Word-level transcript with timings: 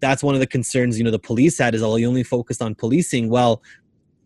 that's 0.00 0.22
one 0.22 0.34
of 0.34 0.40
the 0.40 0.46
concerns 0.46 0.98
you 0.98 1.04
know 1.04 1.10
the 1.10 1.18
police 1.18 1.58
had 1.58 1.74
is 1.74 1.82
all 1.82 1.92
oh, 1.92 1.96
you 1.96 2.08
only 2.08 2.22
focused 2.22 2.62
on 2.62 2.74
policing. 2.74 3.28
Well 3.28 3.62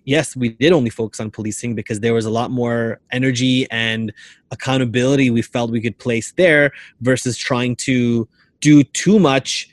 yes 0.04 0.36
we 0.36 0.50
did 0.50 0.72
only 0.72 0.90
focus 0.90 1.20
on 1.20 1.30
policing 1.30 1.74
because 1.74 2.00
there 2.00 2.14
was 2.14 2.26
a 2.26 2.30
lot 2.30 2.50
more 2.50 3.00
energy 3.10 3.66
and 3.70 4.12
accountability 4.50 5.30
we 5.30 5.42
felt 5.42 5.70
we 5.70 5.80
could 5.80 5.98
place 5.98 6.32
there 6.32 6.70
versus 7.00 7.36
trying 7.36 7.74
to 7.74 8.28
do 8.60 8.84
too 8.84 9.18
much 9.18 9.68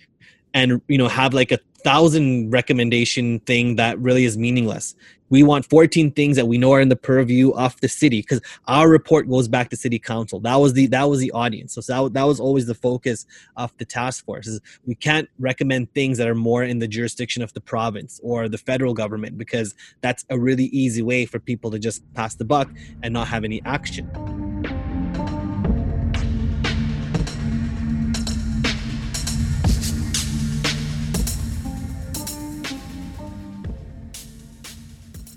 and 0.54 0.82
you 0.88 0.98
know 0.98 1.08
have 1.08 1.34
like 1.34 1.52
a 1.52 1.60
thousand 1.84 2.50
recommendation 2.52 3.40
thing 3.42 3.76
that 3.76 4.00
really 4.00 4.24
is 4.24 4.38
meaningless 4.38 4.96
we 5.32 5.42
want 5.42 5.66
14 5.66 6.12
things 6.12 6.36
that 6.36 6.46
we 6.46 6.60
know 6.60 6.74
are 6.74 6.82
in 6.82 6.90
the 6.90 6.96
purview 6.96 7.52
of 7.52 7.80
the 7.82 7.88
city 7.88 8.22
because 8.22 8.42
our 8.68 8.88
report 8.88 9.28
goes 9.28 9.48
back 9.48 9.70
to 9.70 9.78
city 9.78 9.98
council. 9.98 10.40
That 10.42 10.58
was 10.58 10.74
the 10.74 10.86
that 10.88 11.10
was 11.10 11.20
the 11.20 11.32
audience. 11.32 11.74
So 11.74 11.82
that, 11.82 12.14
that 12.14 12.24
was 12.24 12.40
always 12.40 12.68
the 12.68 12.76
focus 12.76 13.26
of 13.56 13.76
the 13.78 13.86
task 13.86 14.24
force 14.26 14.46
is 14.46 14.62
we 14.86 14.94
can't 14.94 15.30
recommend 15.40 15.92
things 15.94 16.18
that 16.20 16.28
are 16.28 16.36
more 16.36 16.64
in 16.64 16.78
the 16.80 16.88
jurisdiction 16.88 17.42
of 17.42 17.54
the 17.54 17.62
province 17.62 18.20
or 18.22 18.50
the 18.50 18.58
federal 18.58 18.94
government 18.94 19.38
because 19.38 19.74
that's 20.02 20.26
a 20.30 20.38
really 20.38 20.66
easy 20.66 21.02
way 21.02 21.26
for 21.26 21.40
people 21.40 21.72
to 21.72 21.80
just 21.80 22.02
pass 22.14 22.36
the 22.36 22.46
buck 22.46 22.70
and 23.02 23.14
not 23.14 23.28
have 23.28 23.46
any 23.46 23.62
action 23.64 24.51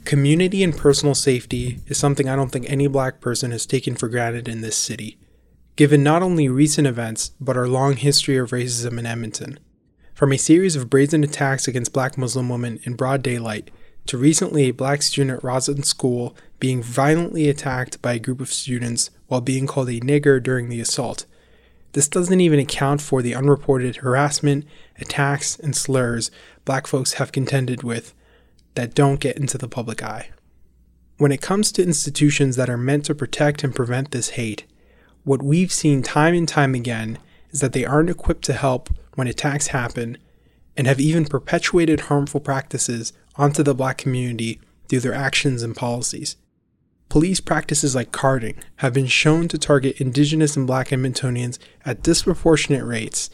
Community 0.05 0.63
and 0.63 0.77
personal 0.77 1.15
safety 1.15 1.81
is 1.87 1.97
something 1.97 2.29
I 2.29 2.37
don't 2.37 2.51
think 2.51 2.69
any 2.69 2.87
black 2.89 3.23
person 3.23 3.53
has 3.53 3.65
taken 3.65 3.95
for 3.97 4.07
granted 4.07 4.49
in 4.49 4.61
this 4.61 4.77
city, 4.77 5.17
given 5.77 6.03
not 6.03 6.23
only 6.23 6.47
recent 6.47 6.87
events, 6.87 7.31
but 7.41 7.57
our 7.57 7.67
long 7.67 7.97
history 7.97 8.37
of 8.37 8.51
racism 8.51 8.99
in 8.99 9.07
Edmonton. 9.07 9.59
From 10.13 10.31
a 10.31 10.37
series 10.37 10.77
of 10.77 10.91
brazen 10.91 11.25
attacks 11.25 11.67
against 11.67 11.95
black 11.95 12.19
Muslim 12.19 12.51
women 12.51 12.81
in 12.83 12.97
broad 12.97 13.23
daylight, 13.23 13.71
to 14.05 14.19
recently 14.19 14.65
a 14.65 14.73
black 14.73 15.01
student 15.01 15.39
at 15.39 15.43
Rosslyn 15.43 15.87
School 15.87 16.37
being 16.61 16.83
violently 16.83 17.49
attacked 17.49 18.03
by 18.03 18.13
a 18.13 18.19
group 18.19 18.43
of 18.43 18.53
students 18.53 19.09
while 19.29 19.41
being 19.41 19.67
called 19.67 19.89
a 19.89 20.01
nigger 20.01 20.41
during 20.41 20.69
the 20.69 20.81
assault. 20.81 21.25
This 21.93 22.09
doesn't 22.09 22.41
even 22.43 22.59
account 22.59 23.01
for 23.01 23.23
the 23.23 23.35
unreported 23.35 23.97
harassment, 23.97 24.67
attacks, 24.99 25.59
and 25.59 25.75
slurs 25.75 26.31
black 26.67 26.87
folks 26.87 27.15
have 27.15 27.33
contended 27.33 27.83
with 27.83 28.13
that 28.75 28.95
don't 28.95 29.21
get 29.21 29.37
into 29.37 29.59
the 29.59 29.69
public 29.69 30.03
eye. 30.03 30.31
When 31.17 31.33
it 31.33 31.41
comes 31.41 31.71
to 31.73 31.83
institutions 31.83 32.57
that 32.57 32.69
are 32.69 32.77
meant 32.77 33.05
to 33.07 33.15
protect 33.15 33.63
and 33.63 33.75
prevent 33.75 34.11
this 34.11 34.31
hate, 34.31 34.65
what 35.23 35.43
we've 35.43 35.73
seen 35.73 36.03
time 36.03 36.35
and 36.35 36.49
time 36.49 36.75
again 36.75 37.19
is 37.51 37.61
that 37.61 37.73
they 37.73 37.85
aren't 37.85 38.11
equipped 38.11 38.45
to 38.45 38.53
help 38.53 38.91
when 39.15 39.29
attacks 39.29 39.69
happen 39.69 40.19
and 40.77 40.87
have 40.87 41.01
even 41.01 41.25
perpetuated 41.25 42.01
harmful 42.01 42.41
practices 42.41 43.13
onto 43.37 43.63
the 43.63 43.75
black 43.75 43.97
community 43.97 44.61
through 44.89 45.01
their 45.01 45.15
actions 45.15 45.63
and 45.63 45.77
policies. 45.77 46.37
Police 47.09 47.41
practices 47.41 47.95
like 47.95 48.11
carding 48.11 48.57
have 48.77 48.93
been 48.93 49.07
shown 49.07 49.47
to 49.49 49.59
target 49.59 50.01
indigenous 50.01 50.57
and 50.57 50.67
black 50.67 50.89
Edmontonians 50.89 51.59
at 51.85 52.03
disproportionate 52.03 52.85
rates, 52.85 53.31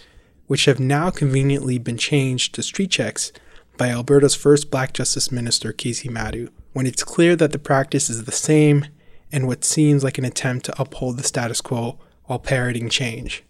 which 0.47 0.67
have 0.67 0.79
now 0.79 1.11
conveniently 1.11 1.79
been 1.79 1.97
changed 1.97 2.55
to 2.55 2.63
street 2.63 2.91
checks 2.91 3.33
by 3.81 3.89
Alberta's 3.89 4.35
first 4.35 4.71
black 4.71 4.93
justice 4.93 5.33
minister, 5.33 5.73
Kaycee 5.73 6.11
Madu, 6.11 6.51
when 6.75 6.87
it's 6.87 7.03
clear 7.03 7.35
that 7.37 7.53
the 7.53 7.59
practice 7.59 8.11
is 8.11 8.25
the 8.25 8.31
same 8.31 8.85
and 9.33 9.47
what 9.47 9.65
seems 9.65 10.05
like 10.05 10.19
an 10.19 10.25
attempt 10.27 10.67
to 10.67 10.79
uphold 10.79 11.17
the 11.17 11.23
status 11.23 11.63
quo 11.63 11.99
while 12.25 12.39
parroting 12.39 12.91
change. 12.91 13.43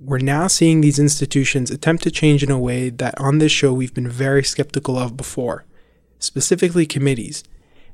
We're 0.00 0.18
now 0.18 0.46
seeing 0.46 0.80
these 0.80 1.00
institutions 1.00 1.72
attempt 1.72 2.04
to 2.04 2.12
change 2.12 2.44
in 2.44 2.52
a 2.52 2.58
way 2.58 2.88
that 2.88 3.18
on 3.18 3.38
this 3.38 3.50
show 3.50 3.72
we've 3.72 3.92
been 3.92 4.08
very 4.08 4.44
skeptical 4.44 4.96
of 4.96 5.16
before, 5.16 5.64
specifically 6.20 6.86
committees, 6.86 7.42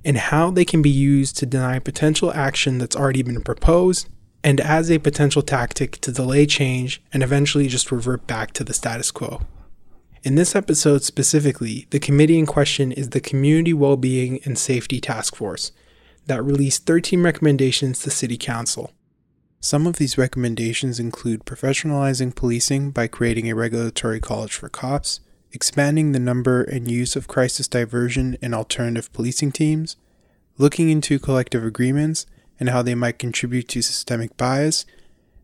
and 0.04 0.18
how 0.18 0.50
they 0.50 0.66
can 0.66 0.82
be 0.82 0.90
used 0.90 1.38
to 1.38 1.46
deny 1.46 1.78
potential 1.78 2.30
action 2.34 2.76
that's 2.76 2.94
already 2.94 3.22
been 3.22 3.40
proposed 3.40 4.06
and 4.42 4.60
as 4.60 4.90
a 4.90 4.98
potential 4.98 5.40
tactic 5.40 5.92
to 6.02 6.12
delay 6.12 6.44
change 6.44 7.02
and 7.10 7.22
eventually 7.22 7.68
just 7.68 7.90
revert 7.90 8.26
back 8.26 8.52
to 8.52 8.64
the 8.64 8.74
status 8.74 9.10
quo. 9.10 9.40
In 10.24 10.36
this 10.36 10.56
episode 10.56 11.02
specifically, 11.02 11.86
the 11.90 12.00
committee 12.00 12.38
in 12.38 12.46
question 12.46 12.92
is 12.92 13.10
the 13.10 13.20
Community 13.20 13.74
Wellbeing 13.74 14.40
and 14.46 14.56
Safety 14.56 14.98
Task 14.98 15.36
Force 15.36 15.70
that 16.24 16.42
released 16.42 16.86
13 16.86 17.22
recommendations 17.22 17.98
to 17.98 18.10
City 18.10 18.38
Council. 18.38 18.90
Some 19.60 19.86
of 19.86 19.96
these 19.96 20.16
recommendations 20.16 20.98
include 20.98 21.44
professionalizing 21.44 22.34
policing 22.34 22.92
by 22.92 23.06
creating 23.06 23.50
a 23.50 23.54
regulatory 23.54 24.18
college 24.18 24.54
for 24.54 24.70
cops, 24.70 25.20
expanding 25.52 26.12
the 26.12 26.18
number 26.18 26.62
and 26.62 26.90
use 26.90 27.16
of 27.16 27.28
crisis 27.28 27.68
diversion 27.68 28.38
and 28.40 28.54
alternative 28.54 29.12
policing 29.12 29.52
teams, 29.52 29.98
looking 30.56 30.88
into 30.88 31.18
collective 31.18 31.66
agreements 31.66 32.24
and 32.58 32.70
how 32.70 32.80
they 32.80 32.94
might 32.94 33.18
contribute 33.18 33.68
to 33.68 33.82
systemic 33.82 34.38
bias, 34.38 34.86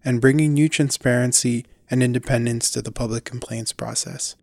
and 0.03 0.23
bringing 0.23 0.55
new 0.55 0.71
transparency 0.71 1.67
and 1.91 2.03
independence 2.03 2.71
to 2.71 2.81
the 2.81 2.91
public 2.91 3.27
complaints 3.27 3.75
process. 3.75 4.37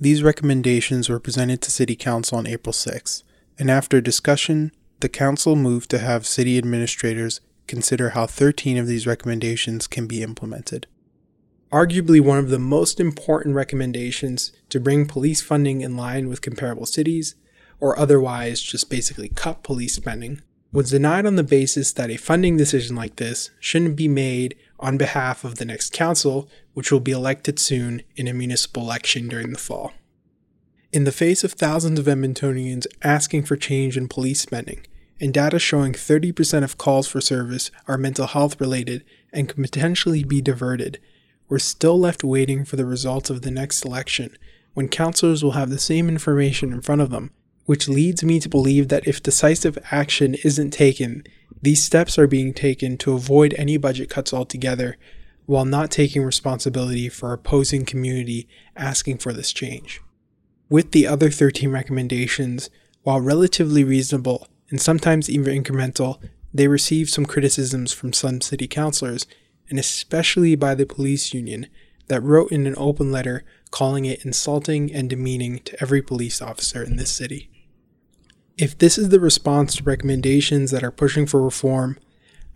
These 0.00 0.22
recommendations 0.22 1.08
were 1.08 1.18
presented 1.18 1.60
to 1.62 1.72
City 1.72 1.96
Council 1.96 2.38
on 2.38 2.46
April 2.46 2.72
6, 2.72 3.24
and 3.58 3.68
after 3.68 4.00
discussion, 4.00 4.70
the 5.00 5.08
Council 5.08 5.56
moved 5.56 5.90
to 5.90 5.98
have 5.98 6.24
City 6.24 6.56
administrators 6.56 7.40
consider 7.66 8.10
how 8.10 8.26
13 8.26 8.78
of 8.78 8.86
these 8.86 9.08
recommendations 9.08 9.88
can 9.88 10.06
be 10.06 10.22
implemented. 10.22 10.86
Arguably, 11.72 12.20
one 12.20 12.38
of 12.38 12.48
the 12.48 12.60
most 12.60 13.00
important 13.00 13.56
recommendations 13.56 14.52
to 14.68 14.78
bring 14.78 15.04
police 15.04 15.42
funding 15.42 15.80
in 15.80 15.96
line 15.96 16.28
with 16.28 16.42
comparable 16.42 16.86
cities, 16.86 17.34
or 17.80 17.98
otherwise 17.98 18.62
just 18.62 18.88
basically 18.88 19.28
cut 19.28 19.64
police 19.64 19.94
spending, 19.94 20.40
was 20.70 20.90
denied 20.90 21.26
on 21.26 21.34
the 21.34 21.42
basis 21.42 21.92
that 21.92 22.10
a 22.10 22.16
funding 22.16 22.56
decision 22.56 22.94
like 22.94 23.16
this 23.16 23.50
shouldn't 23.58 23.96
be 23.96 24.06
made 24.06 24.56
on 24.78 24.96
behalf 24.96 25.44
of 25.44 25.56
the 25.56 25.64
next 25.64 25.92
council, 25.92 26.48
which 26.74 26.92
will 26.92 27.00
be 27.00 27.12
elected 27.12 27.58
soon 27.58 28.02
in 28.16 28.28
a 28.28 28.34
municipal 28.34 28.82
election 28.82 29.28
during 29.28 29.52
the 29.52 29.58
fall. 29.58 29.92
In 30.92 31.04
the 31.04 31.12
face 31.12 31.44
of 31.44 31.52
thousands 31.52 31.98
of 31.98 32.06
Edmontonians 32.06 32.86
asking 33.02 33.44
for 33.44 33.56
change 33.56 33.96
in 33.96 34.08
police 34.08 34.40
spending, 34.40 34.86
and 35.20 35.34
data 35.34 35.58
showing 35.58 35.92
30% 35.92 36.64
of 36.64 36.78
calls 36.78 37.08
for 37.08 37.20
service 37.20 37.70
are 37.86 37.98
mental 37.98 38.26
health 38.26 38.60
related 38.60 39.04
and 39.32 39.48
can 39.48 39.62
potentially 39.62 40.24
be 40.24 40.40
diverted, 40.40 40.98
we're 41.48 41.58
still 41.58 41.98
left 41.98 42.22
waiting 42.22 42.64
for 42.64 42.76
the 42.76 42.86
results 42.86 43.30
of 43.30 43.42
the 43.42 43.50
next 43.50 43.84
election 43.84 44.36
when 44.74 44.88
councillors 44.88 45.42
will 45.42 45.52
have 45.52 45.70
the 45.70 45.78
same 45.78 46.08
information 46.08 46.72
in 46.72 46.80
front 46.80 47.00
of 47.00 47.10
them, 47.10 47.32
which 47.64 47.88
leads 47.88 48.22
me 48.22 48.38
to 48.38 48.48
believe 48.48 48.88
that 48.88 49.06
if 49.06 49.22
decisive 49.22 49.76
action 49.90 50.34
isn't 50.44 50.70
taken, 50.70 51.24
these 51.62 51.82
steps 51.82 52.18
are 52.18 52.26
being 52.26 52.54
taken 52.54 52.96
to 52.98 53.14
avoid 53.14 53.54
any 53.58 53.76
budget 53.76 54.10
cuts 54.10 54.32
altogether 54.32 54.96
while 55.46 55.64
not 55.64 55.90
taking 55.90 56.22
responsibility 56.22 57.08
for 57.08 57.32
opposing 57.32 57.84
community 57.84 58.46
asking 58.76 59.18
for 59.18 59.32
this 59.32 59.52
change. 59.52 60.00
With 60.68 60.92
the 60.92 61.06
other 61.06 61.30
13 61.30 61.70
recommendations, 61.70 62.68
while 63.02 63.20
relatively 63.20 63.82
reasonable 63.82 64.46
and 64.70 64.80
sometimes 64.80 65.30
even 65.30 65.62
incremental, 65.62 66.20
they 66.52 66.68
received 66.68 67.10
some 67.10 67.24
criticisms 67.24 67.92
from 67.92 68.12
some 68.12 68.40
city 68.40 68.68
councilors, 68.68 69.26
and 69.70 69.78
especially 69.78 70.54
by 70.54 70.74
the 70.74 70.86
police 70.86 71.32
union, 71.32 71.66
that 72.08 72.22
wrote 72.22 72.52
in 72.52 72.66
an 72.66 72.74
open 72.76 73.10
letter 73.10 73.44
calling 73.70 74.04
it 74.04 74.24
insulting 74.24 74.92
and 74.92 75.10
demeaning 75.10 75.60
to 75.60 75.80
every 75.82 76.02
police 76.02 76.42
officer 76.42 76.82
in 76.82 76.96
this 76.96 77.10
city. 77.10 77.50
If 78.58 78.76
this 78.76 78.98
is 78.98 79.10
the 79.10 79.20
response 79.20 79.76
to 79.76 79.84
recommendations 79.84 80.72
that 80.72 80.82
are 80.82 80.90
pushing 80.90 81.26
for 81.26 81.40
reform, 81.40 81.96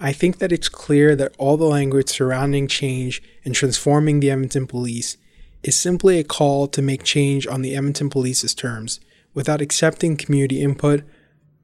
I 0.00 0.12
think 0.12 0.38
that 0.38 0.50
it's 0.50 0.68
clear 0.68 1.14
that 1.14 1.32
all 1.38 1.56
the 1.56 1.64
language 1.64 2.08
surrounding 2.08 2.66
change 2.66 3.22
and 3.44 3.54
transforming 3.54 4.18
the 4.18 4.28
Edmonton 4.28 4.66
Police 4.66 5.16
is 5.62 5.76
simply 5.76 6.18
a 6.18 6.24
call 6.24 6.66
to 6.66 6.82
make 6.82 7.04
change 7.04 7.46
on 7.46 7.62
the 7.62 7.76
Edmonton 7.76 8.10
Police's 8.10 8.52
terms 8.52 8.98
without 9.32 9.60
accepting 9.60 10.16
community 10.16 10.60
input 10.60 11.04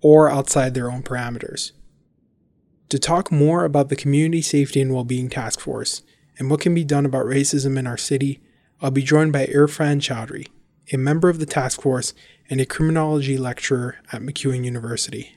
or 0.01 0.31
outside 0.31 0.75
their 0.75 0.89
own 0.89 1.03
parameters. 1.03 1.73
To 2.91 2.99
talk 3.01 3.33
more 3.33 3.65
about 3.65 3.89
the 3.89 3.97
Community 3.97 4.41
Safety 4.41 4.81
and 4.81 4.95
Wellbeing 4.95 5.31
Task 5.31 5.59
Force 5.59 6.03
and 6.39 6.49
what 6.49 6.61
can 6.61 6.75
be 6.77 6.85
done 6.85 7.05
about 7.05 7.27
racism 7.27 7.77
in 7.77 7.89
our 7.89 7.99
city, 7.99 8.41
I'll 8.81 8.93
be 8.93 9.03
joined 9.03 9.33
by 9.33 9.47
Irfan 9.47 10.01
Chaudhry, 10.01 10.47
a 10.93 10.97
member 10.97 11.29
of 11.29 11.41
the 11.41 11.45
task 11.45 11.83
force 11.83 12.15
and 12.51 12.61
a 12.61 12.67
criminology 12.67 13.37
lecturer 13.37 13.97
at 14.13 14.23
MacEwan 14.23 14.65
University. 14.65 15.37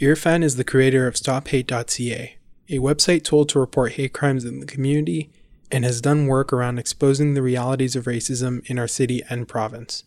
Irfan 0.00 0.42
is 0.42 0.56
the 0.56 0.64
creator 0.64 1.06
of 1.06 1.14
StopHate.ca, 1.14 2.36
a 2.68 2.78
website 2.78 3.24
told 3.24 3.48
to 3.48 3.58
report 3.58 3.92
hate 3.92 4.12
crimes 4.12 4.44
in 4.44 4.60
the 4.60 4.66
community, 4.66 5.30
and 5.70 5.84
has 5.84 6.00
done 6.00 6.26
work 6.26 6.52
around 6.52 6.78
exposing 6.78 7.34
the 7.34 7.42
realities 7.42 7.96
of 7.96 8.04
racism 8.04 8.64
in 8.68 8.78
our 8.78 8.88
city 8.88 9.22
and 9.28 9.48
province. 9.48 10.04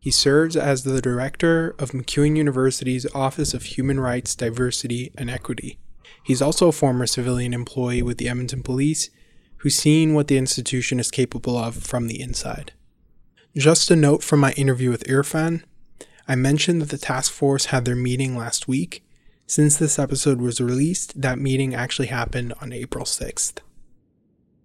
He 0.00 0.10
serves 0.10 0.56
as 0.56 0.84
the 0.84 1.00
director 1.00 1.74
of 1.78 1.90
MacEwan 1.90 2.36
University's 2.36 3.06
Office 3.14 3.54
of 3.54 3.64
Human 3.64 3.98
Rights, 3.98 4.34
Diversity, 4.34 5.12
and 5.16 5.28
Equity. 5.28 5.78
He's 6.22 6.42
also 6.42 6.68
a 6.68 6.72
former 6.72 7.06
civilian 7.06 7.52
employee 7.52 8.02
with 8.02 8.18
the 8.18 8.28
Edmonton 8.28 8.62
Police 8.62 9.10
who's 9.58 9.74
seen 9.74 10.14
what 10.14 10.28
the 10.28 10.38
institution 10.38 11.00
is 11.00 11.10
capable 11.10 11.56
of 11.56 11.76
from 11.76 12.06
the 12.06 12.20
inside. 12.20 12.72
Just 13.56 13.90
a 13.90 13.96
note 13.96 14.22
from 14.22 14.40
my 14.40 14.52
interview 14.52 14.90
with 14.90 15.04
Irfan 15.04 15.62
I 16.28 16.34
mentioned 16.34 16.82
that 16.82 16.90
the 16.90 16.98
task 16.98 17.32
force 17.32 17.66
had 17.66 17.86
their 17.86 17.96
meeting 17.96 18.36
last 18.36 18.68
week. 18.68 19.02
Since 19.46 19.76
this 19.76 19.98
episode 19.98 20.42
was 20.42 20.60
released, 20.60 21.18
that 21.18 21.38
meeting 21.38 21.74
actually 21.74 22.08
happened 22.08 22.52
on 22.60 22.72
April 22.72 23.06
6th. 23.06 23.60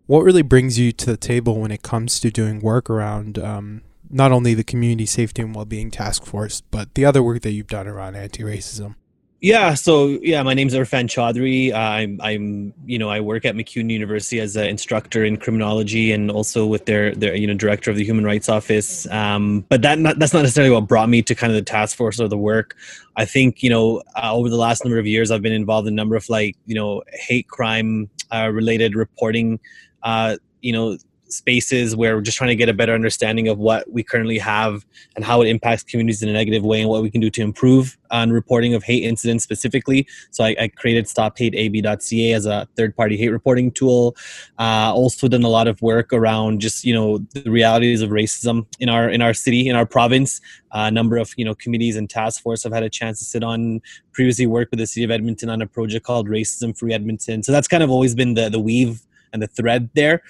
What 0.08 0.24
really 0.24 0.42
brings 0.42 0.78
you 0.78 0.92
to 0.92 1.06
the 1.06 1.16
table 1.16 1.62
when 1.62 1.72
it 1.72 1.84
comes 1.84 2.20
to 2.20 2.32
doing 2.32 2.60
work 2.60 2.90
around 2.90 3.40
um, 3.40 3.84
not 4.10 4.34
only 4.34 4.54
the 4.56 4.64
community 4.64 5.06
safety 5.06 5.42
and 5.42 5.56
well-being 5.56 5.90
task 5.90 6.26
force, 6.26 6.60
but 6.60 6.94
the 6.96 7.06
other 7.06 7.24
work 7.24 7.44
that 7.44 7.52
you've 7.52 7.68
done 7.68 7.88
around 7.88 8.16
anti-racism? 8.18 8.96
Yeah, 9.44 9.74
so 9.74 10.20
yeah, 10.22 10.44
my 10.44 10.54
name's 10.54 10.76
Irfan 10.76 11.06
Chaudhry. 11.06 11.74
Uh, 11.74 11.78
I'm, 11.78 12.22
I'm, 12.22 12.76
you 12.86 13.00
know, 13.00 13.10
I 13.10 13.22
work 13.22 13.44
at 13.44 13.56
MacEwan 13.56 13.90
University 13.90 14.40
as 14.40 14.56
an 14.56 14.68
instructor 14.68 15.26
in 15.26 15.38
criminology 15.38 16.12
and 16.12 16.30
also 16.30 16.68
with 16.68 16.86
their, 16.86 17.16
their, 17.16 17.34
you 17.36 17.48
know, 17.48 17.56
director 17.56 17.90
of 17.90 17.98
the 17.98 18.04
Human 18.04 18.24
Rights 18.24 18.50
Office. 18.50 19.08
Um, 19.10 19.66
but 19.68 19.82
that 19.82 19.98
not, 19.98 20.20
that's 20.20 20.32
not 20.32 20.44
necessarily 20.44 20.72
what 20.72 20.88
brought 20.88 21.10
me 21.10 21.24
to 21.24 21.34
kind 21.34 21.52
of 21.52 21.56
the 21.56 21.64
task 21.64 21.98
force 21.98 22.20
or 22.20 22.28
the 22.28 22.38
work. 22.38 22.76
I 23.16 23.26
think, 23.26 23.64
you 23.64 23.72
know, 23.72 24.04
uh, 24.16 24.32
over 24.32 24.48
the 24.48 24.58
last 24.58 24.86
number 24.86 25.00
of 25.00 25.08
years, 25.08 25.32
I've 25.32 25.42
been 25.42 25.54
involved 25.54 25.88
in 25.88 25.96
a 25.96 25.98
number 25.98 26.16
of 26.16 26.30
like, 26.30 26.56
you 26.68 26.76
know, 26.76 27.02
hate 27.12 27.48
crime 27.48 28.12
uh, 28.32 28.52
related 28.54 28.96
reporting, 28.96 29.60
uh, 30.04 30.38
you 30.62 30.72
know, 30.72 30.98
spaces 31.34 31.96
where 31.96 32.16
we're 32.16 32.22
just 32.22 32.38
trying 32.38 32.50
to 32.50 32.56
get 32.56 32.70
a 32.70 32.74
better 32.74 32.94
understanding 32.94 33.48
of 33.48 33.58
what 33.58 33.90
we 33.92 34.04
currently 34.04 34.38
have 34.38 34.86
and 35.16 35.26
how 35.26 35.42
it 35.42 35.48
impacts 35.48 35.84
communities 35.84 36.22
in 36.22 36.30
a 36.30 36.34
negative 36.34 36.64
way 36.64 36.82
and 36.82 36.90
what 36.90 37.02
we 37.02 37.10
can 37.10 37.22
do 37.22 37.30
to 37.30 37.42
improve 37.42 37.98
on 38.12 38.32
reporting 38.32 38.74
of 38.74 38.84
hate 38.84 39.04
incidents 39.04 39.44
specifically. 39.44 40.08
So 40.32 40.44
I, 40.44 40.56
I 40.60 40.68
created 40.68 41.06
stophateab.ca 41.06 42.34
as 42.34 42.46
a 42.46 42.68
third 42.76 42.96
party 42.96 43.18
hate 43.18 43.30
reporting 43.30 43.72
tool. 43.72 44.16
Uh, 44.60 44.92
also 44.94 45.28
done 45.28 45.44
a 45.44 45.50
lot 45.50 45.68
of 45.68 45.82
work 45.82 46.14
around 46.14 46.60
just, 46.60 46.84
you 46.84 46.94
know, 46.94 47.20
the 47.34 47.50
realities 47.50 48.02
of 48.02 48.10
racism 48.10 48.66
in 48.80 48.90
our, 48.90 49.10
in 49.10 49.22
our 49.22 49.34
city, 49.34 49.68
in 49.68 49.76
our 49.76 49.86
province. 49.86 50.42
Uh, 50.72 50.88
a 50.88 50.92
number 50.92 51.18
of, 51.18 51.34
you 51.38 51.46
know, 51.46 51.56
committees 51.56 51.96
and 51.96 52.10
task 52.10 52.42
force 52.42 52.64
have 52.64 52.74
had 52.74 52.84
a 52.84 52.90
chance 52.90 53.20
to 53.20 53.26
sit 53.26 53.44
on 53.44 53.82
previously 54.14 54.46
worked 54.46 54.72
with 54.72 54.80
the 54.80 54.88
city 54.88 55.04
of 55.04 55.12
Edmonton 55.12 55.50
on 55.50 55.62
a 55.62 55.68
project 55.68 56.06
called 56.06 56.28
Racism 56.28 56.78
Free 56.78 56.94
Edmonton. 56.94 57.44
So 57.44 57.52
that's 57.52 57.68
kind 57.68 57.84
of 57.84 57.90
always 57.90 58.16
been 58.16 58.34
the, 58.34 58.50
the 58.50 58.60
weave 58.60 59.02
and 59.34 59.42
the 59.42 59.48
thread 59.48 59.90
there. 59.96 60.22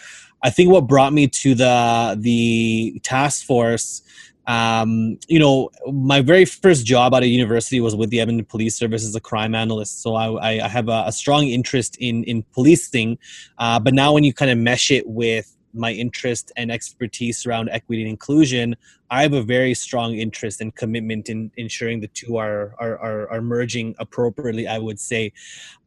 I 0.43 0.49
think 0.49 0.71
what 0.71 0.87
brought 0.87 1.13
me 1.13 1.27
to 1.27 1.55
the 1.55 2.15
the 2.19 2.99
task 3.03 3.45
force, 3.45 4.01
um, 4.47 5.19
you 5.27 5.39
know, 5.39 5.69
my 5.91 6.21
very 6.21 6.45
first 6.45 6.85
job 6.85 7.13
out 7.13 7.23
of 7.23 7.29
university 7.29 7.79
was 7.79 7.95
with 7.95 8.09
the 8.09 8.19
Edmonton 8.19 8.45
Police 8.45 8.75
Service 8.75 9.05
as 9.05 9.15
a 9.15 9.19
crime 9.19 9.53
analyst. 9.53 10.01
So 10.01 10.15
I, 10.15 10.65
I 10.65 10.67
have 10.67 10.89
a, 10.89 11.03
a 11.07 11.11
strong 11.11 11.47
interest 11.47 11.97
in 11.99 12.23
in 12.23 12.43
policing, 12.53 13.17
uh, 13.59 13.79
but 13.79 13.93
now 13.93 14.13
when 14.13 14.23
you 14.23 14.33
kind 14.33 14.51
of 14.51 14.57
mesh 14.57 14.91
it 14.91 15.07
with 15.07 15.55
my 15.73 15.91
interest 15.91 16.51
and 16.57 16.71
expertise 16.71 17.45
around 17.45 17.69
equity 17.69 18.01
and 18.01 18.09
inclusion, 18.09 18.75
I 19.09 19.21
have 19.21 19.33
a 19.33 19.41
very 19.41 19.73
strong 19.73 20.15
interest 20.15 20.59
and 20.59 20.75
commitment 20.75 21.29
in 21.29 21.51
ensuring 21.55 22.01
the 22.01 22.07
two 22.07 22.37
are 22.37 22.75
are, 22.79 22.97
are, 22.97 23.31
are 23.31 23.41
merging 23.41 23.95
appropriately. 23.99 24.67
I 24.67 24.79
would 24.79 24.99
say, 24.99 25.33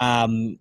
um, 0.01 0.59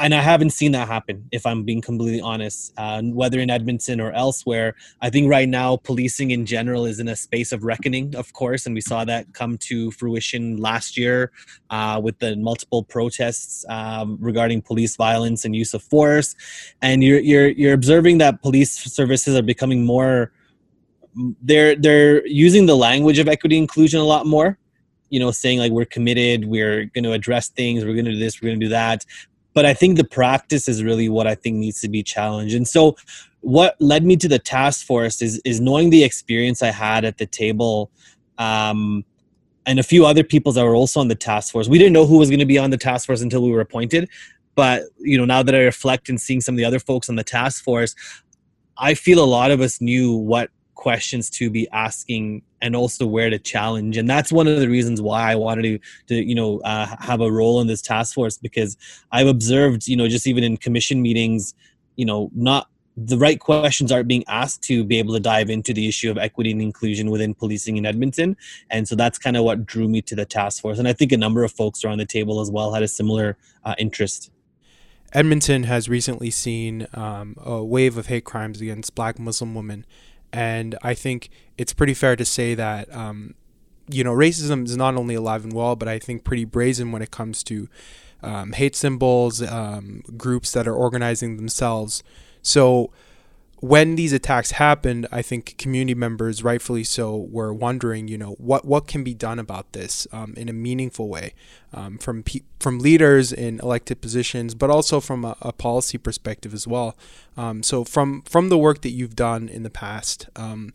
and 0.00 0.14
I 0.14 0.20
haven't 0.20 0.50
seen 0.50 0.72
that 0.72 0.88
happen. 0.88 1.28
If 1.32 1.46
I'm 1.46 1.64
being 1.64 1.80
completely 1.80 2.20
honest, 2.20 2.72
uh, 2.76 3.02
whether 3.02 3.40
in 3.40 3.50
Edmonton 3.50 4.00
or 4.00 4.12
elsewhere, 4.12 4.74
I 5.00 5.10
think 5.10 5.30
right 5.30 5.48
now 5.48 5.76
policing 5.76 6.30
in 6.30 6.46
general 6.46 6.86
is 6.86 7.00
in 7.00 7.08
a 7.08 7.16
space 7.16 7.52
of 7.52 7.64
reckoning, 7.64 8.14
of 8.16 8.32
course, 8.32 8.66
and 8.66 8.74
we 8.74 8.80
saw 8.80 9.04
that 9.04 9.32
come 9.34 9.58
to 9.58 9.90
fruition 9.92 10.56
last 10.56 10.96
year 10.96 11.32
uh, 11.70 12.00
with 12.02 12.18
the 12.18 12.36
multiple 12.36 12.82
protests 12.84 13.64
um, 13.68 14.18
regarding 14.20 14.62
police 14.62 14.96
violence 14.96 15.44
and 15.44 15.54
use 15.54 15.74
of 15.74 15.82
force. 15.82 16.34
And 16.82 17.02
you're 17.02 17.20
you're 17.20 17.48
you're 17.48 17.74
observing 17.74 18.18
that 18.18 18.42
police 18.42 18.72
services 18.72 19.36
are 19.36 19.42
becoming 19.42 19.84
more. 19.84 20.32
They're 21.42 21.74
they're 21.74 22.26
using 22.26 22.66
the 22.66 22.76
language 22.76 23.18
of 23.18 23.28
equity 23.28 23.58
inclusion 23.58 24.00
a 24.00 24.04
lot 24.04 24.26
more 24.26 24.58
you 25.10 25.18
know 25.18 25.30
saying 25.30 25.58
like 25.58 25.72
we're 25.72 25.86
committed 25.86 26.44
we're 26.44 26.84
going 26.86 27.04
to 27.04 27.12
address 27.12 27.48
things 27.48 27.82
we're 27.84 27.94
going 27.94 28.04
to 28.04 28.12
do 28.12 28.18
this 28.18 28.42
we're 28.42 28.48
going 28.48 28.60
to 28.60 28.66
do 28.66 28.70
that 28.70 29.04
but 29.58 29.66
I 29.66 29.74
think 29.74 29.96
the 29.96 30.04
practice 30.04 30.68
is 30.68 30.84
really 30.84 31.08
what 31.08 31.26
I 31.26 31.34
think 31.34 31.56
needs 31.56 31.80
to 31.80 31.88
be 31.88 32.04
challenged. 32.04 32.54
And 32.54 32.68
so, 32.68 32.94
what 33.40 33.74
led 33.80 34.04
me 34.04 34.16
to 34.16 34.28
the 34.28 34.38
task 34.38 34.86
force 34.86 35.20
is 35.20 35.40
is 35.44 35.60
knowing 35.60 35.90
the 35.90 36.04
experience 36.04 36.62
I 36.62 36.70
had 36.70 37.04
at 37.04 37.18
the 37.18 37.26
table, 37.26 37.90
um, 38.38 39.04
and 39.66 39.80
a 39.80 39.82
few 39.82 40.06
other 40.06 40.22
people 40.22 40.52
that 40.52 40.64
were 40.64 40.76
also 40.76 41.00
on 41.00 41.08
the 41.08 41.16
task 41.16 41.50
force. 41.50 41.66
We 41.66 41.76
didn't 41.76 41.92
know 41.92 42.06
who 42.06 42.18
was 42.18 42.30
going 42.30 42.38
to 42.38 42.46
be 42.46 42.56
on 42.56 42.70
the 42.70 42.76
task 42.76 43.06
force 43.06 43.20
until 43.20 43.42
we 43.42 43.50
were 43.50 43.60
appointed, 43.60 44.08
but 44.54 44.84
you 45.00 45.18
know 45.18 45.24
now 45.24 45.42
that 45.42 45.56
I 45.56 45.62
reflect 45.62 46.08
and 46.08 46.20
seeing 46.20 46.40
some 46.40 46.54
of 46.54 46.58
the 46.58 46.64
other 46.64 46.78
folks 46.78 47.08
on 47.08 47.16
the 47.16 47.24
task 47.24 47.64
force, 47.64 47.96
I 48.76 48.94
feel 48.94 49.18
a 49.18 49.26
lot 49.26 49.50
of 49.50 49.60
us 49.60 49.80
knew 49.80 50.14
what 50.14 50.50
questions 50.76 51.30
to 51.30 51.50
be 51.50 51.68
asking 51.70 52.42
and 52.60 52.74
also 52.74 53.06
where 53.06 53.30
to 53.30 53.38
challenge. 53.38 53.96
And 53.96 54.08
that's 54.08 54.32
one 54.32 54.46
of 54.46 54.58
the 54.58 54.68
reasons 54.68 55.00
why 55.00 55.30
i 55.30 55.34
wanted 55.34 55.62
to, 55.62 55.78
to 56.08 56.14
you 56.24 56.34
know 56.34 56.60
uh, 56.60 56.86
have 57.00 57.20
a 57.20 57.30
role 57.30 57.60
in 57.60 57.66
this 57.66 57.82
task 57.82 58.14
force 58.14 58.38
because 58.38 58.76
i've 59.12 59.26
observed 59.26 59.86
you 59.86 59.96
know 59.96 60.08
just 60.08 60.26
even 60.26 60.44
in 60.44 60.56
commission 60.56 61.02
meetings 61.02 61.54
you 61.96 62.04
know 62.04 62.30
not 62.34 62.68
the 62.96 63.16
right 63.16 63.38
questions 63.38 63.92
aren't 63.92 64.08
being 64.08 64.24
asked 64.26 64.62
to 64.62 64.84
be 64.84 64.98
able 64.98 65.14
to 65.14 65.20
dive 65.20 65.50
into 65.50 65.72
the 65.72 65.86
issue 65.86 66.10
of 66.10 66.18
equity 66.18 66.50
and 66.50 66.60
inclusion 66.60 67.10
within 67.10 67.32
policing 67.32 67.76
in 67.76 67.86
edmonton. 67.86 68.36
And 68.70 68.88
so 68.88 68.96
that's 68.96 69.18
kind 69.18 69.36
of 69.36 69.44
what 69.44 69.64
drew 69.64 69.88
me 69.88 70.02
to 70.02 70.16
the 70.16 70.24
task 70.24 70.62
force. 70.62 70.78
And 70.78 70.88
i 70.88 70.92
think 70.92 71.12
a 71.12 71.16
number 71.16 71.44
of 71.44 71.52
folks 71.52 71.84
around 71.84 71.98
the 71.98 72.06
table 72.06 72.40
as 72.40 72.50
well 72.50 72.72
had 72.72 72.82
a 72.82 72.88
similar 72.88 73.36
uh, 73.64 73.74
interest. 73.78 74.30
Edmonton 75.12 75.62
has 75.62 75.88
recently 75.88 76.30
seen 76.30 76.86
um, 76.92 77.34
a 77.38 77.64
wave 77.64 77.96
of 77.96 78.08
hate 78.08 78.24
crimes 78.24 78.60
against 78.60 78.94
black 78.94 79.18
muslim 79.18 79.54
women 79.54 79.86
and 80.32 80.76
I 80.82 80.94
think 80.94 81.30
it's 81.56 81.72
pretty 81.72 81.94
fair 81.94 82.16
to 82.16 82.24
say 82.24 82.54
that, 82.54 82.94
um, 82.94 83.34
you 83.88 84.04
know, 84.04 84.12
racism 84.12 84.64
is 84.64 84.76
not 84.76 84.96
only 84.96 85.14
alive 85.14 85.44
and 85.44 85.52
well, 85.52 85.76
but 85.76 85.88
I 85.88 85.98
think 85.98 86.24
pretty 86.24 86.44
brazen 86.44 86.92
when 86.92 87.02
it 87.02 87.10
comes 87.10 87.42
to 87.44 87.68
um, 88.22 88.52
hate 88.52 88.76
symbols, 88.76 89.40
um, 89.42 90.02
groups 90.16 90.52
that 90.52 90.68
are 90.68 90.74
organizing 90.74 91.36
themselves. 91.36 92.02
So, 92.42 92.90
when 93.60 93.96
these 93.96 94.12
attacks 94.12 94.52
happened, 94.52 95.06
I 95.10 95.20
think 95.22 95.56
community 95.58 95.94
members, 95.94 96.44
rightfully 96.44 96.84
so, 96.84 97.16
were 97.16 97.52
wondering, 97.52 98.06
you 98.06 98.16
know, 98.16 98.32
what 98.38 98.64
what 98.64 98.86
can 98.86 99.02
be 99.02 99.14
done 99.14 99.38
about 99.38 99.72
this 99.72 100.06
um, 100.12 100.34
in 100.36 100.48
a 100.48 100.52
meaningful 100.52 101.08
way, 101.08 101.34
um, 101.72 101.98
from 101.98 102.22
pe- 102.22 102.42
from 102.60 102.78
leaders 102.78 103.32
in 103.32 103.58
elected 103.60 104.00
positions, 104.00 104.54
but 104.54 104.70
also 104.70 105.00
from 105.00 105.24
a, 105.24 105.36
a 105.42 105.52
policy 105.52 105.98
perspective 105.98 106.54
as 106.54 106.68
well. 106.68 106.96
Um, 107.36 107.62
so, 107.62 107.82
from 107.82 108.22
from 108.22 108.48
the 108.48 108.58
work 108.58 108.82
that 108.82 108.90
you've 108.90 109.16
done 109.16 109.48
in 109.48 109.64
the 109.64 109.70
past, 109.70 110.28
um, 110.36 110.72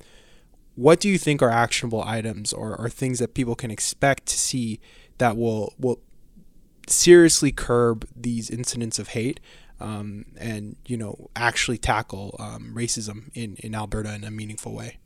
what 0.75 0.99
do 0.99 1.07
you 1.07 1.17
think 1.17 1.41
are 1.41 1.49
actionable 1.49 2.03
items 2.03 2.51
or, 2.51 2.75
or 2.75 2.89
things 2.89 3.19
that 3.19 3.33
people 3.33 3.55
can 3.55 3.71
expect 3.71 4.25
to 4.25 4.37
see 4.37 4.79
that 5.19 5.37
will 5.37 5.73
will 5.77 6.01
seriously 6.87 7.53
curb 7.53 8.05
these 8.13 8.49
incidents 8.49 8.99
of 8.99 9.09
hate? 9.09 9.39
Um, 9.83 10.25
and 10.37 10.77
you 10.85 10.97
know 10.97 11.29
actually 11.35 11.77
tackle 11.77 12.35
um, 12.39 12.73
racism 12.75 13.29
in 13.33 13.57
in 13.59 13.75
Alberta 13.75 14.15
in 14.15 14.23
a 14.23 14.31
meaningful 14.31 14.73
way. 14.73 14.97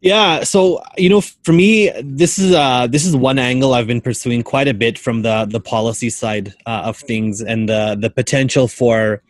Yeah, 0.00 0.42
so 0.42 0.82
you 0.98 1.08
know, 1.08 1.20
for 1.20 1.52
me, 1.52 1.92
this 2.02 2.36
is 2.36 2.52
uh, 2.52 2.88
this 2.88 3.06
is 3.06 3.14
one 3.14 3.38
angle 3.38 3.72
I've 3.72 3.86
been 3.86 4.00
pursuing 4.00 4.42
quite 4.42 4.66
a 4.66 4.74
bit 4.74 4.98
from 4.98 5.22
the 5.22 5.46
the 5.48 5.60
policy 5.60 6.10
side 6.10 6.54
uh, 6.66 6.82
of 6.86 6.96
things, 6.96 7.40
and 7.40 7.68
the 7.68 7.96
the 7.98 8.10
potential 8.10 8.66
for. 8.66 9.22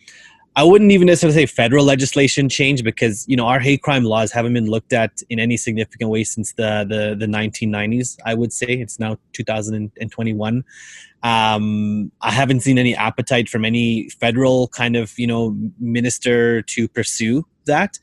I 0.54 0.64
wouldn't 0.64 0.92
even 0.92 1.06
necessarily 1.06 1.35
say 1.35 1.47
federal 1.47 1.82
legislation 1.82 2.50
change 2.50 2.85
because 2.85 3.26
you 3.26 3.37
know 3.37 3.47
our 3.47 3.59
hate 3.59 3.82
crime 3.82 4.04
laws 4.04 4.30
haven't 4.32 4.52
been 4.52 4.66
looked 4.66 4.92
at 4.92 5.23
in 5.30 5.38
any 5.38 5.56
significant 5.56 6.11
way 6.11 6.25
since 6.25 6.52
the 6.52 6.87
the, 6.88 7.16
the 7.18 7.26
1990s. 7.26 8.18
I 8.26 8.35
would 8.35 8.52
say 8.52 8.66
it's 8.66 8.99
now 8.99 9.16
2021, 9.32 10.64
um, 11.23 12.11
I 12.21 12.31
haven't 12.31 12.61
seen 12.61 12.79
any 12.79 12.95
appetite 12.95 13.49
from 13.49 13.64
any 13.64 14.09
federal 14.11 14.69
kind 14.69 14.97
of 14.97 15.19
you 15.19 15.26
know 15.26 15.57
minister 15.79 16.62
to 16.62 16.88
pursue 16.88 17.47
that. 17.67 17.99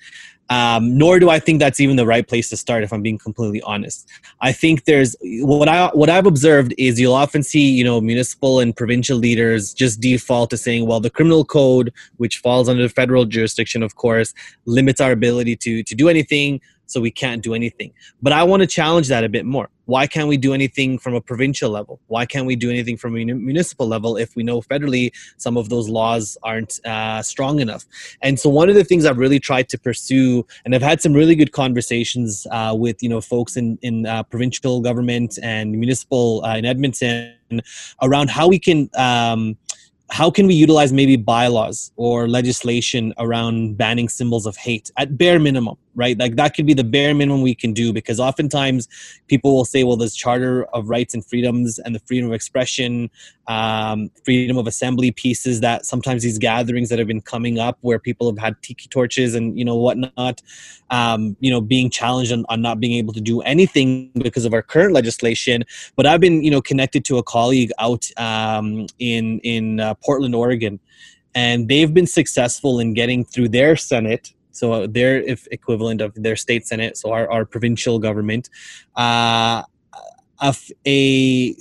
Um, 0.52 0.98
nor 0.98 1.20
do 1.20 1.30
I 1.30 1.38
think 1.38 1.60
that's 1.60 1.80
even 1.80 1.96
the 1.96 2.08
right 2.08 2.28
place 2.28 2.50
to 2.50 2.58
start. 2.58 2.84
If 2.84 2.92
I'm 2.92 3.04
being 3.04 3.20
completely 3.20 3.62
honest, 3.62 4.10
I 4.42 4.52
think 4.52 4.86
there's 4.86 5.16
what 5.22 5.70
I 5.70 5.90
what 5.90 6.10
I've 6.10 6.26
observed 6.26 6.74
is 6.78 7.00
you'll 7.00 7.14
often 7.14 7.44
see 7.44 7.70
you 7.70 7.84
know 7.84 8.02
municipal 8.02 8.60
and 8.60 8.76
provincial 8.76 9.18
leaders 9.18 9.74
just 9.74 10.02
default 10.02 10.50
to 10.50 10.58
saying, 10.58 10.88
well, 10.88 11.00
the 11.00 11.12
criminal 11.12 11.46
code, 11.46 11.94
which 12.18 12.40
falls 12.40 12.68
under 12.68 12.82
the 12.82 12.90
federal 12.90 13.26
jurisdiction, 13.26 13.84
of 13.84 13.96
course, 13.96 14.34
limits 14.66 15.00
our 15.00 15.12
ability 15.12 15.56
to 15.58 15.84
to 15.84 15.94
do 15.94 16.10
anything 16.10 16.62
so 16.90 17.00
we 17.00 17.12
can't 17.12 17.44
do 17.44 17.54
anything. 17.54 17.94
But 18.22 18.34
I 18.34 18.44
want 18.44 18.62
to 18.62 18.68
challenge 18.68 19.08
that 19.10 19.24
a 19.24 19.30
bit 19.30 19.46
more. 19.46 19.70
Why 19.86 20.06
can't 20.08 20.28
we 20.28 20.38
do 20.38 20.54
anything 20.54 21.00
from 21.00 21.14
a 21.14 21.22
provincial 21.22 21.70
level? 21.70 22.00
Why 22.08 22.26
can't 22.26 22.46
we 22.46 22.56
do 22.56 22.70
anything 22.70 22.98
from 22.98 23.16
a 23.16 23.24
municipal 23.26 23.88
level 23.88 24.18
if 24.18 24.36
we 24.36 24.44
know 24.44 24.62
federally 24.62 25.12
some 25.38 25.58
of 25.58 25.70
those 25.70 25.88
laws 25.90 26.38
aren't 26.44 26.84
uh, 26.86 27.22
strong 27.22 27.60
enough? 27.60 27.86
And 28.22 28.40
so 28.40 28.50
one 28.50 28.70
of 28.70 28.76
the 28.76 28.84
things 28.84 29.06
I've 29.06 29.18
really 29.18 29.40
tried 29.40 29.70
to 29.70 29.80
pursue, 29.80 30.46
and 30.66 30.76
I've 30.76 30.82
had 30.82 31.02
some 31.02 31.14
really 31.14 31.36
good 31.36 31.52
conversations 31.52 32.46
uh, 32.52 32.76
with 32.78 33.02
you 33.02 33.10
know 33.10 33.22
folks 33.22 33.56
in 33.56 33.78
in 33.82 34.06
uh, 34.06 34.24
provincial 34.24 34.82
government 34.82 35.40
and 35.42 35.72
municipal 35.72 36.44
uh, 36.44 36.58
in 36.58 36.66
Edmonton 36.66 37.62
around 38.02 38.30
how 38.30 38.48
we 38.48 38.60
can. 38.60 38.90
Um, 38.96 39.58
how 40.12 40.32
can 40.32 40.48
we 40.48 40.56
utilize 40.56 40.92
maybe 40.92 41.16
bylaws 41.16 41.92
or 41.96 42.28
legislation 42.28 43.14
around 43.20 43.78
banning 43.78 44.10
symbols 44.10 44.48
of 44.48 44.58
hate 44.58 44.90
at 44.98 45.18
bare 45.18 45.40
minimum 45.40 45.78
right? 45.96 46.18
Like 46.18 46.36
that 46.36 46.56
could 46.56 46.66
be 46.66 46.74
the 46.74 46.84
bare 46.84 47.14
minimum 47.14 47.42
we 47.42 47.56
can 47.56 47.74
do 47.74 47.92
because 47.92 48.20
oftentimes 48.20 48.88
people 49.28 49.56
will 49.56 49.66
say, 49.66 49.84
well, 49.84 49.98
there's 49.98 50.16
Charter 50.16 50.66
of 50.66 50.90
Rights 50.90 51.14
and 51.14 51.26
Freedoms 51.26 51.80
and 51.80 51.94
the 51.94 52.00
freedom 52.00 52.30
of 52.30 52.34
expression, 52.34 53.10
um, 53.48 54.10
freedom 54.24 54.58
of 54.58 54.68
assembly 54.68 55.12
pieces 55.12 55.62
that 55.62 55.86
sometimes 55.86 56.24
these 56.24 56.38
gatherings 56.38 56.90
that 56.90 57.00
have 57.00 57.08
been 57.08 57.22
coming 57.22 57.60
up 57.60 57.78
where 57.82 58.00
people 58.00 58.30
have 58.30 58.38
had 58.40 58.62
tiki 58.62 58.88
torches 58.88 59.36
and, 59.36 59.58
you 59.58 59.66
know, 59.66 59.76
whatnot, 59.76 60.42
um, 60.90 61.36
you 61.40 61.52
know, 61.52 61.62
being 61.62 61.90
challenged 61.90 62.32
on, 62.32 62.46
on 62.50 62.62
not 62.62 62.80
being 62.80 62.94
able 62.94 63.14
to 63.14 63.22
do 63.22 63.42
anything 63.42 64.12
because 64.16 64.46
of 64.46 64.54
our 64.54 64.62
current 64.62 64.94
legislation. 64.94 65.64
But 65.96 66.06
I've 66.06 66.22
been, 66.22 66.44
you 66.44 66.52
know, 66.52 66.62
connected 66.62 67.06
to 67.06 67.18
a 67.18 67.24
colleague 67.24 67.72
out 67.80 68.10
um, 68.18 68.88
in, 69.00 69.40
in 69.40 69.80
uh, 69.80 69.96
Portland, 69.96 70.36
Oregon 70.36 70.80
and 71.36 71.68
they've 71.68 71.94
been 71.94 72.08
successful 72.08 72.80
in 72.80 72.94
getting 72.94 73.24
through 73.24 73.50
their 73.50 73.76
Senate 73.76 74.34
so 74.52 74.74
uh, 74.74 74.88
their 74.88 75.24
equivalent 75.52 76.02
of 76.02 76.14
their 76.16 76.36
state 76.36 76.68
senate, 76.68 76.98
so 76.98 77.12
our, 77.12 77.30
our 77.32 77.46
provincial 77.46 78.00
government, 78.00 78.50
uh, 78.96 79.64
of 80.42 80.72
a 80.86 81.56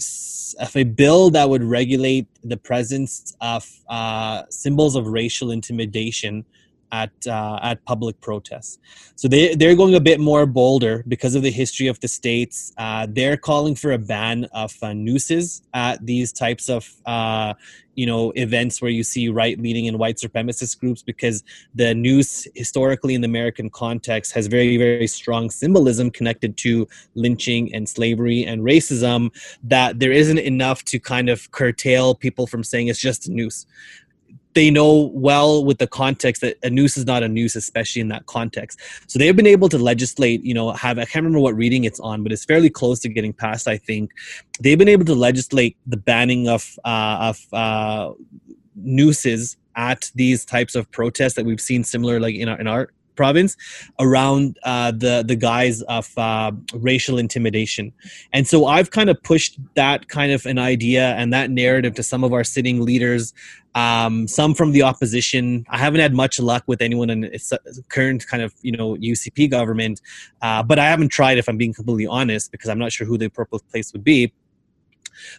of 0.60 0.74
a 0.74 0.84
bill 0.84 1.30
that 1.30 1.48
would 1.48 1.62
regulate 1.62 2.26
the 2.42 2.56
presence 2.56 3.36
of 3.40 3.68
uh, 3.88 4.42
symbols 4.50 4.96
of 4.96 5.06
racial 5.06 5.50
intimidation 5.50 6.44
at 6.92 7.10
uh, 7.26 7.58
at 7.62 7.84
public 7.84 8.20
protests. 8.20 8.78
So 9.16 9.28
they 9.28 9.54
they're 9.54 9.76
going 9.76 9.94
a 9.94 10.00
bit 10.00 10.20
more 10.20 10.46
bolder 10.46 11.04
because 11.08 11.34
of 11.34 11.42
the 11.42 11.50
history 11.50 11.86
of 11.86 12.00
the 12.00 12.08
states. 12.08 12.72
Uh, 12.78 13.06
they're 13.08 13.36
calling 13.36 13.74
for 13.74 13.92
a 13.92 13.98
ban 13.98 14.44
of 14.52 14.74
uh, 14.82 14.92
nooses 14.92 15.62
at 15.74 16.04
these 16.04 16.32
types 16.32 16.68
of 16.68 16.90
uh, 17.06 17.54
you 17.98 18.06
know 18.06 18.30
events 18.36 18.80
where 18.80 18.90
you 18.92 19.02
see 19.02 19.28
right 19.28 19.58
leaning 19.58 19.88
and 19.88 19.98
white 19.98 20.16
supremacist 20.16 20.78
groups 20.78 21.02
because 21.02 21.42
the 21.74 21.92
noose 21.94 22.46
historically 22.54 23.14
in 23.14 23.20
the 23.20 23.26
American 23.26 23.68
context 23.68 24.32
has 24.32 24.46
very 24.46 24.76
very 24.76 25.08
strong 25.08 25.50
symbolism 25.50 26.08
connected 26.10 26.56
to 26.56 26.86
lynching 27.16 27.74
and 27.74 27.88
slavery 27.88 28.44
and 28.44 28.62
racism 28.62 29.30
that 29.64 29.98
there 29.98 30.12
isn't 30.12 30.38
enough 30.38 30.84
to 30.84 31.00
kind 31.00 31.28
of 31.28 31.50
curtail 31.50 32.14
people 32.14 32.46
from 32.46 32.62
saying 32.62 32.86
it's 32.86 33.00
just 33.00 33.28
a 33.28 33.32
noose 33.32 33.66
they 34.54 34.70
know 34.70 35.10
well 35.14 35.64
with 35.64 35.78
the 35.78 35.86
context 35.86 36.42
that 36.42 36.56
a 36.62 36.70
noose 36.70 36.96
is 36.96 37.04
not 37.04 37.22
a 37.22 37.28
noose, 37.28 37.54
especially 37.54 38.00
in 38.00 38.08
that 38.08 38.26
context. 38.26 38.80
So 39.06 39.18
they've 39.18 39.36
been 39.36 39.46
able 39.46 39.68
to 39.68 39.78
legislate, 39.78 40.42
you 40.42 40.54
know, 40.54 40.72
have 40.72 40.98
I 40.98 41.04
can't 41.04 41.24
remember 41.24 41.40
what 41.40 41.54
reading 41.54 41.84
it's 41.84 42.00
on, 42.00 42.22
but 42.22 42.32
it's 42.32 42.44
fairly 42.44 42.70
close 42.70 43.00
to 43.00 43.08
getting 43.08 43.32
passed, 43.32 43.68
I 43.68 43.76
think. 43.76 44.12
They've 44.60 44.78
been 44.78 44.88
able 44.88 45.04
to 45.06 45.14
legislate 45.14 45.76
the 45.86 45.96
banning 45.96 46.48
of 46.48 46.78
uh, 46.84 47.32
of 47.32 47.40
uh, 47.52 48.12
nooses 48.74 49.56
at 49.76 50.10
these 50.14 50.44
types 50.44 50.74
of 50.74 50.90
protests 50.90 51.34
that 51.34 51.46
we've 51.46 51.60
seen 51.60 51.84
similar 51.84 52.18
like 52.18 52.34
in 52.34 52.48
our 52.48 52.58
in 52.58 52.66
our 52.66 52.90
province 53.22 53.56
around 53.98 54.58
uh, 54.62 54.90
the 55.04 55.14
the 55.26 55.36
guise 55.36 55.82
of 55.96 56.06
uh, 56.16 56.52
racial 56.90 57.18
intimidation, 57.18 57.92
and 58.32 58.46
so 58.46 58.66
I've 58.74 58.90
kind 58.98 59.10
of 59.10 59.16
pushed 59.22 59.58
that 59.74 60.08
kind 60.08 60.32
of 60.32 60.46
an 60.46 60.58
idea 60.58 61.04
and 61.18 61.32
that 61.32 61.50
narrative 61.50 61.94
to 61.96 62.02
some 62.02 62.22
of 62.24 62.32
our 62.32 62.44
sitting 62.44 62.80
leaders 62.90 63.34
um, 63.78 64.26
some 64.26 64.54
from 64.54 64.72
the 64.72 64.82
opposition. 64.82 65.64
I 65.68 65.78
haven't 65.78 66.00
had 66.00 66.14
much 66.14 66.40
luck 66.40 66.64
with 66.66 66.82
anyone 66.82 67.10
in 67.10 67.24
its 67.24 67.52
current 67.88 68.26
kind 68.26 68.42
of 68.42 68.52
you 68.62 68.72
know 68.72 68.96
UCP 68.96 69.50
government, 69.50 70.00
uh, 70.42 70.62
but 70.62 70.78
I 70.78 70.86
haven't 70.86 71.10
tried 71.10 71.38
if 71.38 71.48
I'm 71.48 71.56
being 71.56 71.74
completely 71.74 72.06
honest 72.06 72.50
because 72.50 72.70
I'm 72.70 72.78
not 72.78 72.92
sure 72.92 73.06
who 73.06 73.18
the 73.18 73.26
appropriate 73.26 73.68
place 73.70 73.92
would 73.92 74.04
be. 74.04 74.32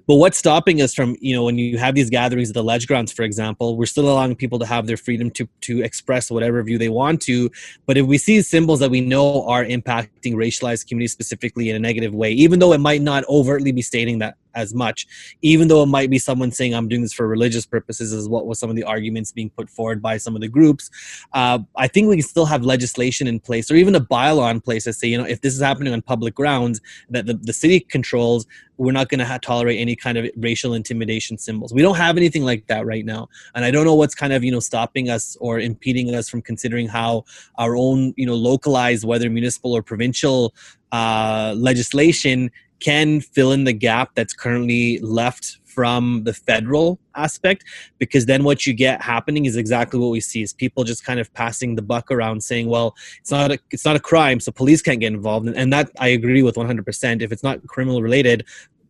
But 0.08 0.16
what's 0.16 0.38
stopping 0.38 0.82
us 0.82 0.94
from, 0.94 1.16
you 1.20 1.36
know, 1.36 1.44
when 1.44 1.58
you 1.58 1.78
have 1.78 1.96
these 1.96 2.10
gatherings 2.10 2.50
at 2.50 2.54
the 2.54 2.64
ledge 2.64 2.88
grounds, 2.88 3.12
for 3.12 3.24
example, 3.24 3.78
we're 3.78 3.86
still 3.86 4.10
allowing 4.10 4.36
people 4.36 4.60
to 4.60 4.66
have 4.66 4.88
their 4.88 4.98
freedom 4.98 5.30
to 5.32 5.48
to 5.62 5.82
express 5.82 6.32
whatever 6.32 6.62
view 6.64 6.78
they 6.78 6.90
want 6.90 7.22
to. 7.24 7.50
But 7.86 7.98
if 7.98 8.06
we 8.06 8.18
see 8.18 8.42
symbols 8.42 8.80
that 8.80 8.92
we 8.92 9.02
know 9.02 9.46
are 9.48 9.64
impacting 9.64 10.36
racialized 10.36 10.88
communities 10.88 11.12
specifically 11.12 11.70
in 11.70 11.76
a 11.76 11.80
negative 11.80 12.14
way, 12.14 12.32
even 12.32 12.60
though 12.60 12.74
it 12.74 12.80
might 12.80 13.02
not 13.02 13.24
overtly 13.30 13.72
be 13.72 13.82
stating 13.82 14.20
that 14.20 14.36
as 14.56 14.74
much, 14.74 15.08
even 15.41 15.68
though 15.68 15.84
it 15.84 15.88
might 15.88 16.10
be 16.10 16.20
someone 16.20 16.51
saying 16.51 16.74
I'm 16.74 16.88
doing 16.88 17.01
this 17.01 17.13
for 17.13 17.27
religious 17.27 17.65
purposes, 17.65 18.13
is 18.13 18.27
what 18.27 18.46
was 18.46 18.60
some 18.60 18.70
of 18.70 18.75
the 18.75 18.84
arguments 18.84 19.32
being 19.32 19.50
put 19.50 19.70
forward 19.70 20.01
by 20.01 20.18
some 20.18 20.36
of 20.36 20.41
the 20.41 20.48
groups. 20.48 20.89
Uh, 21.34 21.60
I 21.75 21.88
think 21.88 22.08
we 22.08 22.15
can 22.18 22.27
still 22.27 22.46
have 22.46 22.63
legislation 22.63 23.27
in 23.27 23.39
place 23.39 23.70
or 23.70 23.75
even 23.75 23.96
a 23.96 24.01
bylaw 24.01 24.51
in 24.51 24.62
place 24.62 24.86
that 24.86 24.94
say, 24.94 25.08
you 25.08 25.18
know, 25.18 25.25
if 25.25 25.41
this 25.41 25.53
is 25.53 25.62
happening 25.62 25.94
on 25.94 26.01
public 26.01 26.36
grounds 26.36 26.82
that 27.10 27.25
the, 27.25 27.34
the 27.34 27.53
city 27.53 27.79
controls, 27.79 28.46
we're 28.79 28.94
not 28.94 29.10
going 29.10 29.20
to 29.20 29.39
tolerate 29.39 29.79
any 29.79 29.96
kind 29.96 30.18
of 30.18 30.25
racial 30.38 30.74
intimidation 30.74 31.38
symbols. 31.38 31.74
We 31.74 31.82
don't 31.82 31.98
have 31.98 32.15
anything 32.15 32.44
like 32.44 32.65
that 32.68 32.86
right 32.86 33.06
now, 33.06 33.27
and 33.53 33.65
I 33.65 33.72
don't 33.72 33.86
know 33.86 33.94
what's 33.94 34.15
kind 34.15 34.32
of 34.34 34.44
you 34.44 34.51
know 34.51 34.62
stopping 34.62 35.10
us 35.10 35.38
or 35.41 35.60
impeding 35.60 36.15
us 36.15 36.29
from 36.29 36.41
considering 36.41 36.88
how 36.88 37.25
our 37.58 37.75
own 37.75 38.13
you 38.15 38.25
know 38.25 38.36
localized, 38.36 39.06
whether 39.06 39.29
municipal 39.29 39.74
or 39.74 39.84
provincial 39.84 40.56
uh, 40.91 41.53
legislation 41.58 42.50
can 42.80 43.22
fill 43.22 43.52
in 43.52 43.64
the 43.64 43.74
gap 43.74 44.12
that's 44.16 44.34
currently 44.34 45.00
left 45.00 45.58
from 45.66 46.24
the 46.24 46.34
federal 46.34 47.00
aspect 47.16 47.64
because 48.00 48.26
then 48.26 48.44
what 48.44 48.66
you 48.66 48.74
get 48.74 49.02
happening 49.02 49.46
is 49.46 49.56
exactly 49.56 50.00
what 50.00 50.10
we 50.10 50.20
see 50.20 50.42
is 50.42 50.52
people 50.52 50.84
just 50.84 51.06
kind 51.06 51.20
of 51.20 51.32
passing 51.34 51.76
the 51.76 51.82
buck 51.82 52.10
around 52.12 52.44
saying 52.44 52.68
well 52.68 52.96
it's 53.20 53.32
not 53.32 53.52
a 53.52 53.60
it's 53.72 53.86
not 53.86 53.96
a 53.96 54.00
crime 54.00 54.40
so 54.40 54.52
police 54.52 54.82
can't 54.82 55.00
get 55.00 55.14
involved. 55.14 55.48
And, 55.48 55.56
and 55.56 55.72
that 55.72 55.92
i 56.00 56.08
agree 56.08 56.42
with 56.42 56.56
100% 56.56 57.22
if 57.22 57.32
it's 57.32 57.44
not 57.44 57.66
criminal 57.68 58.02
related 58.02 58.46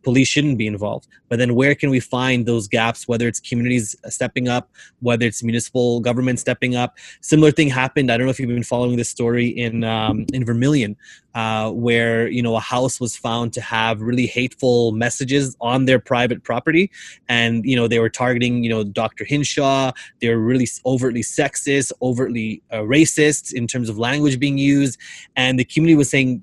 police 0.09 0.27
shouldn't 0.27 0.57
be 0.57 0.65
involved. 0.65 1.07
But 1.29 1.37
then 1.37 1.53
where 1.53 1.75
can 1.75 1.91
we 1.91 1.99
find 1.99 2.47
those 2.47 2.67
gaps, 2.67 3.07
whether 3.07 3.27
it's 3.27 3.39
communities 3.39 3.95
stepping 4.07 4.47
up, 4.47 4.65
whether 5.01 5.25
it's 5.27 5.43
municipal 5.43 5.99
government 5.99 6.39
stepping 6.39 6.75
up? 6.75 6.97
Similar 7.21 7.51
thing 7.51 7.69
happened. 7.69 8.11
I 8.11 8.17
don't 8.17 8.25
know 8.25 8.31
if 8.31 8.39
you've 8.39 8.49
been 8.49 8.63
following 8.63 8.97
this 8.97 9.09
story 9.09 9.47
in 9.47 9.83
um, 9.83 10.25
in 10.33 10.43
Vermilion, 10.43 10.97
uh, 11.35 11.69
where 11.69 12.27
you 12.27 12.41
know 12.41 12.55
a 12.55 12.59
house 12.59 12.99
was 12.99 13.15
found 13.15 13.53
to 13.53 13.61
have 13.61 14.01
really 14.01 14.25
hateful 14.25 14.93
messages 14.93 15.55
on 15.61 15.85
their 15.85 15.99
private 15.99 16.43
property, 16.43 16.89
and 17.27 17.63
you 17.63 17.75
know 17.75 17.87
they 17.87 17.99
were 17.99 18.09
targeting 18.09 18.63
you 18.63 18.69
know 18.73 18.83
Dr. 18.83 19.25
Hinshaw. 19.25 19.91
They 20.21 20.29
were 20.29 20.39
really 20.39 20.67
overtly 20.87 21.21
sexist, 21.21 21.91
overtly 22.01 22.63
uh, 22.71 22.77
racist 22.77 23.53
in 23.53 23.67
terms 23.67 23.89
of 23.89 23.99
language 23.99 24.39
being 24.39 24.57
used, 24.57 24.99
and 25.35 25.59
the 25.59 25.65
community 25.65 25.95
was 25.95 26.09
saying, 26.09 26.41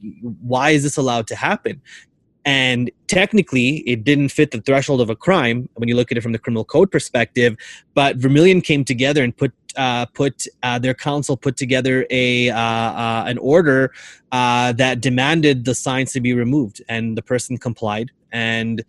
"Why 0.53 0.71
is 0.71 0.85
this 0.85 0.97
allowed 0.97 1.27
to 1.33 1.35
happen?" 1.35 1.83
And 2.47 2.91
technically 3.09 3.79
it 3.89 4.05
didn't 4.05 4.31
fit 4.31 4.51
the 4.53 4.61
threshold 4.63 5.03
of 5.03 5.11
a 5.11 5.17
crime 5.17 5.69
when 5.75 5.89
you 5.89 5.95
look 5.95 6.11
at 6.11 6.17
it 6.17 6.23
from 6.23 6.33
the 6.33 6.39
criminal 6.39 6.65
code 6.65 6.91
perspective 6.91 7.55
but 7.93 8.17
vermilion 8.17 8.63
came 8.63 8.85
together 8.85 9.23
and 9.23 9.37
put 9.37 9.53
uh, 9.77 10.07
put 10.07 10.47
uh, 10.63 10.79
their 10.79 10.95
council 10.95 11.37
put 11.37 11.57
together 11.57 12.07
a 12.11 12.49
uh, 12.49 12.59
uh 12.59 13.25
an 13.27 13.37
order 13.39 13.93
uh, 14.33 14.73
that 14.73 15.01
demanded 15.01 15.65
the 15.65 15.75
signs 15.75 16.13
to 16.13 16.21
be 16.21 16.33
removed 16.33 16.83
and 16.89 17.17
the 17.17 17.23
person 17.23 17.57
complied. 17.57 18.11
And 18.33 18.85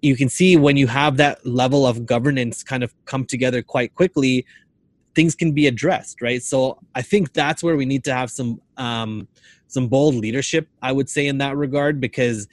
you 0.00 0.16
can 0.16 0.28
see 0.28 0.56
when 0.56 0.76
you 0.76 0.86
have 0.86 1.16
that 1.16 1.44
level 1.46 1.86
of 1.86 2.06
governance 2.06 2.62
kind 2.62 2.82
of 2.82 2.94
come 3.04 3.24
together 3.24 3.62
quite 3.62 3.94
quickly 3.94 4.46
things 5.14 5.34
can 5.34 5.52
be 5.52 5.66
addressed 5.66 6.22
right? 6.22 6.42
So 6.42 6.78
i 6.94 7.02
think 7.02 7.34
that's 7.34 7.62
where 7.62 7.76
we 7.76 7.84
need 7.84 8.02
to 8.04 8.14
have 8.14 8.30
some 8.30 8.60
um, 8.78 9.28
some 9.68 9.88
bold 9.88 10.14
leadership 10.14 10.68
i 10.80 10.90
would 10.90 11.08
say 11.08 11.26
in 11.26 11.38
that 11.38 11.56
regard 11.56 12.00
because 12.00 12.48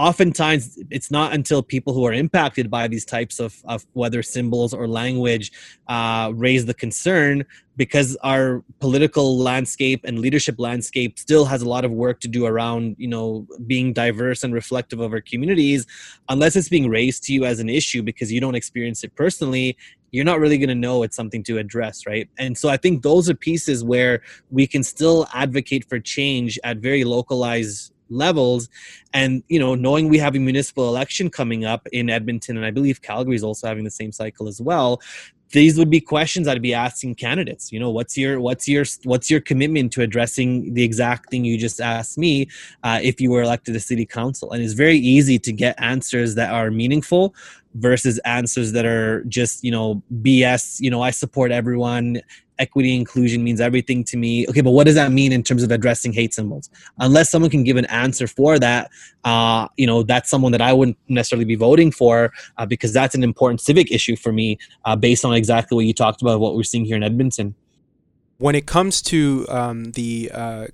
oftentimes 0.00 0.78
it's 0.88 1.10
not 1.10 1.34
until 1.34 1.62
people 1.62 1.92
who 1.92 2.06
are 2.06 2.12
impacted 2.12 2.70
by 2.70 2.88
these 2.88 3.04
types 3.04 3.38
of, 3.38 3.60
of 3.66 3.84
whether 3.92 4.22
symbols 4.22 4.72
or 4.72 4.88
language 4.88 5.52
uh, 5.88 6.32
raise 6.34 6.64
the 6.64 6.72
concern 6.72 7.44
because 7.76 8.16
our 8.22 8.64
political 8.78 9.38
landscape 9.38 10.00
and 10.04 10.18
leadership 10.18 10.54
landscape 10.58 11.18
still 11.18 11.44
has 11.44 11.60
a 11.60 11.68
lot 11.68 11.84
of 11.84 11.90
work 11.90 12.18
to 12.20 12.28
do 12.28 12.46
around 12.46 12.96
you 12.98 13.08
know 13.08 13.46
being 13.66 13.92
diverse 13.92 14.42
and 14.42 14.54
reflective 14.54 15.00
of 15.00 15.12
our 15.12 15.20
communities. 15.20 15.86
Unless 16.30 16.56
it's 16.56 16.70
being 16.70 16.88
raised 16.88 17.22
to 17.24 17.34
you 17.34 17.44
as 17.44 17.60
an 17.60 17.68
issue 17.68 18.02
because 18.02 18.32
you 18.32 18.40
don't 18.40 18.54
experience 18.54 19.04
it 19.04 19.14
personally 19.14 19.76
you're 20.12 20.24
not 20.24 20.40
really 20.40 20.58
going 20.58 20.68
to 20.68 20.74
know 20.74 21.04
it's 21.04 21.14
something 21.14 21.44
to 21.44 21.56
address 21.58 22.04
right? 22.04 22.28
And 22.38 22.58
so 22.58 22.68
i 22.68 22.76
think 22.76 23.02
those 23.02 23.30
are 23.30 23.34
pieces 23.34 23.84
where 23.84 24.22
we 24.50 24.66
can 24.66 24.82
still 24.82 25.28
advocate 25.32 25.84
for 25.88 26.00
change 26.00 26.58
at 26.64 26.78
very 26.78 27.04
localized 27.04 27.92
levels. 28.10 28.68
And 29.12 29.42
you 29.48 29.58
know 29.58 29.74
knowing 29.74 30.08
we 30.08 30.18
have 30.18 30.34
a 30.34 30.38
municipal 30.38 30.88
election 30.88 31.30
coming 31.30 31.64
up 31.64 31.86
in 31.92 32.10
edmonton 32.10 32.56
and 32.56 32.64
i 32.64 32.70
believe 32.70 33.02
calgary 33.02 33.36
is 33.36 33.42
also 33.42 33.66
having 33.66 33.84
the 33.84 33.90
same 33.90 34.12
cycle 34.12 34.48
as 34.48 34.60
well 34.60 35.00
these 35.52 35.76
would 35.78 35.90
be 35.90 36.00
questions 36.00 36.46
i'd 36.46 36.62
be 36.62 36.74
asking 36.74 37.14
candidates. 37.14 37.72
You 37.72 37.80
know 37.80 37.90
what's 37.90 38.16
your 38.16 38.40
what's 38.40 38.68
your 38.68 38.84
what's 39.04 39.30
your 39.30 39.40
commitment 39.40 39.92
to 39.92 40.02
addressing 40.02 40.74
the 40.74 40.84
exact 40.84 41.30
thing 41.30 41.44
you 41.44 41.58
just 41.58 41.80
asked 41.80 42.18
me 42.18 42.48
uh, 42.82 43.00
if 43.02 43.20
you 43.20 43.30
were 43.30 43.42
elected 43.42 43.74
to 43.74 43.80
city 43.80 44.06
council? 44.06 44.52
And 44.52 44.62
it's 44.62 44.74
very 44.74 44.98
easy 44.98 45.38
to 45.40 45.52
get 45.52 45.74
answers 45.78 46.34
that 46.36 46.52
are 46.52 46.70
meaningful 46.70 47.34
versus 47.74 48.18
answers 48.20 48.72
that 48.72 48.84
are 48.84 49.24
just 49.24 49.62
you 49.62 49.70
know 49.70 50.02
bs 50.22 50.80
you 50.80 50.90
know 50.90 51.02
i 51.02 51.10
support 51.10 51.52
everyone 51.52 52.20
equity 52.60 52.94
inclusion 52.94 53.42
means 53.42 53.60
everything 53.60 54.04
to 54.04 54.16
me 54.16 54.46
okay 54.48 54.60
but 54.60 54.70
what 54.70 54.84
does 54.84 54.94
that 54.94 55.10
mean 55.10 55.32
in 55.32 55.42
terms 55.42 55.62
of 55.62 55.70
addressing 55.70 56.12
hate 56.12 56.32
symbols 56.32 56.70
unless 56.98 57.30
someone 57.30 57.50
can 57.50 57.64
give 57.64 57.76
an 57.76 57.86
answer 57.86 58.26
for 58.26 58.58
that 58.58 58.90
uh, 59.24 59.66
you 59.76 59.86
know 59.86 60.02
that's 60.02 60.30
someone 60.30 60.52
that 60.52 60.60
i 60.60 60.72
wouldn't 60.72 60.98
necessarily 61.08 61.44
be 61.44 61.56
voting 61.56 61.90
for 61.90 62.32
uh, 62.58 62.66
because 62.66 62.92
that's 62.92 63.14
an 63.14 63.24
important 63.24 63.60
civic 63.60 63.90
issue 63.90 64.14
for 64.14 64.32
me 64.32 64.58
uh, 64.84 64.94
based 64.94 65.24
on 65.24 65.34
exactly 65.34 65.74
what 65.74 65.84
you 65.86 65.94
talked 65.94 66.22
about 66.22 66.38
what 66.38 66.54
we're 66.54 66.62
seeing 66.62 66.84
here 66.84 66.96
in 66.96 67.02
edmonton 67.02 67.54
when 68.38 68.54
it 68.54 68.66
comes 68.66 69.02
to 69.02 69.46
um, 69.50 69.92
the 69.92 70.30
uh, 70.32 70.66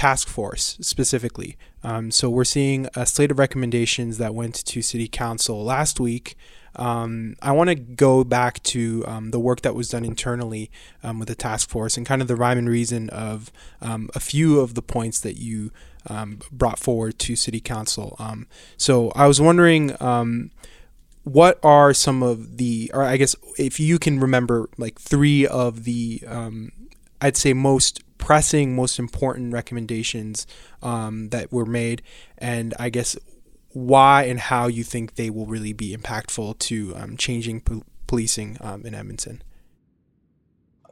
task 0.00 0.28
force 0.28 0.78
specifically. 0.80 1.58
Um, 1.84 2.10
so 2.10 2.30
we're 2.30 2.44
seeing 2.44 2.88
a 2.94 3.04
slate 3.04 3.30
of 3.30 3.38
recommendations 3.38 4.16
that 4.16 4.34
went 4.34 4.54
to 4.64 4.80
City 4.80 5.06
Council 5.06 5.62
last 5.62 6.00
week. 6.00 6.36
Um, 6.76 7.36
I 7.42 7.52
want 7.52 7.68
to 7.68 7.74
go 7.74 8.24
back 8.24 8.62
to 8.64 9.04
um, 9.06 9.30
the 9.30 9.40
work 9.40 9.62
that 9.62 9.74
was 9.74 9.88
done 9.88 10.04
internally 10.04 10.70
um, 11.02 11.18
with 11.18 11.28
the 11.28 11.34
task 11.34 11.68
force 11.68 11.96
and 11.96 12.06
kind 12.06 12.22
of 12.22 12.28
the 12.28 12.36
rhyme 12.36 12.58
and 12.58 12.68
reason 12.68 13.10
of 13.10 13.50
um, 13.80 14.08
a 14.14 14.20
few 14.20 14.60
of 14.60 14.74
the 14.74 14.82
points 14.82 15.20
that 15.20 15.36
you 15.36 15.72
um, 16.06 16.38
brought 16.50 16.78
forward 16.78 17.18
to 17.18 17.36
City 17.36 17.60
Council. 17.60 18.16
so 18.76 19.10
I 19.10 19.26
was 19.26 19.40
wondering 19.40 19.96
what 21.24 21.58
are 21.62 21.92
some 21.92 22.22
of 22.22 22.56
the, 22.56 22.90
or 22.94 23.02
I 23.02 23.16
guess 23.16 23.36
if 23.58 23.78
you 23.78 23.98
can 23.98 24.20
remember, 24.20 24.68
like 24.78 24.98
three 24.98 25.46
of 25.46 25.84
the, 25.84 26.22
um, 26.26 26.72
I'd 27.20 27.36
say 27.36 27.52
most 27.52 28.02
pressing, 28.18 28.74
most 28.74 28.98
important 28.98 29.52
recommendations 29.52 30.46
um, 30.82 31.28
that 31.28 31.52
were 31.52 31.66
made, 31.66 32.02
and 32.38 32.74
I 32.78 32.90
guess 32.90 33.16
why 33.72 34.24
and 34.24 34.40
how 34.40 34.66
you 34.66 34.84
think 34.84 35.14
they 35.14 35.30
will 35.30 35.46
really 35.46 35.72
be 35.72 35.96
impactful 35.96 36.58
to 36.58 36.94
um, 36.96 37.16
changing 37.16 37.60
po- 37.60 37.84
policing 38.06 38.56
um, 38.60 38.84
in 38.84 38.94
Edmonton 38.94 39.42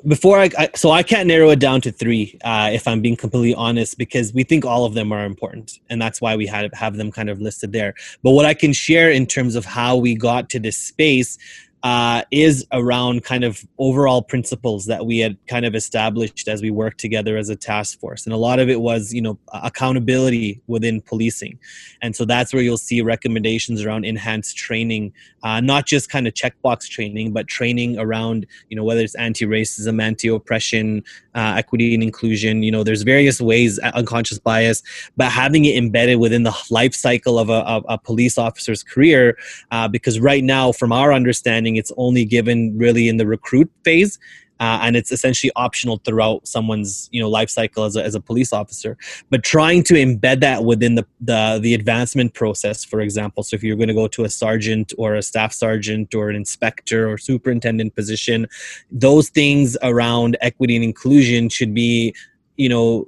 before 0.06 0.38
I, 0.38 0.50
I, 0.56 0.70
so 0.74 0.90
I 0.90 1.02
can't 1.02 1.26
narrow 1.26 1.50
it 1.50 1.58
down 1.58 1.80
to 1.82 1.92
three 1.92 2.38
uh, 2.44 2.70
if 2.72 2.86
I'm 2.86 3.00
being 3.00 3.16
completely 3.16 3.54
honest 3.54 3.98
because 3.98 4.32
we 4.32 4.44
think 4.44 4.64
all 4.64 4.84
of 4.84 4.94
them 4.94 5.12
are 5.12 5.24
important 5.24 5.80
and 5.90 6.00
that's 6.00 6.20
why 6.20 6.36
we 6.36 6.46
had 6.46 6.72
have 6.74 6.96
them 6.96 7.10
kind 7.10 7.28
of 7.28 7.40
listed 7.40 7.72
there. 7.72 7.94
But 8.22 8.32
what 8.32 8.46
I 8.46 8.54
can 8.54 8.72
share 8.72 9.10
in 9.10 9.26
terms 9.26 9.56
of 9.56 9.64
how 9.64 9.96
we 9.96 10.14
got 10.14 10.50
to 10.50 10.60
this 10.60 10.76
space 10.76 11.38
uh, 11.82 12.22
is 12.30 12.66
around 12.72 13.22
kind 13.22 13.44
of 13.44 13.64
overall 13.78 14.20
principles 14.20 14.86
that 14.86 15.06
we 15.06 15.18
had 15.18 15.36
kind 15.46 15.64
of 15.64 15.74
established 15.74 16.48
as 16.48 16.60
we 16.60 16.70
worked 16.70 16.98
together 16.98 17.36
as 17.36 17.48
a 17.48 17.56
task 17.56 18.00
force. 18.00 18.26
And 18.26 18.32
a 18.32 18.36
lot 18.36 18.58
of 18.58 18.68
it 18.68 18.80
was, 18.80 19.14
you 19.14 19.22
know, 19.22 19.38
accountability 19.52 20.60
within 20.66 21.00
policing. 21.00 21.58
And 22.02 22.16
so 22.16 22.24
that's 22.24 22.52
where 22.52 22.62
you'll 22.62 22.78
see 22.78 23.00
recommendations 23.00 23.84
around 23.84 24.04
enhanced 24.04 24.56
training, 24.56 25.12
uh, 25.44 25.60
not 25.60 25.86
just 25.86 26.10
kind 26.10 26.26
of 26.26 26.34
checkbox 26.34 26.88
training, 26.88 27.32
but 27.32 27.46
training 27.46 27.98
around, 27.98 28.46
you 28.70 28.76
know, 28.76 28.82
whether 28.82 29.00
it's 29.00 29.14
anti 29.14 29.46
racism, 29.46 30.02
anti 30.02 30.28
oppression, 30.28 31.04
uh, 31.36 31.54
equity 31.56 31.94
and 31.94 32.02
inclusion. 32.02 32.64
You 32.64 32.72
know, 32.72 32.82
there's 32.82 33.02
various 33.02 33.40
ways, 33.40 33.78
uh, 33.78 33.92
unconscious 33.94 34.40
bias, 34.40 34.82
but 35.16 35.30
having 35.30 35.64
it 35.64 35.76
embedded 35.76 36.18
within 36.18 36.42
the 36.42 36.56
life 36.70 36.94
cycle 36.94 37.38
of 37.38 37.50
a, 37.50 37.60
of 37.68 37.84
a 37.88 37.98
police 37.98 38.36
officer's 38.36 38.82
career, 38.82 39.38
uh, 39.70 39.86
because 39.86 40.18
right 40.18 40.42
now, 40.42 40.72
from 40.72 40.92
our 40.92 41.12
understanding, 41.12 41.67
it's 41.76 41.92
only 41.96 42.24
given 42.24 42.76
really 42.76 43.08
in 43.08 43.16
the 43.16 43.26
recruit 43.26 43.70
phase. 43.84 44.18
Uh, 44.60 44.80
and 44.82 44.96
it's 44.96 45.12
essentially 45.12 45.52
optional 45.54 45.98
throughout 46.04 46.44
someone's 46.46 47.08
you 47.12 47.20
know 47.22 47.28
life 47.28 47.48
cycle 47.48 47.84
as 47.84 47.94
a, 47.94 48.02
as 48.02 48.16
a 48.16 48.20
police 48.20 48.52
officer 48.52 48.96
but 49.30 49.44
trying 49.44 49.84
to 49.84 49.94
embed 49.94 50.40
that 50.40 50.64
within 50.64 50.96
the, 50.96 51.06
the 51.20 51.60
the 51.62 51.74
advancement 51.74 52.34
process 52.34 52.84
for 52.84 53.00
example 53.00 53.44
so 53.44 53.54
if 53.54 53.62
you're 53.62 53.76
going 53.76 53.86
to 53.86 53.94
go 53.94 54.08
to 54.08 54.24
a 54.24 54.28
sergeant 54.28 54.92
or 54.98 55.14
a 55.14 55.22
staff 55.22 55.52
sergeant 55.52 56.12
or 56.12 56.28
an 56.28 56.34
inspector 56.34 57.08
or 57.08 57.16
superintendent 57.16 57.94
position 57.94 58.48
those 58.90 59.28
things 59.28 59.76
around 59.82 60.36
equity 60.40 60.74
and 60.74 60.84
inclusion 60.84 61.48
should 61.48 61.72
be 61.72 62.12
you 62.56 62.68
know 62.68 63.06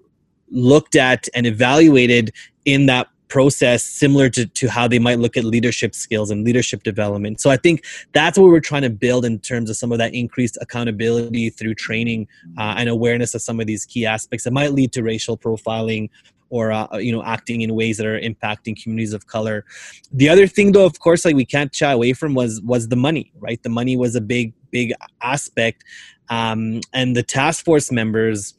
looked 0.51 0.95
at 0.95 1.27
and 1.35 1.47
evaluated 1.47 2.33
in 2.65 2.87
that 2.87 3.09
process 3.31 3.83
similar 3.83 4.29
to, 4.29 4.45
to 4.47 4.69
how 4.69 4.87
they 4.87 4.99
might 4.99 5.19
look 5.19 5.37
at 5.37 5.45
leadership 5.45 5.95
skills 5.95 6.31
and 6.31 6.45
leadership 6.45 6.83
development. 6.83 7.41
So 7.41 7.49
I 7.49 7.57
think 7.57 7.85
that's 8.13 8.39
what 8.39 8.49
we're 8.49 8.61
trying 8.61 8.83
to 8.83 8.91
build 8.91 9.25
in 9.25 9.39
terms 9.39 9.71
of 9.71 9.77
some 9.77 9.93
of 9.93 9.99
that 9.99 10.15
increased 10.15 10.59
accountability 10.61 11.49
through 11.51 11.75
training 11.77 12.29
uh, 12.59 12.75
and 12.77 12.89
awareness 12.89 13.35
of 13.35 13.41
some 13.41 13.61
of 13.61 13.67
these 13.67 13.87
key 13.87 14.05
aspects 14.05 14.45
that 14.45 14.53
might 14.53 14.73
lead 14.73 14.93
to 14.93 15.03
racial 15.03 15.39
profiling 15.39 16.11
or 16.51 16.73
uh, 16.73 16.99
you 16.99 17.13
know 17.13 17.23
acting 17.23 17.63
in 17.63 17.75
ways 17.75 17.97
that 17.97 18.07
are 18.07 18.21
impacting 18.21 18.81
communities 18.81 19.13
of 19.13 19.29
color 19.29 19.65
the 20.13 20.29
other 20.29 20.49
thing 20.49 20.73
though 20.73 20.85
of 20.85 20.99
course 20.99 21.25
like 21.25 21.37
we 21.37 21.45
can't 21.45 21.73
shy 21.73 21.93
away 21.93 22.13
from 22.13 22.35
was 22.35 22.61
was 22.63 22.89
the 22.89 22.97
money 22.97 23.33
right 23.39 23.63
the 23.63 23.69
money 23.69 23.97
was 23.97 24.17
a 24.17 24.21
big 24.21 24.53
big 24.73 24.93
aspect 25.23 25.85
um, 26.29 26.81
and 26.93 27.17
the 27.17 27.23
task 27.23 27.65
force 27.65 27.91
members 27.93 28.55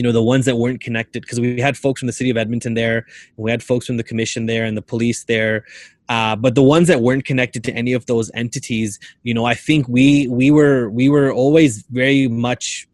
you 0.00 0.04
know 0.04 0.12
the 0.12 0.22
ones 0.22 0.46
that 0.46 0.56
weren't 0.56 0.80
connected 0.80 1.20
because 1.20 1.38
we 1.38 1.60
had 1.60 1.76
folks 1.76 2.00
from 2.00 2.06
the 2.06 2.12
city 2.14 2.30
of 2.30 2.38
edmonton 2.38 2.72
there 2.72 3.04
we 3.36 3.50
had 3.50 3.62
folks 3.62 3.84
from 3.86 3.98
the 3.98 4.02
commission 4.02 4.46
there 4.46 4.64
and 4.64 4.74
the 4.74 4.86
police 4.94 5.24
there. 5.24 5.66
Uh, 6.08 6.34
but 6.34 6.54
the 6.54 6.62
ones 6.62 6.88
that 6.88 7.02
weren't 7.02 7.26
connected 7.26 7.62
to 7.62 7.72
any 7.74 7.92
of 7.92 8.06
those 8.06 8.30
entities 8.32 8.98
you 9.24 9.34
know 9.34 9.44
i 9.44 9.54
think 9.66 9.86
we 9.88 10.26
we 10.28 10.50
were 10.50 10.88
we 10.88 11.06
were 11.14 11.30
always 11.42 11.82
very 11.90 12.26
much 12.28 12.88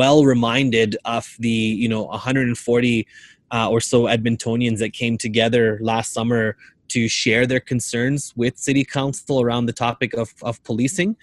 well 0.00 0.24
reminded 0.24 0.96
of 1.04 1.24
the 1.38 1.48
you 1.82 1.88
know 1.88 2.02
140 2.02 3.06
uh, 3.52 3.70
or 3.70 3.80
so 3.80 3.98
edmontonians 4.02 4.78
that 4.78 4.92
came 4.92 5.16
together 5.16 5.78
last 5.80 6.12
summer 6.12 6.56
to 6.88 7.08
share 7.08 7.46
their 7.46 7.60
concerns 7.72 8.34
with 8.36 8.58
city 8.58 8.84
council 8.84 9.40
around 9.40 9.66
the 9.66 9.72
topic 9.72 10.12
of, 10.14 10.34
of 10.42 10.62
policing 10.64 11.16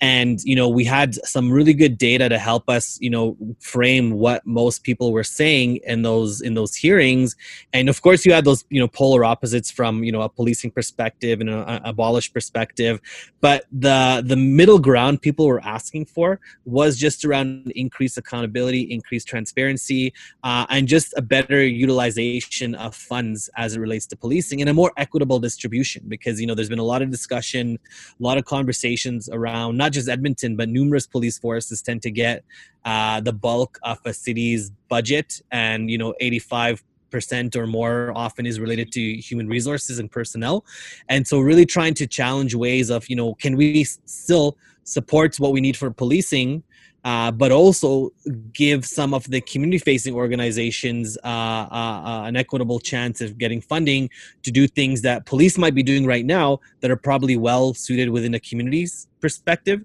and 0.00 0.40
you 0.44 0.56
know 0.56 0.68
we 0.68 0.84
had 0.84 1.14
some 1.26 1.52
really 1.52 1.74
good 1.74 1.98
data 1.98 2.28
to 2.28 2.38
help 2.38 2.68
us 2.68 2.98
you 3.00 3.10
know 3.10 3.36
frame 3.58 4.12
what 4.12 4.46
most 4.46 4.82
people 4.82 5.12
were 5.12 5.24
saying 5.24 5.78
in 5.84 6.02
those 6.02 6.40
in 6.40 6.54
those 6.54 6.74
hearings. 6.74 7.36
And 7.72 7.88
of 7.88 8.00
course 8.02 8.24
you 8.24 8.32
had 8.32 8.44
those 8.44 8.64
you 8.70 8.80
know 8.80 8.88
polar 8.88 9.24
opposites 9.24 9.70
from 9.70 10.02
you 10.04 10.12
know 10.12 10.22
a 10.22 10.28
policing 10.28 10.70
perspective 10.70 11.40
and 11.40 11.50
an 11.50 11.80
abolish 11.84 12.32
perspective. 12.32 13.00
But 13.40 13.64
the 13.72 14.22
the 14.24 14.36
middle 14.36 14.78
ground 14.78 15.22
people 15.22 15.46
were 15.46 15.60
asking 15.62 16.06
for 16.06 16.40
was 16.64 16.96
just 16.96 17.24
around 17.24 17.72
increased 17.76 18.16
accountability 18.16 18.82
increased 18.82 19.28
transparency 19.28 20.12
uh, 20.42 20.66
and 20.70 20.88
just 20.88 21.12
a 21.16 21.22
better 21.22 21.62
utilization 21.62 22.74
of 22.74 22.94
funds 22.94 23.50
as 23.56 23.76
it 23.76 23.80
relates 23.80 24.06
to 24.06 24.16
policing 24.16 24.60
and 24.60 24.70
a 24.70 24.74
more 24.74 24.92
equitable 24.96 25.38
distribution 25.38 26.04
because 26.08 26.40
you 26.40 26.46
know 26.46 26.54
there's 26.54 26.68
been 26.68 26.78
a 26.78 26.84
lot 26.84 27.02
of 27.02 27.10
discussion 27.10 27.78
a 28.18 28.22
lot 28.22 28.38
of 28.38 28.44
conversations 28.44 29.28
around 29.28 29.76
not 29.76 29.89
not 29.90 29.94
just 29.94 30.08
Edmonton, 30.08 30.56
but 30.56 30.68
numerous 30.68 31.06
police 31.06 31.38
forces 31.38 31.82
tend 31.82 32.02
to 32.02 32.10
get 32.10 32.44
uh, 32.84 33.20
the 33.20 33.32
bulk 33.32 33.78
of 33.82 33.98
a 34.04 34.12
city's 34.12 34.70
budget, 34.88 35.42
and 35.50 35.90
you 35.90 35.98
know, 35.98 36.14
85 36.20 36.82
percent 37.10 37.56
or 37.56 37.66
more 37.66 38.12
often 38.14 38.46
is 38.46 38.60
related 38.60 38.92
to 38.92 39.16
human 39.16 39.48
resources 39.48 39.98
and 39.98 40.12
personnel. 40.12 40.64
And 41.08 41.26
so 41.26 41.40
really 41.40 41.66
trying 41.66 41.94
to 41.94 42.06
challenge 42.06 42.54
ways 42.54 42.88
of 42.88 43.08
you 43.10 43.16
know 43.16 43.34
can 43.34 43.56
we 43.56 43.84
still 43.84 44.56
support 44.84 45.36
what 45.40 45.52
we 45.52 45.60
need 45.60 45.76
for 45.76 45.90
policing 45.90 46.62
uh, 47.04 47.30
but 47.30 47.50
also 47.50 48.10
give 48.52 48.84
some 48.84 49.14
of 49.14 49.24
the 49.30 49.40
community 49.40 49.78
facing 49.78 50.14
organizations 50.14 51.16
uh, 51.24 51.26
uh, 51.26 52.02
uh, 52.04 52.22
an 52.26 52.36
equitable 52.36 52.78
chance 52.78 53.20
of 53.20 53.38
getting 53.38 53.60
funding 53.60 54.10
to 54.42 54.50
do 54.50 54.66
things 54.66 55.02
that 55.02 55.24
police 55.26 55.56
might 55.56 55.74
be 55.74 55.82
doing 55.82 56.06
right 56.06 56.26
now 56.26 56.58
that 56.80 56.90
are 56.90 56.96
probably 56.96 57.36
well 57.36 57.72
suited 57.74 58.10
within 58.10 58.34
a 58.34 58.40
community's 58.40 59.06
perspective. 59.20 59.82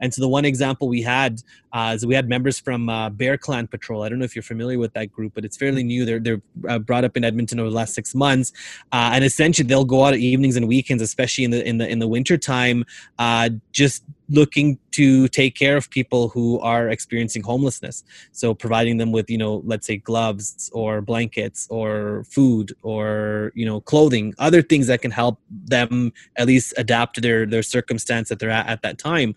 And 0.00 0.12
so 0.12 0.20
the 0.20 0.28
one 0.28 0.44
example 0.44 0.88
we 0.88 1.02
had 1.02 1.42
uh, 1.74 1.92
is 1.92 2.06
we 2.06 2.14
had 2.14 2.28
members 2.28 2.60
from 2.60 2.88
uh, 2.88 3.10
Bear 3.10 3.36
Clan 3.36 3.66
Patrol. 3.66 4.04
I 4.04 4.08
don't 4.08 4.20
know 4.20 4.24
if 4.24 4.36
you're 4.36 4.44
familiar 4.44 4.78
with 4.78 4.92
that 4.92 5.10
group, 5.12 5.32
but 5.34 5.44
it's 5.44 5.56
fairly 5.56 5.82
new. 5.82 6.04
They're 6.04 6.20
they're 6.20 6.40
uh, 6.68 6.78
brought 6.78 7.02
up 7.02 7.16
in 7.16 7.24
Edmonton 7.24 7.58
over 7.58 7.68
the 7.68 7.74
last 7.74 7.94
six 7.94 8.14
months, 8.14 8.52
uh, 8.92 9.10
and 9.12 9.24
essentially 9.24 9.66
they'll 9.66 9.84
go 9.84 10.04
out 10.04 10.14
at 10.14 10.20
evenings 10.20 10.56
and 10.56 10.68
weekends, 10.68 11.02
especially 11.02 11.42
in 11.42 11.50
the 11.50 11.66
in 11.68 11.78
the 11.78 11.88
in 11.88 11.98
the 11.98 12.06
winter 12.06 12.38
time, 12.38 12.84
uh, 13.18 13.50
just 13.72 14.04
looking 14.28 14.78
to 14.90 15.28
take 15.28 15.54
care 15.54 15.76
of 15.76 15.90
people 15.90 16.28
who 16.28 16.58
are 16.60 16.88
experiencing 16.88 17.42
homelessness 17.42 18.04
so 18.32 18.54
providing 18.54 18.96
them 18.96 19.12
with 19.12 19.28
you 19.28 19.36
know 19.36 19.62
let's 19.66 19.86
say 19.86 19.96
gloves 19.96 20.70
or 20.72 21.02
blankets 21.02 21.66
or 21.68 22.24
food 22.24 22.72
or 22.82 23.52
you 23.54 23.66
know 23.66 23.80
clothing 23.80 24.32
other 24.38 24.62
things 24.62 24.86
that 24.86 25.02
can 25.02 25.10
help 25.10 25.38
them 25.50 26.12
at 26.36 26.46
least 26.46 26.72
adapt 26.78 27.14
to 27.14 27.20
their 27.20 27.44
their 27.44 27.62
circumstance 27.62 28.28
that 28.28 28.38
they're 28.38 28.50
at 28.50 28.66
at 28.66 28.82
that 28.82 28.98
time 28.98 29.34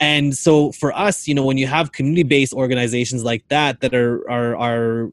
and 0.00 0.36
so 0.36 0.72
for 0.72 0.92
us 0.92 1.28
you 1.28 1.34
know 1.34 1.44
when 1.44 1.58
you 1.58 1.66
have 1.74 1.92
community 1.92 2.22
based 2.22 2.52
organizations 2.52 3.24
like 3.24 3.46
that 3.48 3.80
that 3.80 3.94
are 3.94 4.28
are 4.30 4.56
are 4.56 5.12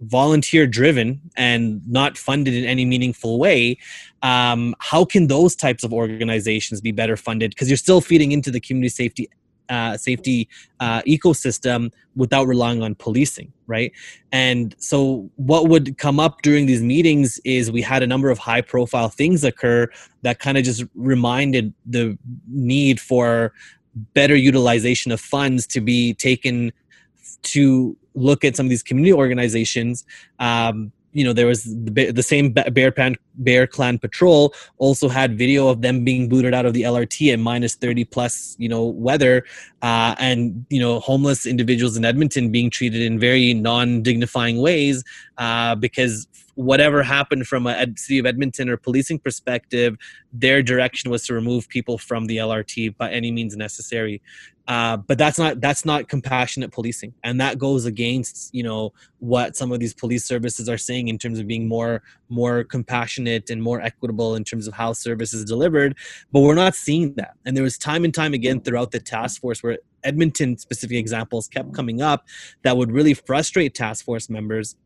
volunteer 0.00 0.64
driven 0.64 1.20
and 1.36 1.82
not 1.88 2.16
funded 2.16 2.54
in 2.54 2.64
any 2.64 2.84
meaningful 2.84 3.38
way 3.38 3.76
um, 4.22 4.74
how 4.80 5.04
can 5.04 5.26
those 5.26 5.54
types 5.54 5.84
of 5.84 5.92
organizations 5.92 6.80
be 6.80 6.92
better 6.92 7.16
funded? 7.16 7.50
Because 7.50 7.68
you're 7.68 7.76
still 7.76 8.00
feeding 8.00 8.32
into 8.32 8.50
the 8.50 8.60
community 8.60 8.88
safety 8.88 9.28
uh, 9.68 9.96
safety 9.98 10.48
uh, 10.80 11.02
ecosystem 11.02 11.92
without 12.16 12.46
relying 12.46 12.82
on 12.82 12.94
policing 12.94 13.52
right? 13.68 13.92
And 14.32 14.74
so 14.78 15.30
what 15.36 15.68
would 15.68 15.98
come 15.98 16.18
up 16.18 16.42
during 16.42 16.66
these 16.66 16.82
meetings 16.82 17.38
is 17.44 17.70
we 17.70 17.82
had 17.82 18.02
a 18.02 18.06
number 18.06 18.30
of 18.30 18.38
high 18.38 18.62
profile 18.62 19.10
things 19.10 19.44
occur 19.44 19.88
that 20.22 20.40
kind 20.40 20.58
of 20.58 20.64
just 20.64 20.84
reminded 20.94 21.72
the 21.86 22.18
need 22.48 22.98
for 22.98 23.52
better 24.14 24.36
utilization 24.36 25.12
of 25.12 25.20
funds 25.20 25.66
to 25.68 25.80
be 25.80 26.14
taken 26.14 26.72
to 27.42 27.96
look 28.14 28.44
at 28.44 28.56
some 28.56 28.66
of 28.66 28.70
these 28.70 28.82
community 28.82 29.12
organizations. 29.12 30.04
Um, 30.38 30.92
you 31.12 31.24
know 31.24 31.32
there 31.32 31.46
was 31.46 31.64
the, 31.64 32.10
the 32.10 32.22
same 32.22 32.52
bear 32.52 32.92
pan 32.92 33.16
bear 33.36 33.66
clan 33.66 33.98
patrol 33.98 34.52
also 34.78 35.08
had 35.08 35.38
video 35.38 35.68
of 35.68 35.80
them 35.82 36.04
being 36.04 36.28
booted 36.28 36.52
out 36.52 36.66
of 36.66 36.74
the 36.74 36.82
lrt 36.82 37.32
at 37.32 37.38
minus 37.38 37.74
30 37.74 38.04
plus 38.04 38.54
you 38.58 38.68
know 38.68 38.84
weather 38.84 39.44
uh, 39.82 40.14
and 40.18 40.66
you 40.70 40.80
know 40.80 41.00
homeless 41.00 41.46
individuals 41.46 41.96
in 41.96 42.04
edmonton 42.04 42.50
being 42.50 42.70
treated 42.70 43.00
in 43.00 43.18
very 43.18 43.54
non-dignifying 43.54 44.60
ways 44.60 45.02
uh, 45.38 45.74
because 45.74 46.26
whatever 46.54 47.02
happened 47.02 47.46
from 47.46 47.66
a 47.66 47.86
city 47.96 48.18
of 48.18 48.26
edmonton 48.26 48.68
or 48.68 48.76
policing 48.76 49.18
perspective 49.18 49.96
their 50.32 50.62
direction 50.62 51.10
was 51.10 51.24
to 51.24 51.32
remove 51.32 51.68
people 51.68 51.96
from 51.96 52.26
the 52.26 52.36
lrt 52.38 52.96
by 52.96 53.10
any 53.10 53.30
means 53.30 53.56
necessary 53.56 54.20
uh, 54.68 54.98
but 54.98 55.16
that's 55.16 55.38
not 55.38 55.62
that's 55.62 55.86
not 55.86 56.08
compassionate 56.08 56.70
policing, 56.70 57.14
and 57.24 57.40
that 57.40 57.58
goes 57.58 57.86
against 57.86 58.54
you 58.54 58.62
know 58.62 58.92
what 59.18 59.56
some 59.56 59.72
of 59.72 59.80
these 59.80 59.94
police 59.94 60.26
services 60.26 60.68
are 60.68 60.76
saying 60.76 61.08
in 61.08 61.16
terms 61.16 61.38
of 61.38 61.46
being 61.46 61.66
more 61.66 62.02
more 62.28 62.64
compassionate 62.64 63.48
and 63.48 63.62
more 63.62 63.80
equitable 63.80 64.34
in 64.34 64.44
terms 64.44 64.68
of 64.68 64.74
how 64.74 64.92
service 64.92 65.32
is 65.32 65.46
delivered. 65.46 65.96
But 66.32 66.40
we're 66.40 66.54
not 66.54 66.74
seeing 66.74 67.14
that, 67.14 67.32
and 67.46 67.56
there 67.56 67.64
was 67.64 67.78
time 67.78 68.04
and 68.04 68.12
time 68.12 68.34
again 68.34 68.60
throughout 68.60 68.90
the 68.90 69.00
task 69.00 69.40
force 69.40 69.62
where 69.62 69.78
Edmonton 70.04 70.58
specific 70.58 70.98
examples 70.98 71.48
kept 71.48 71.72
coming 71.72 72.02
up 72.02 72.26
that 72.62 72.76
would 72.76 72.92
really 72.92 73.14
frustrate 73.14 73.74
task 73.74 74.04
force 74.04 74.28
members 74.28 74.76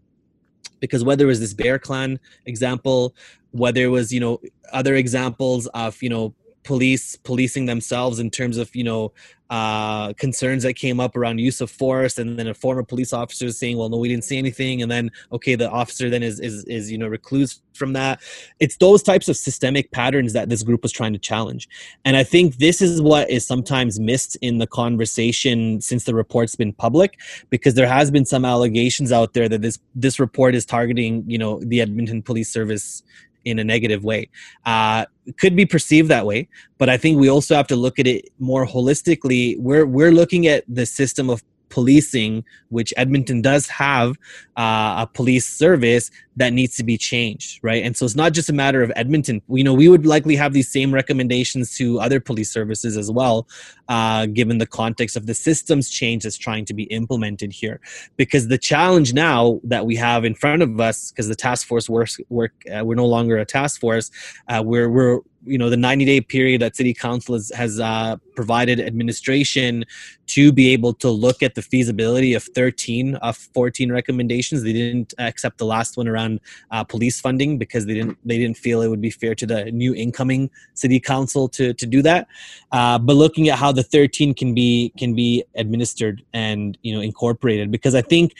because 0.78 1.02
whether 1.02 1.24
it 1.24 1.28
was 1.28 1.40
this 1.40 1.54
bear 1.54 1.78
clan 1.78 2.18
example 2.46 3.14
whether 3.50 3.82
it 3.82 3.88
was 3.88 4.12
you 4.12 4.20
know 4.20 4.40
other 4.72 4.94
examples 4.94 5.66
of 5.68 6.00
you 6.02 6.08
know 6.08 6.34
police 6.64 7.16
policing 7.16 7.66
themselves 7.66 8.18
in 8.18 8.30
terms 8.30 8.56
of 8.56 8.74
you 8.74 8.84
know 8.84 9.12
uh, 9.50 10.12
concerns 10.14 10.62
that 10.62 10.74
came 10.74 10.98
up 10.98 11.14
around 11.14 11.38
use 11.38 11.60
of 11.60 11.70
force 11.70 12.16
and 12.18 12.38
then 12.38 12.46
a 12.46 12.54
former 12.54 12.82
police 12.82 13.12
officer 13.12 13.50
saying 13.50 13.76
well 13.76 13.88
no 13.88 13.98
we 13.98 14.08
didn't 14.08 14.24
see 14.24 14.38
anything 14.38 14.80
and 14.80 14.90
then 14.90 15.10
okay 15.30 15.54
the 15.54 15.70
officer 15.70 16.08
then 16.08 16.22
is 16.22 16.40
is, 16.40 16.64
is 16.64 16.90
you 16.90 16.96
know 16.96 17.06
recluse 17.06 17.60
from 17.74 17.92
that. 17.94 18.20
It's 18.60 18.76
those 18.76 19.02
types 19.02 19.28
of 19.28 19.36
systemic 19.36 19.90
patterns 19.92 20.32
that 20.34 20.48
this 20.48 20.62
group 20.62 20.82
was 20.82 20.92
trying 20.92 21.12
to 21.12 21.18
challenge. 21.18 21.68
And 22.04 22.16
i 22.16 22.24
think 22.24 22.56
this 22.56 22.80
is 22.80 23.02
what 23.02 23.28
is 23.30 23.46
sometimes 23.46 24.00
missed 24.00 24.36
in 24.40 24.58
the 24.58 24.66
conversation 24.66 25.80
since 25.80 26.04
the 26.04 26.14
report's 26.14 26.54
been 26.54 26.72
public 26.72 27.18
because 27.50 27.74
there 27.74 27.86
has 27.86 28.10
been 28.10 28.24
some 28.24 28.44
allegations 28.44 29.12
out 29.12 29.34
there 29.34 29.48
that 29.48 29.62
this 29.62 29.78
this 29.94 30.18
report 30.18 30.54
is 30.54 30.64
targeting 30.64 31.24
you 31.26 31.38
know 31.38 31.60
the 31.60 31.80
edmonton 31.80 32.22
police 32.22 32.50
service 32.50 33.02
in 33.44 33.58
a 33.58 33.64
negative 33.64 34.04
way. 34.04 34.28
Uh, 34.64 35.04
could 35.38 35.54
be 35.54 35.66
perceived 35.66 36.08
that 36.08 36.26
way, 36.26 36.48
but 36.78 36.88
I 36.88 36.96
think 36.96 37.18
we 37.18 37.30
also 37.30 37.54
have 37.54 37.68
to 37.68 37.76
look 37.76 37.98
at 37.98 38.06
it 38.06 38.28
more 38.38 38.66
holistically. 38.66 39.58
We're 39.58 39.86
we're 39.86 40.10
looking 40.10 40.46
at 40.46 40.64
the 40.68 40.86
system 40.86 41.30
of 41.30 41.42
policing, 41.72 42.44
which 42.68 42.92
Edmonton 42.98 43.40
does 43.40 43.66
have 43.66 44.10
uh, 44.58 45.04
a 45.04 45.08
police 45.12 45.48
service 45.48 46.10
that 46.36 46.52
needs 46.52 46.76
to 46.76 46.84
be 46.84 46.98
changed, 46.98 47.58
right? 47.62 47.82
And 47.82 47.96
so 47.96 48.04
it's 48.04 48.14
not 48.14 48.32
just 48.32 48.50
a 48.50 48.52
matter 48.52 48.82
of 48.82 48.92
Edmonton. 48.94 49.40
You 49.48 49.64
know, 49.64 49.72
we 49.72 49.88
would 49.88 50.04
likely 50.04 50.36
have 50.36 50.52
these 50.52 50.70
same 50.70 50.92
recommendations 50.92 51.74
to 51.76 51.98
other 51.98 52.20
police 52.20 52.50
services 52.50 52.96
as 52.96 53.10
well, 53.10 53.48
uh, 53.88 54.26
given 54.26 54.58
the 54.58 54.66
context 54.66 55.16
of 55.16 55.26
the 55.26 55.34
systems 55.34 55.88
change 55.90 56.24
that's 56.24 56.36
trying 56.36 56.66
to 56.66 56.74
be 56.74 56.84
implemented 56.84 57.52
here. 57.52 57.80
Because 58.16 58.48
the 58.48 58.58
challenge 58.58 59.14
now 59.14 59.60
that 59.64 59.86
we 59.86 59.96
have 59.96 60.24
in 60.24 60.34
front 60.34 60.62
of 60.62 60.78
us, 60.78 61.10
because 61.10 61.28
the 61.28 61.34
task 61.34 61.66
force 61.66 61.88
works, 61.88 62.20
work, 62.28 62.52
uh, 62.72 62.84
we're 62.84 62.94
no 62.94 63.06
longer 63.06 63.38
a 63.38 63.46
task 63.46 63.80
force, 63.80 64.10
uh, 64.48 64.62
we're 64.64 64.90
we're 64.90 65.20
you 65.44 65.58
know 65.58 65.68
the 65.70 65.76
90 65.76 66.04
day 66.04 66.20
period 66.20 66.60
that 66.60 66.76
city 66.76 66.94
council 66.94 67.34
has, 67.34 67.50
has 67.54 67.80
uh, 67.80 68.16
provided 68.34 68.80
administration 68.80 69.84
to 70.26 70.52
be 70.52 70.72
able 70.72 70.94
to 70.94 71.10
look 71.10 71.42
at 71.42 71.54
the 71.54 71.62
feasibility 71.62 72.34
of 72.34 72.44
13 72.54 73.16
of 73.16 73.36
14 73.36 73.92
recommendations. 73.92 74.62
They 74.62 74.72
didn't 74.72 75.14
accept 75.18 75.58
the 75.58 75.66
last 75.66 75.96
one 75.96 76.08
around 76.08 76.40
uh, 76.70 76.84
police 76.84 77.20
funding 77.20 77.58
because 77.58 77.86
they 77.86 77.94
didn't 77.94 78.18
they 78.24 78.38
didn't 78.38 78.56
feel 78.56 78.82
it 78.82 78.88
would 78.88 79.00
be 79.00 79.10
fair 79.10 79.34
to 79.34 79.46
the 79.46 79.64
new 79.72 79.94
incoming 79.94 80.50
city 80.74 81.00
council 81.00 81.48
to 81.50 81.74
to 81.74 81.86
do 81.86 82.02
that. 82.02 82.28
Uh, 82.70 82.98
but 82.98 83.14
looking 83.14 83.48
at 83.48 83.58
how 83.58 83.72
the 83.72 83.82
13 83.82 84.34
can 84.34 84.54
be 84.54 84.92
can 84.98 85.14
be 85.14 85.44
administered 85.56 86.22
and 86.32 86.78
you 86.82 86.94
know 86.94 87.00
incorporated 87.00 87.70
because 87.70 87.94
i 87.94 88.02
think 88.02 88.34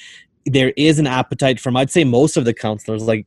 there 0.47 0.73
is 0.77 0.99
an 0.99 1.07
appetite 1.07 1.61
from 1.61 1.77
i'd 1.77 1.91
say 1.91 2.05
most 2.05 2.37
of 2.37 2.45
the 2.45 2.55
councilors 2.55 3.03
like 3.05 3.27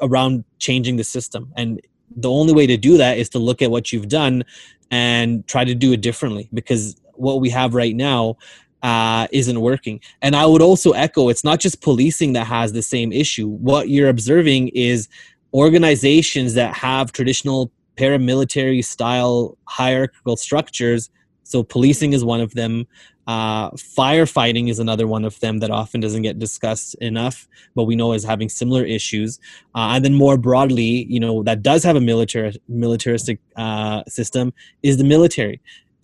around 0.00 0.44
changing 0.58 0.96
the 0.96 1.04
system. 1.04 1.52
And 1.56 1.80
the 2.14 2.30
only 2.30 2.52
way 2.52 2.66
to 2.66 2.76
do 2.76 2.96
that 2.96 3.18
is 3.18 3.28
to 3.30 3.38
look 3.38 3.62
at 3.62 3.70
what 3.70 3.92
you've 3.92 4.08
done 4.08 4.44
and 4.90 5.46
try 5.46 5.64
to 5.64 5.74
do 5.74 5.92
it 5.92 6.00
differently 6.00 6.48
because 6.54 6.96
what 7.14 7.40
we 7.40 7.50
have 7.50 7.74
right 7.74 7.96
now 7.96 8.36
uh, 8.82 9.26
isn't 9.32 9.60
working. 9.60 10.00
And 10.22 10.36
I 10.36 10.46
would 10.46 10.62
also 10.62 10.92
echo 10.92 11.28
it's 11.28 11.44
not 11.44 11.60
just 11.60 11.80
policing 11.80 12.34
that 12.34 12.46
has 12.46 12.72
the 12.72 12.82
same 12.82 13.12
issue. 13.12 13.48
What 13.48 13.88
you're 13.88 14.08
observing 14.08 14.68
is 14.68 15.08
organizations 15.52 16.54
that 16.54 16.74
have 16.74 17.12
traditional 17.12 17.72
paramilitary 17.96 18.84
style 18.84 19.56
hierarchical 19.64 20.36
structures. 20.36 21.10
So, 21.46 21.62
policing 21.62 22.12
is 22.12 22.24
one 22.24 22.40
of 22.40 22.54
them. 22.54 22.86
Uh, 23.26 23.70
firefighting 23.70 24.68
is 24.68 24.78
another 24.78 25.06
one 25.06 25.24
of 25.24 25.38
them 25.40 25.58
that 25.58 25.70
often 25.70 26.00
doesn't 26.00 26.22
get 26.22 26.38
discussed 26.38 26.94
enough, 26.96 27.48
but 27.74 27.84
we 27.84 27.96
know 27.96 28.12
is 28.12 28.24
having 28.24 28.48
similar 28.48 28.84
issues. 28.84 29.40
Uh, 29.74 29.94
and 29.94 30.04
then 30.04 30.14
more 30.14 30.36
broadly, 30.36 31.06
you 31.08 31.18
know, 31.18 31.42
that 31.42 31.62
does 31.62 31.82
have 31.82 31.96
a 31.96 32.00
military 32.00 32.52
militaristic 32.68 33.38
uh, 33.56 34.02
system 34.06 34.52
is 34.82 34.96
the 34.96 35.04
military. 35.04 35.60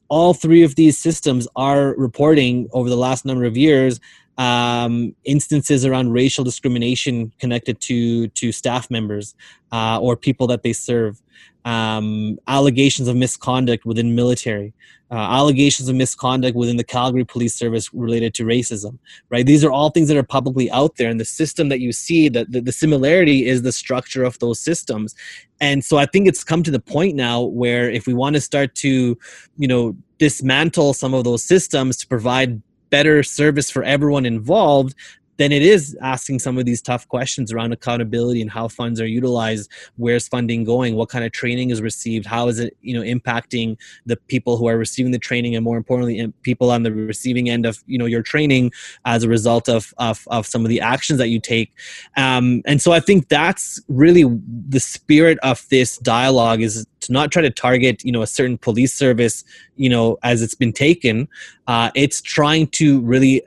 All 0.08 0.34
three 0.34 0.62
of 0.62 0.74
these 0.74 0.98
systems 0.98 1.48
are 1.56 1.94
reporting 1.96 2.68
over 2.72 2.88
the 2.88 2.96
last 2.96 3.24
number 3.24 3.44
of 3.44 3.56
years 3.56 4.00
um, 4.38 5.14
instances 5.24 5.84
around 5.84 6.12
racial 6.12 6.44
discrimination 6.44 7.32
connected 7.38 7.80
to 7.82 8.28
to 8.28 8.52
staff 8.52 8.90
members 8.90 9.34
uh, 9.72 9.98
or 10.00 10.16
people 10.16 10.46
that 10.46 10.62
they 10.62 10.72
serve 10.72 11.20
um, 11.64 12.38
allegations 12.48 13.08
of 13.08 13.16
misconduct 13.16 13.84
within 13.84 14.14
military, 14.16 14.74
uh, 15.10 15.14
allegations 15.14 15.88
of 15.88 15.94
misconduct 15.94 16.56
within 16.56 16.76
the 16.76 16.84
Calgary 16.84 17.24
Police 17.24 17.54
Service 17.54 17.92
related 17.92 18.34
to 18.34 18.44
racism. 18.44 18.98
Right, 19.28 19.46
these 19.46 19.64
are 19.64 19.70
all 19.70 19.90
things 19.90 20.08
that 20.08 20.16
are 20.16 20.22
publicly 20.22 20.70
out 20.70 20.96
there, 20.96 21.10
and 21.10 21.20
the 21.20 21.24
system 21.24 21.68
that 21.68 21.80
you 21.80 21.92
see, 21.92 22.28
that 22.30 22.50
the, 22.50 22.60
the 22.60 22.72
similarity 22.72 23.46
is 23.46 23.62
the 23.62 23.72
structure 23.72 24.24
of 24.24 24.38
those 24.38 24.58
systems. 24.58 25.14
And 25.60 25.84
so 25.84 25.98
I 25.98 26.06
think 26.06 26.26
it's 26.26 26.42
come 26.42 26.62
to 26.64 26.72
the 26.72 26.80
point 26.80 27.14
now 27.14 27.42
where 27.42 27.88
if 27.88 28.06
we 28.06 28.14
want 28.14 28.34
to 28.34 28.40
start 28.40 28.74
to, 28.76 29.16
you 29.58 29.68
know, 29.68 29.94
dismantle 30.18 30.94
some 30.94 31.14
of 31.14 31.24
those 31.24 31.44
systems 31.44 31.96
to 31.98 32.06
provide 32.06 32.60
better 32.92 33.22
service 33.22 33.70
for 33.70 33.82
everyone 33.82 34.26
involved 34.26 34.94
then 35.36 35.52
it 35.52 35.62
is 35.62 35.96
asking 36.02 36.38
some 36.38 36.58
of 36.58 36.64
these 36.64 36.82
tough 36.82 37.08
questions 37.08 37.52
around 37.52 37.72
accountability 37.72 38.40
and 38.40 38.50
how 38.50 38.68
funds 38.68 39.00
are 39.00 39.06
utilized 39.06 39.70
where's 39.96 40.28
funding 40.28 40.64
going 40.64 40.94
what 40.94 41.08
kind 41.08 41.24
of 41.24 41.32
training 41.32 41.70
is 41.70 41.80
received 41.80 42.26
how 42.26 42.48
is 42.48 42.58
it 42.58 42.76
you 42.80 42.94
know 42.94 43.02
impacting 43.02 43.76
the 44.06 44.16
people 44.16 44.56
who 44.56 44.68
are 44.68 44.76
receiving 44.76 45.12
the 45.12 45.18
training 45.18 45.54
and 45.54 45.64
more 45.64 45.76
importantly 45.76 46.32
people 46.42 46.70
on 46.70 46.82
the 46.82 46.92
receiving 46.92 47.48
end 47.48 47.66
of 47.66 47.82
you 47.86 47.98
know 47.98 48.06
your 48.06 48.22
training 48.22 48.70
as 49.04 49.24
a 49.24 49.28
result 49.28 49.68
of 49.68 49.92
of, 49.98 50.26
of 50.28 50.46
some 50.46 50.64
of 50.64 50.68
the 50.68 50.80
actions 50.80 51.18
that 51.18 51.28
you 51.28 51.40
take. 51.40 51.72
Um, 52.16 52.62
and 52.66 52.80
so 52.80 52.92
i 52.92 53.00
think 53.00 53.28
that's 53.28 53.80
really 53.88 54.24
the 54.68 54.80
spirit 54.80 55.38
of 55.42 55.66
this 55.68 55.98
dialogue 55.98 56.60
is 56.60 56.86
to 57.00 57.12
not 57.12 57.30
try 57.32 57.42
to 57.42 57.50
target 57.50 58.04
you 58.04 58.12
know 58.12 58.22
a 58.22 58.26
certain 58.26 58.56
police 58.58 58.92
service 58.92 59.44
you 59.76 59.88
know 59.88 60.18
as 60.22 60.42
it's 60.42 60.54
been 60.54 60.72
taken. 60.72 61.28
Uh, 61.66 61.90
it's 61.94 62.20
trying 62.20 62.66
to 62.68 63.00
really 63.02 63.42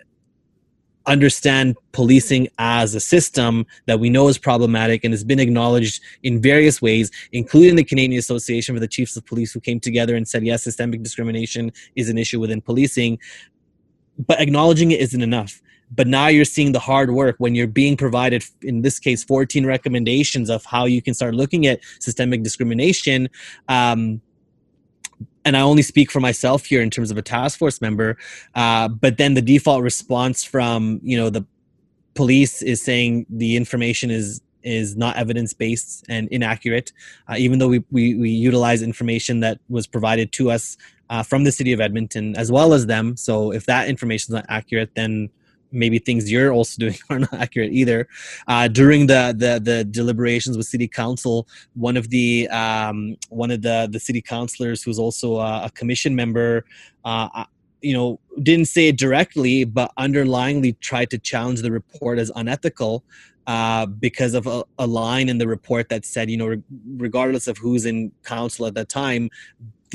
understand 1.08 1.76
policing 1.91 2.48
as 2.58 2.96
a 2.96 3.00
system 3.00 3.65
that 3.86 4.00
we 4.00 4.10
know 4.10 4.28
is 4.28 4.38
problematic 4.38 5.04
and 5.04 5.13
has 5.13 5.24
been 5.24 5.39
acknowledged 5.39 6.02
in 6.24 6.41
various 6.41 6.82
ways, 6.82 7.12
including 7.32 7.76
the 7.76 7.84
Canadian 7.84 8.20
Association 8.20 8.76
for 8.76 8.80
the 8.80 8.88
Chiefs 8.88 9.15
of 9.15 9.26
Police, 9.26 9.54
who 9.54 9.60
came 9.60 9.80
together 9.80 10.15
and 10.15 10.28
said, 10.28 10.46
yes, 10.46 10.63
systemic 10.63 11.04
discrimination 11.04 11.72
is 11.96 12.10
an 12.10 12.18
issue 12.18 12.39
within 12.39 12.62
policing. 12.62 13.20
But 14.18 14.41
acknowledging 14.41 14.91
it 14.91 15.00
isn't 15.02 15.22
enough. 15.22 15.62
But 15.91 16.08
now 16.08 16.28
you're 16.28 16.46
seeing 16.46 16.72
the 16.72 16.80
hard 16.80 17.12
work 17.12 17.36
when 17.38 17.54
you're 17.54 17.68
being 17.68 17.96
provided, 17.96 18.44
in 18.62 18.82
this 18.82 18.98
case, 19.00 19.24
14 19.24 19.65
recommendations 19.65 20.50
of 20.50 20.65
how 20.65 20.86
you 20.86 21.02
can 21.02 21.13
start 21.13 21.36
looking 21.36 21.68
at 21.68 21.80
systemic 22.00 22.41
discrimination. 22.44 23.30
Um, 23.68 24.22
and 25.45 25.55
I 25.55 25.62
only 25.62 25.84
speak 25.84 26.12
for 26.12 26.19
myself 26.19 26.65
here 26.65 26.81
in 26.81 26.89
terms 26.89 27.12
of 27.12 27.17
a 27.17 27.21
task 27.21 27.60
force 27.60 27.79
member, 27.79 28.17
uh, 28.55 28.88
but 28.88 29.17
then 29.17 29.36
the 29.36 29.41
default 29.41 29.84
response 29.84 30.43
from 30.43 30.99
you 31.03 31.15
know 31.15 31.29
the 31.29 31.45
police 32.15 32.62
is 32.62 32.81
saying 32.81 33.27
the 33.29 33.55
information 33.55 34.10
is 34.10 34.41
is 34.63 34.97
not 34.97 35.15
evidence 35.15 35.53
based 35.53 36.03
and 36.10 36.27
inaccurate, 36.29 36.91
uh, 37.29 37.36
even 37.38 37.60
though 37.60 37.67
we, 37.67 37.84
we, 37.91 38.15
we 38.15 38.31
utilize 38.31 38.81
information 38.81 39.39
that 39.41 39.60
was 39.69 39.86
provided 39.86 40.31
to 40.31 40.49
us 40.49 40.75
uh, 41.12 41.21
from 41.21 41.43
the 41.43 41.51
city 41.51 41.71
of 41.71 41.79
Edmonton 41.79 42.36
as 42.36 42.51
well 42.51 42.73
as 42.73 42.88
them. 42.88 43.15
So 43.15 43.51
if 43.51 43.67
that 43.67 43.88
information 43.88 44.31
is 44.31 44.36
not 44.36 44.45
accurate, 44.49 44.95
then 44.95 45.29
maybe 45.76 46.00
things 46.00 46.32
you're 46.32 46.52
also 46.52 46.80
doing 46.84 46.96
are 47.10 47.20
not 47.20 47.34
accurate 47.34 47.72
either. 47.72 48.08
Uh, 48.48 48.68
during 48.68 49.08
the, 49.08 49.36
the 49.38 49.60
the 49.60 49.84
deliberations 49.84 50.58
with 50.58 50.66
city 50.66 50.88
council, 50.88 51.48
one 51.76 51.98
of 51.98 52.10
the 52.10 52.48
um, 52.50 53.18
one 53.30 53.52
of 53.52 53.62
the 53.62 53.88
the 53.92 54.00
city 54.00 54.22
councilors 54.22 54.82
who's 54.82 54.98
also 54.98 55.38
a, 55.38 55.66
a 55.66 55.72
commission 55.72 56.16
member. 56.16 56.66
Uh, 57.04 57.46
you 57.82 57.94
know, 57.94 58.20
didn't 58.42 58.66
say 58.66 58.88
it 58.88 58.98
directly, 58.98 59.64
but 59.64 59.92
underlyingly 60.00 60.80
tried 60.80 61.12
to 61.12 61.20
challenge 61.20 61.62
the 61.62 61.72
report 61.72 62.18
as 62.18 62.32
unethical 62.36 63.04
uh, 63.48 63.86
because 63.86 64.34
of 64.34 64.48
a, 64.48 64.64
a, 64.80 64.88
line 64.88 65.30
in 65.30 65.38
the 65.38 65.48
report 65.48 65.90
that 65.90 66.04
said, 66.04 66.32
you 66.32 66.38
know, 66.38 66.48
re- 66.48 66.64
regardless 66.98 67.48
of 67.48 67.58
who's 67.60 67.86
in 67.86 68.12
council 68.24 68.66
at 68.66 68.74
that 68.74 68.90
time, 68.90 69.30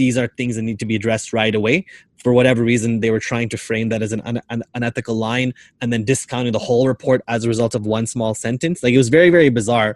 these 0.00 0.16
are 0.16 0.28
things 0.38 0.56
that 0.56 0.62
need 0.62 0.78
to 0.78 0.86
be 0.86 0.96
addressed 0.96 1.34
right 1.34 1.54
away. 1.54 1.84
For 2.24 2.32
whatever 2.32 2.62
reason, 2.62 3.00
they 3.00 3.10
were 3.10 3.20
trying 3.20 3.50
to 3.50 3.58
frame 3.58 3.90
that 3.90 4.00
as 4.00 4.12
an, 4.12 4.22
un- 4.24 4.62
unethical 4.74 5.14
line 5.14 5.52
and 5.82 5.92
then 5.92 6.04
discounting 6.04 6.52
the 6.52 6.58
whole 6.58 6.88
report 6.88 7.20
as 7.28 7.44
a 7.44 7.48
result 7.48 7.74
of 7.74 7.84
one 7.84 8.06
small 8.06 8.34
sentence. 8.34 8.82
Like 8.82 8.94
it 8.94 9.02
was 9.04 9.10
very, 9.10 9.28
very 9.28 9.50
bizarre. 9.50 9.94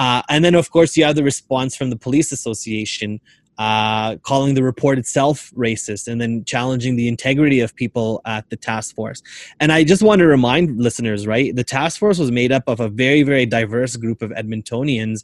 Uh, 0.00 0.22
and 0.28 0.44
then, 0.44 0.56
of 0.56 0.72
course, 0.72 0.96
you 0.96 1.04
have 1.04 1.14
the 1.14 1.22
response 1.22 1.76
from 1.76 1.90
the 1.90 1.96
police 1.96 2.32
association 2.32 3.20
uh, 3.58 4.16
calling 4.30 4.54
the 4.54 4.62
report 4.64 4.98
itself 4.98 5.52
racist 5.56 6.08
and 6.08 6.20
then 6.20 6.44
challenging 6.44 6.96
the 6.96 7.06
integrity 7.06 7.60
of 7.60 7.72
people 7.76 8.20
at 8.24 8.50
the 8.50 8.56
task 8.56 8.96
force. 8.96 9.22
And 9.60 9.70
I 9.70 9.84
just 9.84 10.02
want 10.02 10.18
to 10.18 10.26
remind 10.26 10.80
listeners, 10.80 11.28
right? 11.28 11.54
The 11.54 11.62
task 11.62 12.00
force 12.00 12.18
was 12.18 12.32
made 12.32 12.50
up 12.50 12.64
of 12.66 12.80
a 12.80 12.88
very, 12.88 13.22
very 13.22 13.46
diverse 13.46 13.94
group 13.94 14.20
of 14.20 14.30
Edmontonians, 14.32 15.22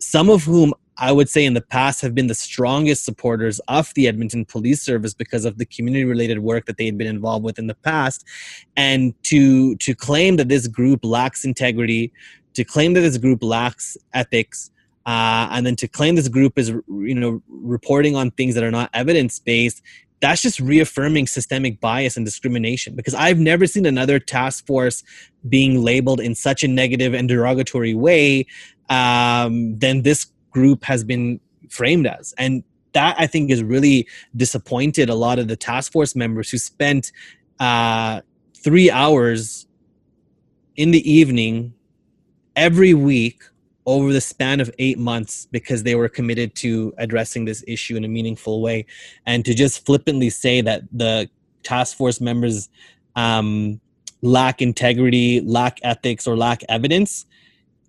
some 0.00 0.28
of 0.28 0.42
whom 0.42 0.74
I 1.00 1.12
would 1.12 1.28
say 1.28 1.44
in 1.44 1.54
the 1.54 1.62
past 1.62 2.02
have 2.02 2.14
been 2.14 2.26
the 2.26 2.34
strongest 2.34 3.04
supporters 3.04 3.58
of 3.68 3.92
the 3.94 4.06
Edmonton 4.06 4.44
Police 4.44 4.82
Service 4.82 5.14
because 5.14 5.44
of 5.44 5.56
the 5.58 5.64
community 5.64 6.04
related 6.04 6.40
work 6.40 6.66
that 6.66 6.76
they 6.76 6.84
had 6.84 6.98
been 6.98 7.06
involved 7.06 7.44
with 7.44 7.58
in 7.58 7.66
the 7.66 7.74
past. 7.74 8.24
And 8.76 9.14
to 9.24 9.76
to 9.76 9.94
claim 9.94 10.36
that 10.36 10.48
this 10.48 10.68
group 10.68 11.04
lacks 11.04 11.44
integrity, 11.44 12.12
to 12.54 12.64
claim 12.64 12.92
that 12.92 13.00
this 13.00 13.16
group 13.16 13.42
lacks 13.42 13.96
ethics, 14.12 14.70
uh, 15.06 15.48
and 15.50 15.64
then 15.64 15.76
to 15.76 15.88
claim 15.88 16.14
this 16.14 16.28
group 16.28 16.58
is 16.58 16.68
you 16.68 17.14
know 17.14 17.42
reporting 17.48 18.14
on 18.14 18.30
things 18.32 18.54
that 18.54 18.62
are 18.62 18.70
not 18.70 18.90
evidence 18.92 19.38
based 19.38 19.82
that's 20.20 20.42
just 20.42 20.60
reaffirming 20.60 21.26
systemic 21.26 21.80
bias 21.80 22.16
and 22.16 22.26
discrimination 22.26 22.94
because 22.94 23.14
i've 23.14 23.38
never 23.38 23.66
seen 23.66 23.86
another 23.86 24.18
task 24.18 24.66
force 24.66 25.02
being 25.48 25.82
labeled 25.82 26.20
in 26.20 26.34
such 26.34 26.62
a 26.62 26.68
negative 26.68 27.14
and 27.14 27.28
derogatory 27.28 27.94
way 27.94 28.46
um, 28.90 29.78
than 29.78 30.02
this 30.02 30.26
group 30.50 30.84
has 30.84 31.04
been 31.04 31.40
framed 31.68 32.06
as 32.06 32.34
and 32.38 32.62
that 32.92 33.14
i 33.18 33.26
think 33.26 33.50
has 33.50 33.62
really 33.62 34.06
disappointed 34.36 35.08
a 35.08 35.14
lot 35.14 35.38
of 35.38 35.48
the 35.48 35.56
task 35.56 35.92
force 35.92 36.16
members 36.16 36.50
who 36.50 36.58
spent 36.58 37.12
uh, 37.60 38.20
three 38.56 38.90
hours 38.90 39.66
in 40.76 40.90
the 40.90 41.10
evening 41.10 41.74
every 42.56 42.94
week 42.94 43.42
over 43.86 44.12
the 44.12 44.20
span 44.20 44.60
of 44.60 44.70
eight 44.78 44.98
months 44.98 45.46
because 45.50 45.82
they 45.82 45.94
were 45.94 46.08
committed 46.08 46.54
to 46.54 46.94
addressing 46.98 47.44
this 47.44 47.64
issue 47.66 47.96
in 47.96 48.04
a 48.04 48.08
meaningful 48.08 48.60
way. 48.60 48.86
And 49.26 49.44
to 49.44 49.54
just 49.54 49.84
flippantly 49.84 50.30
say 50.30 50.60
that 50.60 50.82
the 50.92 51.28
task 51.62 51.96
force 51.96 52.20
members 52.20 52.68
um, 53.16 53.80
lack 54.22 54.62
integrity, 54.62 55.40
lack 55.40 55.80
ethics, 55.82 56.26
or 56.26 56.36
lack 56.36 56.62
evidence 56.68 57.26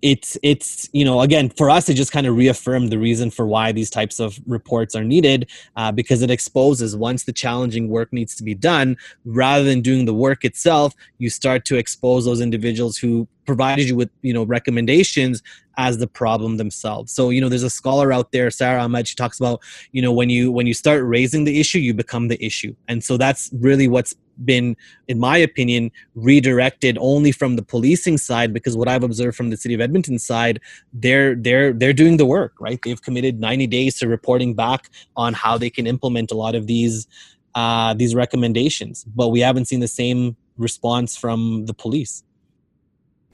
it's 0.02 0.36
it's 0.42 0.90
you 0.92 1.04
know 1.04 1.20
again 1.20 1.48
for 1.48 1.70
us 1.70 1.88
it 1.88 1.94
just 1.94 2.12
kind 2.12 2.26
of 2.26 2.36
reaffirmed 2.36 2.90
the 2.90 2.98
reason 2.98 3.30
for 3.30 3.46
why 3.46 3.70
these 3.70 3.88
types 3.88 4.18
of 4.18 4.38
reports 4.46 4.94
are 4.94 5.04
needed 5.04 5.48
uh, 5.76 5.92
because 5.92 6.22
it 6.22 6.30
exposes 6.30 6.96
once 6.96 7.24
the 7.24 7.32
challenging 7.32 7.88
work 7.88 8.12
needs 8.12 8.34
to 8.34 8.42
be 8.42 8.54
done 8.54 8.96
rather 9.24 9.64
than 9.64 9.80
doing 9.80 10.04
the 10.04 10.14
work 10.14 10.44
itself 10.44 10.94
you 11.18 11.30
start 11.30 11.64
to 11.64 11.76
expose 11.76 12.24
those 12.24 12.40
individuals 12.40 12.96
who 12.96 13.26
provided 13.46 13.88
you 13.88 13.96
with 13.96 14.10
you 14.22 14.32
know 14.32 14.44
recommendations 14.44 15.42
as 15.78 15.98
the 15.98 16.06
problem 16.06 16.58
themselves. 16.58 17.12
So 17.12 17.30
you 17.30 17.40
know 17.40 17.48
there's 17.48 17.62
a 17.62 17.70
scholar 17.70 18.12
out 18.12 18.32
there 18.32 18.50
Sara 18.50 18.82
Ahmed 18.82 19.08
she 19.08 19.14
talks 19.14 19.38
about 19.38 19.60
you 19.92 20.02
know 20.02 20.12
when 20.12 20.28
you 20.28 20.52
when 20.52 20.66
you 20.66 20.74
start 20.74 21.04
raising 21.04 21.44
the 21.44 21.58
issue 21.60 21.78
you 21.78 21.94
become 21.94 22.28
the 22.28 22.42
issue. 22.44 22.74
And 22.88 23.02
so 23.02 23.16
that's 23.16 23.50
really 23.54 23.88
what's 23.88 24.14
been, 24.44 24.76
in 25.08 25.18
my 25.18 25.36
opinion, 25.36 25.90
redirected 26.14 26.98
only 27.00 27.32
from 27.32 27.56
the 27.56 27.62
policing 27.62 28.18
side 28.18 28.52
because 28.52 28.76
what 28.76 28.88
I've 28.88 29.02
observed 29.02 29.36
from 29.36 29.50
the 29.50 29.56
city 29.56 29.74
of 29.74 29.80
Edmonton 29.80 30.18
side, 30.18 30.60
they're 30.92 31.34
they're 31.34 31.72
they're 31.72 31.92
doing 31.92 32.16
the 32.16 32.26
work, 32.26 32.54
right? 32.60 32.80
They've 32.84 33.00
committed 33.00 33.40
90 33.40 33.66
days 33.66 33.98
to 33.98 34.08
reporting 34.08 34.54
back 34.54 34.90
on 35.16 35.34
how 35.34 35.58
they 35.58 35.70
can 35.70 35.86
implement 35.86 36.30
a 36.30 36.36
lot 36.36 36.54
of 36.54 36.66
these 36.66 37.06
uh, 37.54 37.94
these 37.94 38.14
recommendations, 38.14 39.04
but 39.04 39.28
we 39.28 39.40
haven't 39.40 39.66
seen 39.66 39.80
the 39.80 39.88
same 39.88 40.36
response 40.56 41.16
from 41.16 41.66
the 41.66 41.74
police 41.74 42.22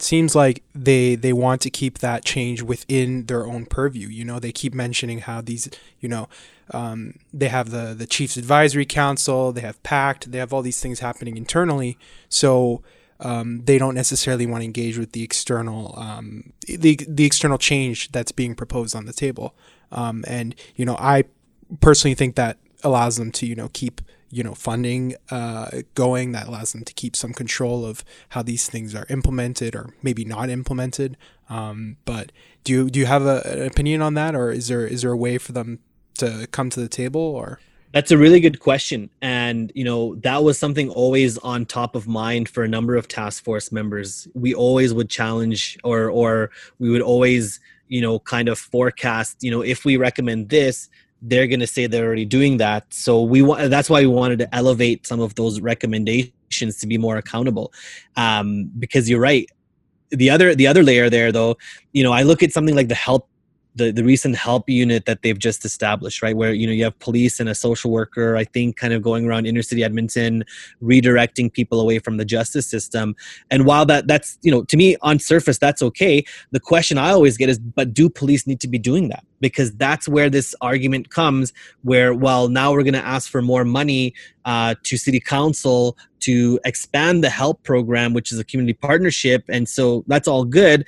seems 0.01 0.35
like 0.35 0.63
they 0.75 1.15
they 1.15 1.33
want 1.33 1.61
to 1.63 1.71
keep 1.71 1.99
that 1.99 2.25
change 2.25 2.63
within 2.63 3.27
their 3.27 3.47
own 3.47 3.67
purview. 3.67 4.09
You 4.09 4.25
know, 4.25 4.39
they 4.39 4.53
keep 4.53 4.75
mentioning 4.75 5.21
how 5.21 5.41
these, 5.41 5.69
you 6.01 6.09
know, 6.09 6.29
um, 6.73 7.15
they 7.33 7.49
have 7.49 7.71
the 7.71 7.95
the 7.95 8.07
Chiefs 8.07 8.37
Advisory 8.37 8.87
Council, 8.87 9.53
they 9.53 9.61
have 9.63 9.83
PACT, 9.83 10.31
they 10.31 10.39
have 10.39 10.53
all 10.53 10.63
these 10.63 10.81
things 10.81 11.01
happening 11.01 11.37
internally. 11.37 11.99
So 12.29 12.83
um, 13.21 13.63
they 13.65 13.79
don't 13.79 13.95
necessarily 13.95 14.47
want 14.47 14.61
to 14.63 14.67
engage 14.67 14.99
with 14.99 15.13
the 15.13 15.23
external 15.23 15.95
um, 15.99 16.53
the 16.67 16.99
the 17.09 17.25
external 17.25 17.59
change 17.59 18.13
that's 18.13 18.33
being 18.33 18.55
proposed 18.55 18.95
on 18.95 19.07
the 19.07 19.13
table. 19.13 19.55
Um, 19.91 20.25
and 20.29 20.55
you 20.77 20.85
know, 20.85 20.97
I 20.99 21.25
personally 21.81 22.15
think 22.15 22.37
that 22.37 22.59
allows 22.85 23.17
them 23.17 23.33
to 23.33 23.47
you 23.47 23.57
know 23.57 23.71
keep 23.73 24.01
you 24.31 24.45
know 24.45 24.55
funding 24.55 25.17
uh, 25.31 25.83
going 25.95 26.33
that 26.33 26.47
allows 26.47 26.73
them 26.73 26.85
to 26.85 26.95
keep 26.95 27.17
some 27.17 27.33
control 27.33 27.85
of 27.85 28.05
how 28.31 28.43
these 28.43 28.69
things 28.69 28.95
are 28.95 29.07
implemented 29.09 29.75
or 29.75 29.95
maybe 30.03 30.25
not 30.25 30.49
implemented. 30.49 31.17
Um, 31.51 31.97
but 32.05 32.31
do 32.63 32.73
you 32.73 32.91
do 32.91 33.01
you 33.01 33.07
have 33.07 33.25
a, 33.25 33.41
an 33.45 33.67
opinion 33.67 34.03
on 34.03 34.15
that, 34.15 34.35
or 34.35 34.53
is 34.53 34.69
there 34.69 34.87
is 34.87 35.03
there 35.03 35.13
a 35.13 35.17
way 35.17 35.39
for 35.39 35.53
them 35.53 35.81
to 36.19 36.47
come 36.51 36.71
to 36.71 36.81
the 36.81 36.89
table, 36.89 37.21
or? 37.21 37.61
That's 37.93 38.11
a 38.11 38.19
really 38.19 38.41
good 38.41 38.61
question. 38.61 39.09
And, 39.23 39.73
you 39.75 39.83
know, 39.83 40.15
that 40.17 40.45
was 40.45 40.59
something 40.59 40.91
always 40.91 41.39
on 41.39 41.65
top 41.65 41.95
of 41.95 42.07
mind 42.07 42.49
for 42.49 42.63
a 42.63 42.69
number 42.69 42.97
of 42.97 43.09
task 43.09 43.43
force 43.43 43.73
members. 43.73 44.29
We 44.35 44.55
always 44.55 44.93
would 44.93 45.09
challenge 45.09 45.79
or 45.85 46.11
or 46.11 46.51
we 46.79 46.91
would 46.91 47.01
always, 47.01 47.61
you 47.89 48.03
know, 48.03 48.19
kind 48.19 48.49
of 48.49 48.59
forecast, 48.59 49.43
you 49.43 49.51
know, 49.51 49.63
if 49.63 49.87
we 49.87 49.97
recommend 49.97 50.51
this, 50.51 50.91
they're 51.23 51.47
going 51.47 51.61
to 51.61 51.67
say 51.67 51.87
they're 51.87 52.07
already 52.07 52.27
doing 52.27 52.59
that. 52.59 52.93
So 52.93 53.23
we 53.23 53.41
want 53.41 53.71
that's 53.71 53.89
why 53.89 54.01
we 54.03 54.07
wanted 54.07 54.39
to 54.41 54.55
elevate 54.55 55.07
some 55.07 55.21
of 55.21 55.35
those 55.37 55.61
recommendations 55.61 56.77
to 56.81 56.87
be 56.87 56.99
more 56.99 57.17
accountable. 57.17 57.73
Um, 58.17 58.71
because 58.79 59.09
you're 59.09 59.21
right. 59.21 59.49
The 60.11 60.29
other 60.29 60.55
the 60.55 60.67
other 60.67 60.83
layer 60.83 61.09
there 61.09 61.33
though, 61.33 61.57
you 61.93 62.03
know, 62.03 62.13
I 62.13 62.23
look 62.23 62.43
at 62.43 62.53
something 62.53 62.77
like 62.77 62.89
the 62.89 62.95
help 62.95 63.29
the, 63.79 63.93
the 63.93 64.05
recent 64.05 64.37
help 64.37 64.69
unit 64.69 65.07
that 65.07 65.23
they've 65.23 65.39
just 65.39 65.65
established, 65.65 66.21
right? 66.21 66.37
Where 66.37 66.53
you 66.53 66.67
know 66.67 66.73
you 66.73 66.85
have 66.85 66.99
police 66.99 67.41
and 67.41 67.49
a 67.49 67.55
social 67.55 67.91
worker, 67.91 68.37
I 68.37 68.45
think, 68.45 68.77
kind 68.77 68.93
of 68.93 69.01
going 69.01 69.27
around 69.27 69.47
inner 69.47 69.63
city 69.63 69.83
Edmonton, 69.83 70.45
redirecting 70.83 71.53
people 71.53 71.81
away 71.81 72.01
from 72.01 72.17
the 72.17 72.25
justice 72.25 72.67
system. 72.67 73.17
And 73.51 73.65
while 73.65 73.87
that 73.87 74.07
that's 74.09 74.37
you 74.43 74.51
know 74.51 74.65
to 74.65 74.77
me 74.77 74.97
on 75.01 75.19
surface 75.19 75.59
that's 75.59 75.81
okay, 75.81 76.25
the 76.51 76.61
question 76.61 76.99
I 76.99 77.11
always 77.11 77.37
get 77.37 77.49
is, 77.49 77.59
but 77.59 77.95
do 77.95 78.11
police 78.11 78.47
need 78.47 78.61
to 78.61 78.69
be 78.69 78.79
doing 78.79 79.09
that? 79.09 79.25
Because 79.41 79.73
that's 79.77 80.09
where 80.09 80.29
this 80.29 80.55
argument 80.61 81.11
comes, 81.11 81.53
where 81.83 82.13
well 82.13 82.49
now 82.49 82.73
we're 82.73 82.83
going 82.83 82.95
to 82.95 83.07
ask 83.07 83.31
for 83.31 83.41
more 83.41 83.65
money 83.65 84.13
uh, 84.45 84.75
to 84.83 84.97
city 84.99 85.21
council 85.21 85.97
to 86.21 86.59
expand 86.65 87.23
the 87.23 87.31
help 87.31 87.63
program, 87.63 88.13
which 88.13 88.33
is 88.33 88.41
a 88.41 88.45
community 88.45 88.75
partnership, 88.75 89.45
and 89.49 89.69
so 89.69 90.05
that's 90.09 90.27
all 90.27 90.45
good 90.45 90.85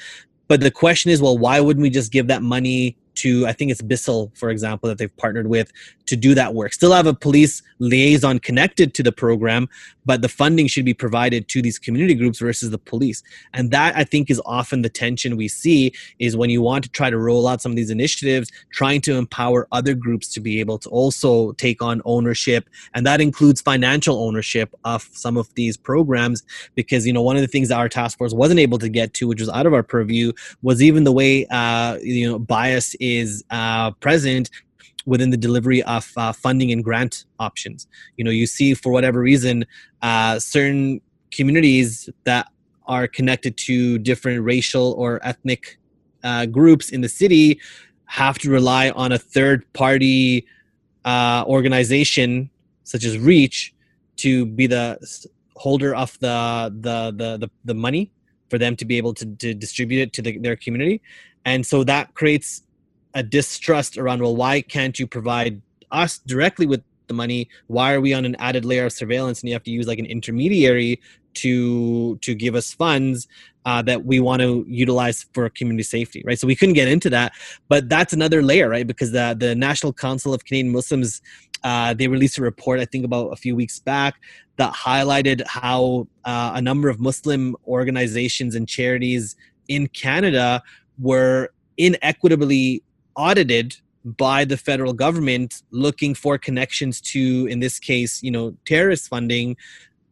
but 0.50 0.60
the 0.60 0.70
question 0.72 1.12
is, 1.12 1.22
well, 1.22 1.38
why 1.38 1.60
wouldn't 1.60 1.80
we 1.80 1.90
just 1.90 2.10
give 2.10 2.26
that 2.26 2.42
money 2.42 2.96
to 3.20 3.46
I 3.46 3.52
think 3.52 3.70
it's 3.70 3.83
Bissell, 3.83 4.30
for 4.35 4.50
example, 4.50 4.88
that 4.88 4.98
they've 4.98 5.16
partnered 5.16 5.46
with 5.46 5.72
to 6.06 6.16
do 6.16 6.35
that 6.35 6.54
work. 6.54 6.72
Still 6.72 6.92
have 6.92 7.06
a 7.06 7.14
police 7.14 7.62
liaison 7.78 8.38
connected 8.40 8.94
to 8.94 9.02
the 9.02 9.12
program, 9.12 9.68
but 10.04 10.22
the 10.22 10.28
funding 10.28 10.66
should 10.66 10.85
be 10.85 10.92
provided 10.92 11.48
to 11.48 11.62
these 11.62 11.78
community 11.78 12.14
groups 12.14 12.40
versus 12.40 12.70
the 12.70 12.78
police. 12.78 13.22
And 13.54 13.70
that 13.70 13.96
I 13.96 14.04
think 14.04 14.30
is 14.30 14.40
often 14.44 14.83
the 14.83 14.88
tension 14.88 15.37
we 15.37 15.48
see 15.48 15.92
is 16.18 16.37
when 16.37 16.50
you 16.50 16.62
want 16.62 16.85
to 16.85 16.90
try 16.90 17.11
to 17.11 17.18
roll 17.18 17.46
out 17.46 17.62
some 17.62 17.72
of 17.72 17.76
these 17.76 17.90
initiatives, 17.90 18.50
trying 18.72 19.00
to 19.02 19.14
empower 19.14 19.68
other 19.70 19.94
groups 19.94 20.26
to 20.35 20.40
be 20.40 20.61
able 20.61 20.78
to 20.78 20.88
also 20.88 21.52
take 21.52 21.80
on 21.80 22.02
ownership. 22.04 22.68
And 22.94 23.06
that 23.06 23.20
includes 23.20 23.61
financial 23.61 24.16
ownership 24.26 24.74
of 24.85 25.09
some 25.12 25.37
of 25.37 25.52
these 25.54 25.76
programs. 25.76 26.42
Because, 26.74 27.06
you 27.06 27.12
know, 27.12 27.22
one 27.22 27.37
of 27.37 27.42
the 27.42 27.52
things 27.54 27.68
that 27.68 27.78
our 27.78 27.88
task 27.88 28.18
force 28.18 28.35
wasn't 28.35 28.61
able 28.61 28.78
to 28.78 28.88
get 28.88 29.14
to, 29.14 29.28
which 29.28 29.40
was 29.40 29.48
out 29.48 29.66
of 29.66 29.74
our 29.74 29.85
purview, 29.85 30.33
was 30.62 30.83
even 30.83 31.04
the 31.04 31.12
way, 31.12 31.46
uh, 31.50 31.98
you 32.02 32.28
know, 32.28 32.38
bias 32.38 32.94
is 33.00 33.09
uh, 33.50 33.90
present 33.92 34.50
within 35.06 35.30
the 35.30 35.36
delivery 35.36 35.82
of 35.84 36.12
uh, 36.16 36.32
funding 36.32 36.70
and 36.72 36.84
grant 36.84 37.24
options. 37.38 37.86
You 38.16 38.24
know, 38.24 38.30
you 38.30 38.46
see 38.46 38.74
for 38.74 38.90
whatever 38.92 39.20
reason, 39.20 39.64
uh, 40.02 40.38
certain 40.38 41.00
communities 41.30 42.08
that 42.24 42.48
are 42.86 43.06
connected 43.06 43.56
to 43.56 43.98
different 43.98 44.42
racial 44.42 44.92
or 44.98 45.20
ethnic 45.22 45.78
uh, 46.22 46.46
groups 46.46 46.90
in 46.90 47.00
the 47.00 47.08
city 47.08 47.60
have 48.06 48.38
to 48.38 48.50
rely 48.50 48.90
on 48.90 49.12
a 49.12 49.18
third 49.18 49.64
party 49.72 50.46
uh, 51.04 51.44
organization 51.46 52.50
such 52.84 53.04
as 53.04 53.16
Reach 53.18 53.72
to 54.16 54.44
be 54.44 54.66
the 54.66 54.98
holder 55.56 55.94
of 55.94 56.18
the 56.20 56.74
the 56.80 57.12
the 57.16 57.38
the, 57.42 57.50
the 57.64 57.74
money 57.74 58.10
for 58.50 58.58
them 58.58 58.74
to 58.74 58.84
be 58.84 58.96
able 58.96 59.14
to, 59.14 59.24
to 59.36 59.54
distribute 59.54 60.00
it 60.00 60.12
to 60.12 60.22
the, 60.22 60.38
their 60.38 60.56
community 60.56 61.00
and 61.44 61.64
so 61.64 61.84
that 61.84 62.12
creates 62.14 62.62
a 63.14 63.22
distrust 63.22 63.98
around 63.98 64.22
well 64.22 64.36
why 64.36 64.60
can't 64.60 64.98
you 64.98 65.06
provide 65.06 65.60
us 65.90 66.18
directly 66.18 66.66
with 66.66 66.82
the 67.10 67.14
money? 67.14 67.48
Why 67.66 67.92
are 67.92 68.00
we 68.00 68.14
on 68.14 68.24
an 68.24 68.36
added 68.36 68.64
layer 68.64 68.86
of 68.86 68.92
surveillance 68.92 69.40
and 69.40 69.48
you 69.48 69.54
have 69.54 69.64
to 69.64 69.70
use 69.70 69.86
like 69.86 69.98
an 69.98 70.06
intermediary 70.06 71.00
to 71.34 72.16
to 72.18 72.34
give 72.34 72.54
us 72.54 72.72
funds 72.72 73.28
uh, 73.66 73.82
that 73.82 74.04
we 74.04 74.18
want 74.18 74.40
to 74.40 74.64
utilize 74.66 75.26
for 75.34 75.48
community 75.50 75.82
safety 75.82 76.22
right? 76.26 76.38
So 76.38 76.46
we 76.46 76.56
couldn't 76.56 76.76
get 76.76 76.88
into 76.88 77.10
that 77.10 77.32
but 77.68 77.88
that's 77.88 78.12
another 78.12 78.42
layer 78.42 78.68
right? 78.68 78.86
Because 78.86 79.12
the 79.12 79.36
the 79.38 79.54
national 79.54 79.92
council 79.92 80.32
of 80.32 80.44
canadian 80.44 80.72
muslims 80.72 81.20
uh, 81.62 81.92
they 81.92 82.08
released 82.08 82.38
a 82.38 82.42
report 82.42 82.80
i 82.80 82.86
think 82.86 83.04
about 83.04 83.26
a 83.34 83.36
few 83.36 83.54
weeks 83.54 83.78
back 83.78 84.14
that 84.56 84.72
highlighted 84.72 85.46
how 85.46 86.08
uh, 86.24 86.52
a 86.54 86.62
number 86.62 86.88
of 86.88 86.98
muslim 86.98 87.54
organizations 87.66 88.54
and 88.54 88.66
charities 88.66 89.36
in 89.68 89.86
canada 89.88 90.62
were 90.98 91.50
inequitably 91.76 92.82
audited 93.16 93.76
by 94.04 94.44
the 94.44 94.56
federal 94.56 94.92
government 94.92 95.62
looking 95.70 96.14
for 96.14 96.38
connections 96.38 97.00
to 97.00 97.46
in 97.50 97.60
this 97.60 97.78
case 97.78 98.22
you 98.22 98.30
know 98.30 98.54
terrorist 98.64 99.08
funding 99.08 99.56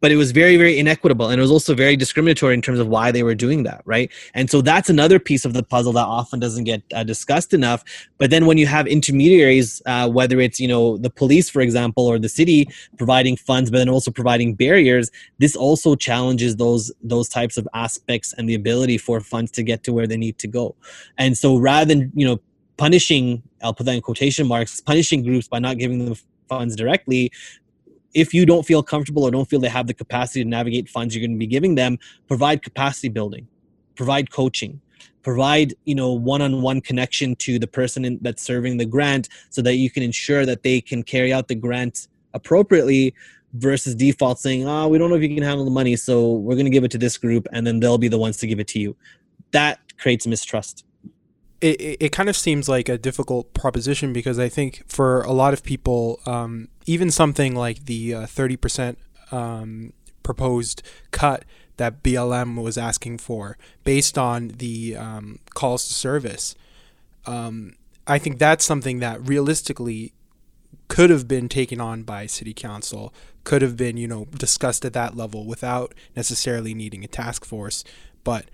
but 0.01 0.13
it 0.13 0.17
was 0.17 0.31
very 0.31 0.57
very 0.57 0.79
inequitable 0.79 1.29
and 1.29 1.39
it 1.39 1.43
was 1.43 1.51
also 1.51 1.75
very 1.75 1.97
discriminatory 1.97 2.55
in 2.55 2.63
terms 2.63 2.79
of 2.79 2.89
why 2.89 3.11
they 3.11 3.23
were 3.23 3.35
doing 3.35 3.63
that 3.65 3.83
right? 3.85 4.13
And 4.35 4.51
so 4.51 4.61
that's 4.61 4.91
another 4.91 5.19
piece 5.19 5.45
of 5.45 5.53
the 5.55 5.63
puzzle 5.63 5.93
that 5.95 6.05
often 6.05 6.41
doesn't 6.41 6.65
get 6.65 6.83
uh, 6.95 7.03
discussed 7.03 7.55
enough 7.55 7.83
but 8.19 8.31
then 8.31 8.47
when 8.47 8.59
you 8.59 8.67
have 8.67 8.87
intermediaries 8.87 9.83
uh, 9.87 10.09
whether 10.09 10.41
it's 10.41 10.61
you 10.61 10.69
know 10.69 10.97
the 10.99 11.11
police 11.11 11.49
for 11.49 11.61
example 11.61 12.07
or 12.07 12.19
the 12.19 12.29
city 12.29 12.69
providing 12.97 13.37
funds 13.37 13.71
but 13.71 13.79
then 13.79 13.89
also 13.89 14.11
providing 14.11 14.55
barriers 14.55 15.11
this 15.39 15.57
also 15.57 15.95
challenges 15.95 16.57
those 16.57 16.93
those 17.03 17.29
types 17.29 17.57
of 17.57 17.67
aspects 17.75 18.33
and 18.35 18.49
the 18.49 18.55
ability 18.55 18.99
for 18.99 19.21
funds 19.21 19.51
to 19.53 19.63
get 19.63 19.83
to 19.85 19.93
where 19.93 20.07
they 20.07 20.17
need 20.17 20.39
to 20.39 20.47
go. 20.47 20.75
And 21.17 21.37
so 21.37 21.57
rather 21.57 21.87
than 21.87 22.13
you 22.15 22.27
know 22.27 22.39
punishing 22.79 23.43
i'll 23.63 23.75
put 23.75 23.85
that 23.85 23.95
in 23.95 24.01
quotation 24.01 24.47
marks 24.47 24.81
punishing 24.81 25.23
groups 25.23 25.47
by 25.47 25.59
not 25.59 25.77
giving 25.77 26.05
them 26.05 26.15
funds 26.49 26.75
directly. 26.75 27.31
If 28.15 28.33
you 28.33 28.47
don't 28.47 28.65
feel 28.65 28.83
comfortable 28.83 29.23
or 29.23 29.31
don't 29.31 29.49
feel 29.49 29.61
they 29.61 29.69
have 29.69 29.87
the 29.87 29.95
capacity 29.95 30.43
to 30.43 30.49
navigate 30.49 30.89
funds 30.89 31.15
you're 31.15 31.21
going 31.21 31.37
to 31.37 31.39
be 31.39 31.47
giving 31.47 31.75
them 31.75 31.99
provide 32.27 32.63
capacity 32.63 33.09
building 33.09 33.47
provide 33.95 34.31
coaching 34.31 34.81
provide 35.23 35.75
you 35.85 35.95
know 35.95 36.13
one-on-one 36.13 36.81
connection 36.81 37.37
to 37.37 37.59
the 37.59 37.67
person 37.67 38.05
in, 38.05 38.19
that's 38.23 38.43
serving 38.43 38.79
the 38.79 38.87
grant 38.87 39.29
so 39.51 39.61
that 39.61 39.75
you 39.75 39.91
can 39.91 40.03
ensure 40.03 40.47
that 40.47 40.63
they 40.63 40.81
can 40.81 41.03
carry 41.03 41.33
out 41.33 41.49
the 41.49 41.55
grant 41.55 42.09
appropriately 42.33 43.15
versus 43.55 43.95
default 43.95 44.39
saying 44.39 44.67
oh 44.67 44.89
we 44.89 44.97
don't 44.99 45.11
know 45.11 45.17
if 45.17 45.23
you 45.23 45.35
can 45.35 45.45
handle 45.45 45.65
the 45.65 45.71
money 45.71 45.95
so 45.95 46.33
we're 46.33 46.55
going 46.55 46.65
to 46.65 46.71
give 46.71 46.85
it 46.85 46.91
to 46.91 46.99
this 46.99 47.19
group 47.19 47.47
and 47.53 47.67
then 47.67 47.79
they'll 47.79 47.99
be 47.99 48.09
the 48.09 48.19
ones 48.19 48.37
to 48.39 48.47
give 48.47 48.59
it 48.59 48.69
to 48.69 48.79
you. 48.79 48.97
That 49.53 49.81
creates 49.99 50.27
mistrust 50.27 50.85
it, 51.61 51.97
it 52.01 52.13
kind 52.13 52.29
of 52.29 52.37
seems 52.37 52.69
like 52.69 52.89
a 52.89 52.99
difficult 52.99 53.53
proposition 53.55 54.13
because 54.13 54.39
I 54.39 54.49
think 54.49 54.83
for 54.87 55.23
a 55.23 55.33
lot 55.33 55.53
of 55.53 55.63
people, 55.63 56.21
um, 56.27 56.69
even 56.87 57.11
something 57.11 57.55
like 57.55 57.87
the 57.87 58.15
uh, 58.15 58.23
30% 58.23 58.97
um, 59.33 59.93
proposed 60.23 60.83
cut 61.11 61.45
that 61.77 62.03
BLM 62.03 62.61
was 62.63 62.79
asking 62.79 63.19
for 63.19 63.57
based 63.85 64.17
on 64.17 64.49
the 64.49 64.97
um, 64.97 65.39
calls 65.55 65.87
to 65.89 65.95
service, 65.95 66.55
um, 67.27 67.75
I 68.07 68.19
think 68.19 68.39
that's 68.39 68.65
something 68.65 69.01
that 69.01 69.27
realistically 69.27 70.13
could 70.89 71.11
have 71.11 71.29
been 71.29 71.49
taken 71.49 71.81
on 71.81 72.03
by 72.03 72.27
city 72.27 72.55
council, 72.55 73.13
could 73.45 73.63
have 73.63 73.77
been, 73.77 73.97
you 73.97 74.09
know, 74.09 74.27
discussed 74.27 74.85
at 74.85 74.95
that 74.95 75.17
level 75.17 75.45
without 75.45 75.95
necessarily 76.17 76.73
needing 76.73 77.05
a 77.05 77.09
task 77.09 77.45
force. 77.45 77.85
But 78.25 78.47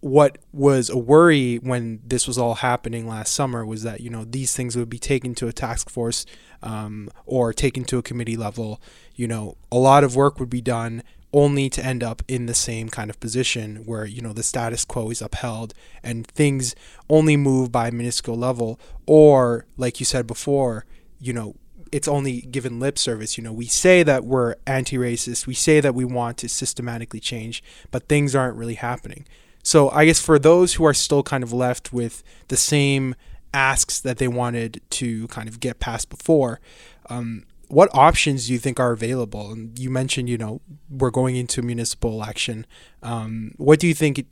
what 0.00 0.38
was 0.52 0.88
a 0.88 0.96
worry 0.96 1.56
when 1.56 2.00
this 2.06 2.26
was 2.26 2.38
all 2.38 2.54
happening 2.56 3.06
last 3.06 3.34
summer 3.34 3.64
was 3.64 3.82
that 3.82 4.00
you 4.00 4.08
know 4.08 4.24
these 4.24 4.54
things 4.56 4.76
would 4.76 4.88
be 4.88 4.98
taken 4.98 5.34
to 5.34 5.46
a 5.46 5.52
task 5.52 5.90
force 5.90 6.24
um, 6.62 7.10
or 7.26 7.52
taken 7.52 7.84
to 7.84 7.98
a 7.98 8.02
committee 8.02 8.36
level. 8.36 8.80
You 9.14 9.28
know, 9.28 9.56
a 9.70 9.76
lot 9.76 10.02
of 10.02 10.16
work 10.16 10.40
would 10.40 10.50
be 10.50 10.62
done 10.62 11.02
only 11.32 11.68
to 11.70 11.84
end 11.84 12.02
up 12.02 12.22
in 12.26 12.46
the 12.46 12.54
same 12.54 12.88
kind 12.88 13.08
of 13.08 13.20
position 13.20 13.76
where 13.84 14.04
you 14.06 14.22
know 14.22 14.32
the 14.32 14.42
status 14.42 14.84
quo 14.84 15.10
is 15.10 15.20
upheld 15.20 15.74
and 16.02 16.26
things 16.26 16.74
only 17.08 17.36
move 17.36 17.70
by 17.70 17.90
minuscule 17.90 18.38
level. 18.38 18.80
Or 19.06 19.66
like 19.76 20.00
you 20.00 20.06
said 20.06 20.26
before 20.26 20.86
you 21.20 21.34
know 21.34 21.56
it's 21.92 22.08
only 22.08 22.40
given 22.42 22.80
lip 22.80 22.98
service. 22.98 23.36
You 23.36 23.44
know 23.44 23.52
we 23.52 23.66
say 23.66 24.02
that 24.02 24.24
we're 24.24 24.54
anti-racist. 24.66 25.46
We 25.46 25.54
say 25.54 25.80
that 25.80 25.94
we 25.94 26.06
want 26.06 26.38
to 26.38 26.48
systematically 26.48 27.20
change 27.20 27.62
but 27.90 28.08
things 28.08 28.34
aren't 28.34 28.56
really 28.56 28.76
happening 28.76 29.26
so 29.62 29.90
I 29.90 30.04
guess 30.06 30.20
for 30.20 30.38
those 30.38 30.74
who 30.74 30.84
are 30.84 30.94
still 30.94 31.22
kind 31.22 31.42
of 31.44 31.52
left 31.52 31.92
with 31.92 32.22
the 32.48 32.56
same 32.56 33.14
asks 33.52 34.00
that 34.00 34.18
they 34.18 34.28
wanted 34.28 34.80
to 34.90 35.26
kind 35.28 35.48
of 35.48 35.60
get 35.60 35.80
past 35.80 36.08
before, 36.08 36.60
um, 37.08 37.44
what 37.68 37.88
options 37.94 38.46
do 38.46 38.52
you 38.52 38.58
think 38.58 38.80
are 38.80 38.92
available? 38.92 39.52
And 39.52 39.78
you 39.78 39.90
mentioned, 39.90 40.28
you 40.28 40.38
know, 40.38 40.60
we're 40.88 41.10
going 41.10 41.36
into 41.36 41.62
municipal 41.62 42.10
election. 42.10 42.66
Um, 43.02 43.54
what 43.58 43.78
do 43.78 43.86
you 43.86 43.94
think 43.94 44.26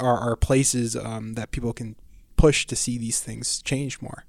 are, 0.00 0.18
are 0.18 0.36
places 0.36 0.96
um, 0.96 1.34
that 1.34 1.52
people 1.52 1.72
can 1.72 1.96
push 2.36 2.66
to 2.66 2.74
see 2.74 2.98
these 2.98 3.20
things 3.20 3.62
change 3.62 4.00
more? 4.00 4.24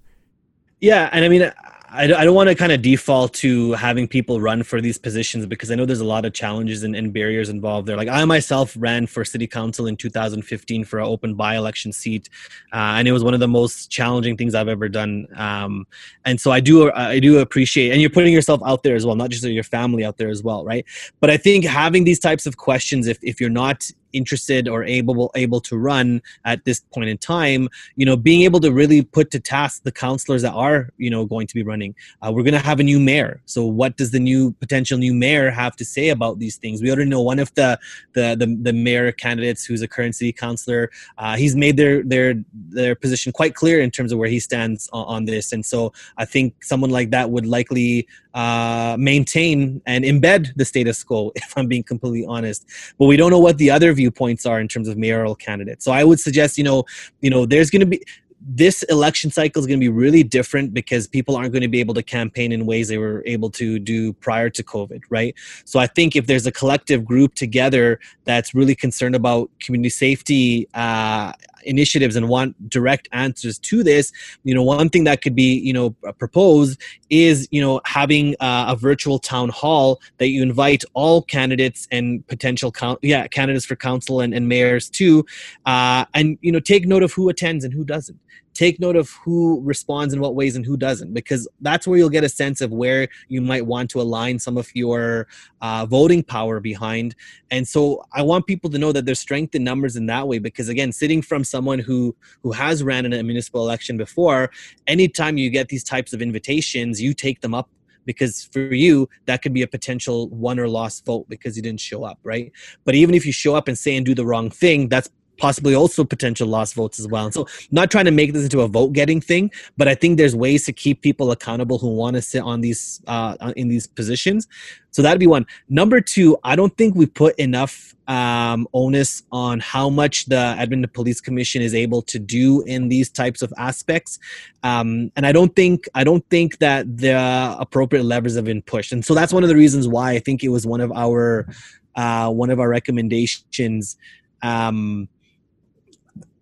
Yeah, 0.84 1.08
and 1.13 1.24
I 1.24 1.30
mean, 1.30 1.50
I, 1.89 2.04
I 2.04 2.26
don't 2.26 2.36
want 2.36 2.50
to 2.50 2.56
kind 2.56 2.74
of 2.74 2.82
default 2.82 3.34
to 3.36 3.72
having 3.72 4.06
people 4.06 4.41
run 4.41 4.63
for 4.63 4.82
these 4.82 4.98
positions 4.98 5.46
because 5.46 5.72
I 5.72 5.76
know 5.76 5.86
there's 5.86 6.02
a 6.02 6.06
lot 6.06 6.26
of 6.26 6.34
challenges 6.34 6.84
and, 6.84 6.93
and 6.93 7.13
barriers 7.13 7.48
involved 7.48 7.88
there. 7.88 7.96
Like 7.96 8.10
I 8.10 8.26
myself 8.26 8.76
ran 8.78 9.08
for 9.08 9.24
city 9.24 9.48
council 9.48 9.88
in 9.88 9.96
2015 9.96 10.84
for 10.84 11.00
an 11.00 11.06
open 11.06 11.36
by-election 11.36 11.93
seat, 11.93 12.28
uh, 12.74 12.98
and 12.98 13.08
it 13.08 13.13
was 13.13 13.24
one 13.24 13.34
of 13.34 13.39
the 13.39 13.48
most 13.48 13.91
challenging 13.91 14.36
things 14.36 14.56
I've 14.56 14.67
ever 14.67 14.89
done. 14.89 15.26
Um, 15.38 15.88
and 16.26 16.41
so 16.41 16.52
I 16.52 16.60
do 16.60 16.91
I 16.91 17.17
do 17.19 17.39
appreciate, 17.39 17.93
and 17.93 18.02
you're 18.02 18.10
putting 18.10 18.34
yourself 18.34 18.60
out 18.65 18.84
there 18.84 18.98
as 18.98 19.06
well, 19.06 19.15
not 19.15 19.30
just 19.30 19.46
your 19.46 19.63
family 19.63 20.04
out 20.04 20.17
there 20.17 20.30
as 20.30 20.43
well, 20.43 20.65
right? 20.65 20.86
But 21.22 21.30
I 21.30 21.38
think 21.38 21.63
having 21.63 22.04
these 22.04 22.19
types 22.19 22.46
of 22.46 22.58
questions, 22.58 23.08
if 23.08 23.19
if 23.22 23.39
you're 23.39 23.50
not 23.50 23.89
interested 24.13 24.67
or 24.67 24.84
able 24.84 25.32
able 25.36 25.60
to 25.62 25.78
run 25.78 26.21
at 26.45 26.63
this 26.65 26.82
point 26.93 27.10
in 27.10 27.17
time 27.17 27.67
you 27.95 28.06
know 28.06 28.15
being 28.15 28.41
able 28.41 28.60
to 28.60 28.71
really 28.71 29.02
put 29.02 29.32
to 29.32 29.39
task 29.39 29.84
the 29.84 29.91
councillors 29.91 30.41
that 30.41 30.54
are 30.54 30.89
you 30.97 31.10
know 31.10 31.26
going 31.26 31.47
to 31.47 31.54
be 31.54 31.63
running. 31.63 31.95
Uh, 32.21 32.32
we're 32.32 32.43
going 32.43 32.54
to 32.54 32.60
have 32.60 32.80
a 32.80 32.84
new 32.84 32.99
mayor. 32.99 33.41
So 33.45 33.65
what 33.65 33.97
does 33.97 34.12
the 34.12 34.19
new 34.19 34.52
potential 34.54 34.97
new 34.97 35.13
mayor 35.13 35.49
have 35.52 35.76
to 35.78 35.86
say 35.86 36.10
about 36.10 36.39
these 36.39 36.58
things? 36.58 36.82
We 36.82 36.89
already 36.89 37.10
know 37.10 37.21
one 37.21 37.39
of 37.39 37.54
the 37.56 37.80
the 38.13 38.36
the, 38.39 38.58
the 38.62 38.73
mayor 38.73 39.12
candidates 39.12 39.65
who's 39.65 39.82
a 39.82 39.88
current 39.88 40.15
city 40.15 40.32
councillor 40.32 40.89
uh, 41.17 41.36
he's 41.36 41.56
made 41.56 41.78
their 41.78 42.04
their 42.04 42.36
their 42.54 42.95
position 42.95 43.32
quite 43.32 43.56
clear 43.56 43.82
in 43.82 43.91
terms 43.91 44.12
of 44.12 44.17
where 44.19 44.30
he 44.30 44.39
stands 44.39 44.89
on, 44.93 45.06
on 45.06 45.26
this. 45.26 45.52
And 45.52 45.65
so 45.65 45.93
i 46.17 46.26
think 46.26 46.63
someone 46.63 46.89
like 46.89 47.12
that 47.12 47.30
would 47.30 47.45
likely 47.45 48.08
uh, 48.34 48.95
maintain 48.99 49.82
and 49.86 50.04
embed 50.04 50.52
the 50.56 50.65
status 50.65 51.04
quo 51.04 51.32
if 51.36 51.54
i'm 51.58 51.67
being 51.67 51.84
completely 51.84 52.26
honest. 52.26 52.65
But 52.97 53.06
we 53.06 53.17
don't 53.17 53.32
know 53.32 53.39
what 53.39 53.58
the 53.58 53.69
other 53.71 53.93
view 53.93 54.02
viewpoints 54.03 54.45
are 54.45 54.59
in 54.59 54.67
terms 54.67 54.87
of 54.87 54.97
mayoral 54.97 55.35
candidates. 55.35 55.85
So 55.85 55.91
I 55.91 56.03
would 56.03 56.19
suggest, 56.19 56.57
you 56.57 56.63
know, 56.63 56.83
you 57.21 57.29
know, 57.29 57.45
there's 57.45 57.69
going 57.69 57.85
to 57.87 57.91
be 57.95 58.03
this 58.45 58.83
election 58.83 59.31
cycle 59.31 59.61
is 59.61 59.67
going 59.67 59.79
to 59.79 59.83
be 59.83 59.95
really 60.05 60.21
different 60.21 60.73
because 60.73 61.07
people 61.07 61.33
aren't 61.37 61.53
going 61.53 61.61
to 61.61 61.69
be 61.69 61.79
able 61.79 61.93
to 61.93 62.03
campaign 62.03 62.51
in 62.51 62.65
ways 62.65 62.89
they 62.89 62.97
were 62.97 63.23
able 63.25 63.49
to 63.49 63.79
do 63.79 64.11
prior 64.27 64.49
to 64.49 64.61
COVID, 64.61 65.01
right? 65.09 65.33
So 65.63 65.79
I 65.79 65.87
think 65.87 66.17
if 66.17 66.27
there's 66.27 66.45
a 66.45 66.51
collective 66.51 67.05
group 67.05 67.35
together 67.35 68.01
that's 68.25 68.53
really 68.53 68.75
concerned 68.75 69.15
about 69.15 69.49
community 69.61 69.89
safety 69.89 70.67
uh, 70.73 71.31
initiatives 71.65 72.15
and 72.15 72.30
want 72.30 72.69
direct 72.69 73.08
answers 73.12 73.60
to 73.60 73.84
this 73.84 74.12
you 74.43 74.54
know 74.54 74.63
one 74.63 74.89
thing 74.89 75.04
that 75.04 75.21
could 75.21 75.36
be 75.36 75.60
you 75.60 75.73
know 75.73 75.91
proposed 76.17 76.80
is 77.10 77.47
you 77.52 77.62
know 77.62 77.82
having 77.86 78.36
uh, 78.39 78.65
a 78.69 78.76
virtual 78.76 79.19
town 79.19 79.49
hall 79.49 79.99
that 80.17 80.28
you 80.28 80.41
invite 80.41 80.84
all 80.93 81.21
candidates 81.21 81.88
and 81.91 82.26
potential 82.28 82.73
yeah 83.02 83.28
candidates 83.28 83.65
for 83.65 83.76
council 83.76 84.19
and, 84.19 84.34
and 84.34 84.47
mayors 84.47 84.89
too 84.89 85.26
uh, 85.65 86.06
and 86.13 86.38
you 86.41 86.52
know 86.52 86.60
take 86.60 86.88
note 86.88 87.04
of 87.04 87.13
who 87.13 87.30
attends 87.30 87.63
and 87.63 87.73
who 87.73 87.84
doesn't 87.84 88.19
take 88.54 88.80
note 88.80 88.96
of 88.96 89.10
who 89.24 89.62
responds 89.62 90.13
in 90.13 90.19
what 90.19 90.36
ways 90.36 90.56
and 90.56 90.65
who 90.65 90.78
doesn't 90.78 91.13
because 91.13 91.48
that's 91.62 91.88
where 91.88 91.98
you'll 91.98 92.10
get 92.10 92.24
a 92.24 92.30
sense 92.30 92.62
of 92.62 92.72
where 92.72 93.08
you 93.28 93.41
might 93.41 93.65
want 93.65 93.89
to 93.89 94.00
align 94.00 94.38
some 94.38 94.58
of 94.58 94.69
your 94.76 95.28
uh, 95.62 95.86
voting 95.86 96.24
power 96.24 96.60
behind. 96.60 97.15
And 97.52 97.67
so 97.67 98.04
i 98.13 98.22
want 98.22 98.46
people 98.46 98.69
to 98.69 98.78
know 98.78 98.91
that 98.91 99.06
there's 99.06 99.19
strength 99.19 99.56
in 99.56 99.63
numbers 99.63 99.96
in 99.96 100.06
that 100.08 100.28
way 100.28 100.39
because 100.39 100.69
again 100.69 100.91
sitting 100.91 101.22
from 101.22 101.43
someone 101.43 101.80
who 101.80 102.15
who 102.41 102.52
has 102.52 102.84
ran 102.84 103.06
in 103.06 103.13
a 103.13 103.24
municipal 103.24 103.62
election 103.62 103.98
before 103.98 104.52
anytime 104.88 105.38
you 105.38 105.50
get 105.50 105.69
these 105.69 105.84
types 105.84 106.13
of 106.13 106.22
invitations 106.22 107.02
you 107.02 107.13
take 107.13 107.41
them 107.41 107.54
up 107.54 107.69
because 108.06 108.50
for 108.52 108.74
you 108.74 109.10
that 109.26 109.41
could 109.41 109.54
be 109.54 109.62
a 109.62 109.67
potential 109.67 110.30
won 110.30 110.60
or 110.60 110.67
lost 110.67 111.06
vote 111.06 111.27
because 111.29 111.56
you 111.56 111.63
didn't 111.63 111.79
show 111.79 112.04
up 112.04 112.19
right? 112.23 112.52
But 112.86 112.96
even 112.96 113.15
if 113.15 113.25
you 113.25 113.31
show 113.31 113.56
up 113.56 113.67
and 113.67 113.77
say 113.77 113.96
and 113.96 114.06
do 114.06 114.15
the 114.15 114.25
wrong 114.25 114.50
thing 114.50 114.90
that's 114.90 115.10
possibly 115.38 115.75
also 115.75 116.04
potential 116.04 116.48
lost 116.48 116.75
votes 116.75 117.00
as 117.00 117.08
well. 117.08 117.25
And 117.25 117.34
so, 117.34 117.48
not 117.71 117.92
trying 117.92 118.06
to 118.06 118.12
make 118.12 118.34
this 118.34 118.44
into 118.44 118.62
a 118.62 118.67
vote 118.67 118.94
getting 118.94 119.21
thing, 119.21 119.52
but 119.77 119.88
I 119.88 119.96
think 119.96 120.17
there's 120.17 120.36
ways 120.36 120.65
to 120.65 120.73
keep 120.73 121.02
people 121.02 121.31
accountable 121.31 121.77
who 121.77 121.90
want 121.90 122.15
to 122.15 122.21
sit 122.21 122.42
on 122.42 122.62
these 122.62 123.02
uh, 123.08 123.54
in 123.56 123.67
these 123.67 123.88
positions. 123.88 124.48
So 124.92 125.02
that'd 125.02 125.19
be 125.19 125.27
one. 125.27 125.48
Number 125.69 126.02
two, 126.02 126.38
I 126.44 126.56
don't 126.56 126.77
think 126.77 126.94
we 126.94 127.08
put 127.08 127.36
enough 127.40 127.96
um, 128.08 128.67
onus 128.73 129.23
on 129.31 129.60
how 129.60 129.90
much 129.90 130.25
the 130.25 130.56
Edmonton 130.60 130.92
Police 130.94 131.19
Commission 131.19 131.63
is 131.63 131.73
able 131.73 132.04
to 132.04 132.19
do 132.19 132.62
in 132.63 132.90
these 132.90 133.10
types 133.10 133.42
of 133.42 133.52
aspects, 133.58 134.19
um, 134.62 135.12
and 135.15 135.25
I 135.25 135.31
don't 135.31 135.56
think 135.56 135.88
I 135.96 136.04
don't 136.04 136.27
think 136.29 136.60
that 136.60 136.98
the 136.98 137.56
appropriate 137.60 138.04
levers 138.04 138.36
have 138.36 138.46
been 138.46 138.62
pushed. 138.62 138.92
And 138.92 139.04
so 139.04 139.15
that's 139.15 139.34
one 139.34 139.44
of 139.44 139.50
the 139.50 139.56
reasons 139.56 139.88
why 139.88 140.12
I 140.12 140.19
think 140.19 140.44
it 140.44 140.50
was 140.50 140.67
one 140.67 140.81
of 140.81 140.92
our 140.92 141.48
uh, 141.96 142.29
one 142.29 142.50
of 142.50 142.60
our 142.60 142.69
recommendations. 142.69 143.98
Um, 144.42 145.08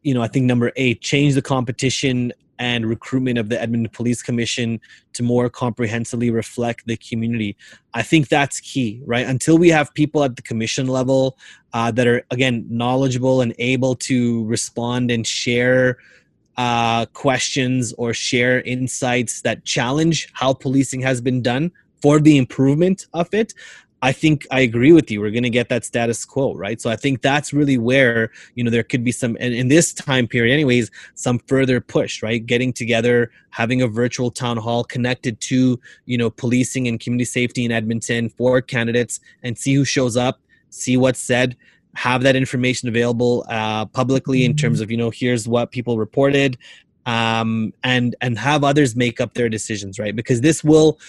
you 0.02 0.14
know, 0.14 0.22
I 0.22 0.28
think 0.28 0.45
number 0.45 0.72
eight, 0.76 1.02
change 1.02 1.36
the 1.36 1.41
competition 1.41 2.34
and 2.60 2.86
recruitment 2.86 3.39
of 3.39 3.49
the 3.49 3.60
Edmonton 3.60 3.91
Police 3.91 4.22
Commission 4.22 4.80
to 5.14 5.24
more 5.24 5.49
comprehensively 5.49 6.30
reflect 6.30 6.86
the 6.86 6.95
community. 6.97 7.58
I 7.95 8.04
think 8.04 8.30
that's 8.30 8.60
key, 8.60 9.02
right? 9.06 9.26
Until 9.26 9.58
we 9.58 9.70
have 9.70 9.91
people 9.95 10.24
at 10.24 10.36
the 10.36 10.43
commission 10.43 10.86
level 10.88 11.38
uh, 11.74 11.89
that 11.91 12.06
are, 12.06 12.24
again, 12.30 12.66
knowledgeable 12.70 13.41
and 13.41 13.56
able 13.58 13.95
to 13.95 14.45
respond 14.45 15.10
and 15.10 15.26
share 15.26 15.97
uh, 16.58 17.08
questions 17.14 17.93
or 17.97 18.14
share 18.14 18.62
insights 18.62 19.41
that 19.41 19.66
challenge 19.66 20.30
how 20.34 20.54
policing 20.54 21.02
has 21.02 21.20
been 21.20 21.41
done 21.41 21.72
for 22.02 22.20
the 22.20 22.38
improvement 22.38 23.08
of 23.14 23.34
it, 23.34 23.56
I 24.04 24.12
think 24.12 24.47
I 24.49 24.62
agree 24.62 24.91
with 24.91 25.12
you. 25.12 25.22
We're 25.22 25.32
going 25.32 25.43
to 25.43 25.49
get 25.49 25.70
that 25.70 25.86
status 25.86 26.26
quo, 26.26 26.56
right? 26.56 26.82
So 26.82 26.89
I 26.89 26.95
think 26.95 27.22
that's 27.22 27.54
really 27.54 27.78
where 27.78 28.32
you 28.56 28.64
know 28.64 28.72
there 28.72 28.84
could 28.84 29.04
be 29.04 29.12
some, 29.12 29.38
and 29.39 29.54
in 29.54 29.68
this 29.68 29.93
time 29.93 30.28
period, 30.28 30.54
anyways, 30.54 30.89
some 31.14 31.38
further 31.39 31.80
push, 31.80 32.24
right? 32.24 32.43
Getting 32.43 32.74
together, 32.74 33.32
having 33.52 33.82
a 33.82 33.88
virtual 33.88 34.32
town 34.32 34.58
hall 34.58 34.84
connected 34.84 35.39
to 35.41 35.80
you 36.06 36.18
know 36.18 36.32
policing 36.32 36.88
and 36.88 36.99
community 36.99 37.26
safety 37.26 37.64
in 37.64 37.72
Edmonton 37.72 38.30
for 38.30 38.60
candidates, 38.60 39.20
and 39.43 39.56
see 39.58 39.76
who 39.76 39.86
shows 39.86 40.18
up, 40.18 40.39
see 40.72 40.97
what's 40.97 41.22
said, 41.22 41.56
have 41.93 42.24
that 42.24 42.36
information 42.36 42.89
available 42.89 43.45
uh, 43.49 43.86
publicly 43.86 44.45
in 44.45 44.56
terms 44.56 44.82
of 44.82 44.89
you 44.89 44.97
know 44.97 45.12
here's 45.12 45.47
what 45.47 45.72
people 45.72 45.99
reported, 45.99 46.58
um, 47.06 47.72
and 47.84 48.16
and 48.22 48.39
have 48.39 48.64
others 48.64 48.95
make 48.95 49.22
up 49.22 49.36
their 49.36 49.49
decisions, 49.49 49.99
right? 49.99 50.16
Because 50.16 50.41
this 50.41 50.64
will 50.64 50.99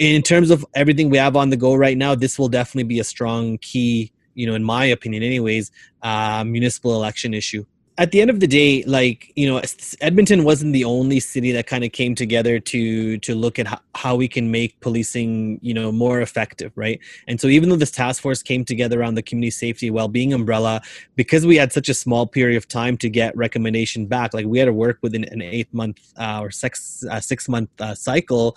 in 0.00 0.22
terms 0.22 0.50
of 0.50 0.64
everything 0.74 1.10
we 1.10 1.18
have 1.18 1.36
on 1.36 1.50
the 1.50 1.58
go 1.58 1.74
right 1.74 1.96
now, 1.96 2.14
this 2.14 2.38
will 2.38 2.48
definitely 2.48 2.84
be 2.84 2.98
a 3.00 3.04
strong 3.04 3.58
key, 3.58 4.10
you 4.34 4.46
know, 4.46 4.54
in 4.54 4.64
my 4.64 4.86
opinion, 4.86 5.22
anyways, 5.22 5.70
uh, 6.02 6.42
municipal 6.42 6.94
election 6.94 7.34
issue. 7.34 7.64
At 7.98 8.12
the 8.12 8.22
end 8.22 8.30
of 8.30 8.40
the 8.40 8.46
day, 8.46 8.82
like 8.84 9.30
you 9.36 9.46
know, 9.46 9.60
Edmonton 10.00 10.42
wasn't 10.42 10.72
the 10.72 10.84
only 10.84 11.20
city 11.20 11.52
that 11.52 11.66
kind 11.66 11.84
of 11.84 11.92
came 11.92 12.14
together 12.14 12.58
to 12.58 13.18
to 13.18 13.34
look 13.34 13.58
at 13.58 13.66
how, 13.66 13.78
how 13.94 14.16
we 14.16 14.26
can 14.26 14.50
make 14.50 14.80
policing, 14.80 15.58
you 15.60 15.74
know, 15.74 15.92
more 15.92 16.22
effective, 16.22 16.72
right? 16.76 16.98
And 17.28 17.38
so, 17.38 17.48
even 17.48 17.68
though 17.68 17.76
this 17.76 17.90
task 17.90 18.22
force 18.22 18.42
came 18.42 18.64
together 18.64 18.98
around 19.00 19.16
the 19.16 19.22
community 19.22 19.50
safety 19.50 19.90
well-being 19.90 20.32
umbrella, 20.32 20.80
because 21.14 21.44
we 21.44 21.56
had 21.56 21.74
such 21.74 21.90
a 21.90 21.94
small 21.94 22.26
period 22.26 22.56
of 22.56 22.66
time 22.66 22.96
to 22.98 23.10
get 23.10 23.36
recommendation 23.36 24.06
back, 24.06 24.32
like 24.32 24.46
we 24.46 24.58
had 24.58 24.64
to 24.64 24.72
work 24.72 24.96
within 25.02 25.24
an 25.24 25.42
eight-month 25.42 26.00
uh, 26.16 26.40
or 26.40 26.50
six 26.50 27.04
uh, 27.10 27.20
six-month 27.20 27.68
uh, 27.80 27.94
cycle 27.94 28.56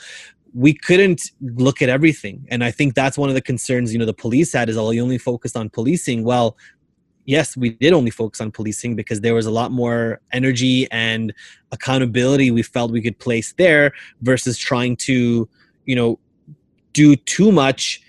we 0.53 0.73
couldn't 0.73 1.31
look 1.41 1.81
at 1.81 1.89
everything. 1.89 2.45
And 2.49 2.63
i 2.63 2.71
think 2.71 2.93
that's 2.93 3.17
one 3.17 3.29
of 3.29 3.35
the 3.35 3.41
concerns 3.41 3.91
you 3.91 3.99
know 3.99 4.05
the 4.05 4.13
police 4.13 4.53
had 4.53 4.69
is 4.69 4.77
all 4.77 4.87
oh, 4.87 4.91
you 4.91 5.01
only 5.01 5.17
focused 5.17 5.57
on 5.57 5.69
policing. 5.69 6.23
Well 6.23 6.57
yes 7.25 7.55
we 7.55 7.69
did 7.69 7.93
only 7.93 8.11
focus 8.11 8.41
on 8.41 8.51
policing 8.51 8.95
because 8.95 9.21
there 9.21 9.33
was 9.33 9.45
a 9.45 9.51
lot 9.51 9.71
more 9.71 10.19
energy 10.33 10.85
and 10.91 11.33
accountability 11.71 12.51
we 12.51 12.61
felt 12.61 12.91
we 12.91 13.01
could 13.01 13.17
place 13.17 13.53
there 13.53 13.93
versus 14.21 14.57
trying 14.57 14.93
to 14.97 15.47
you 15.85 15.95
know 15.95 16.19
do 16.91 17.15
too 17.15 17.49
much 17.49 18.01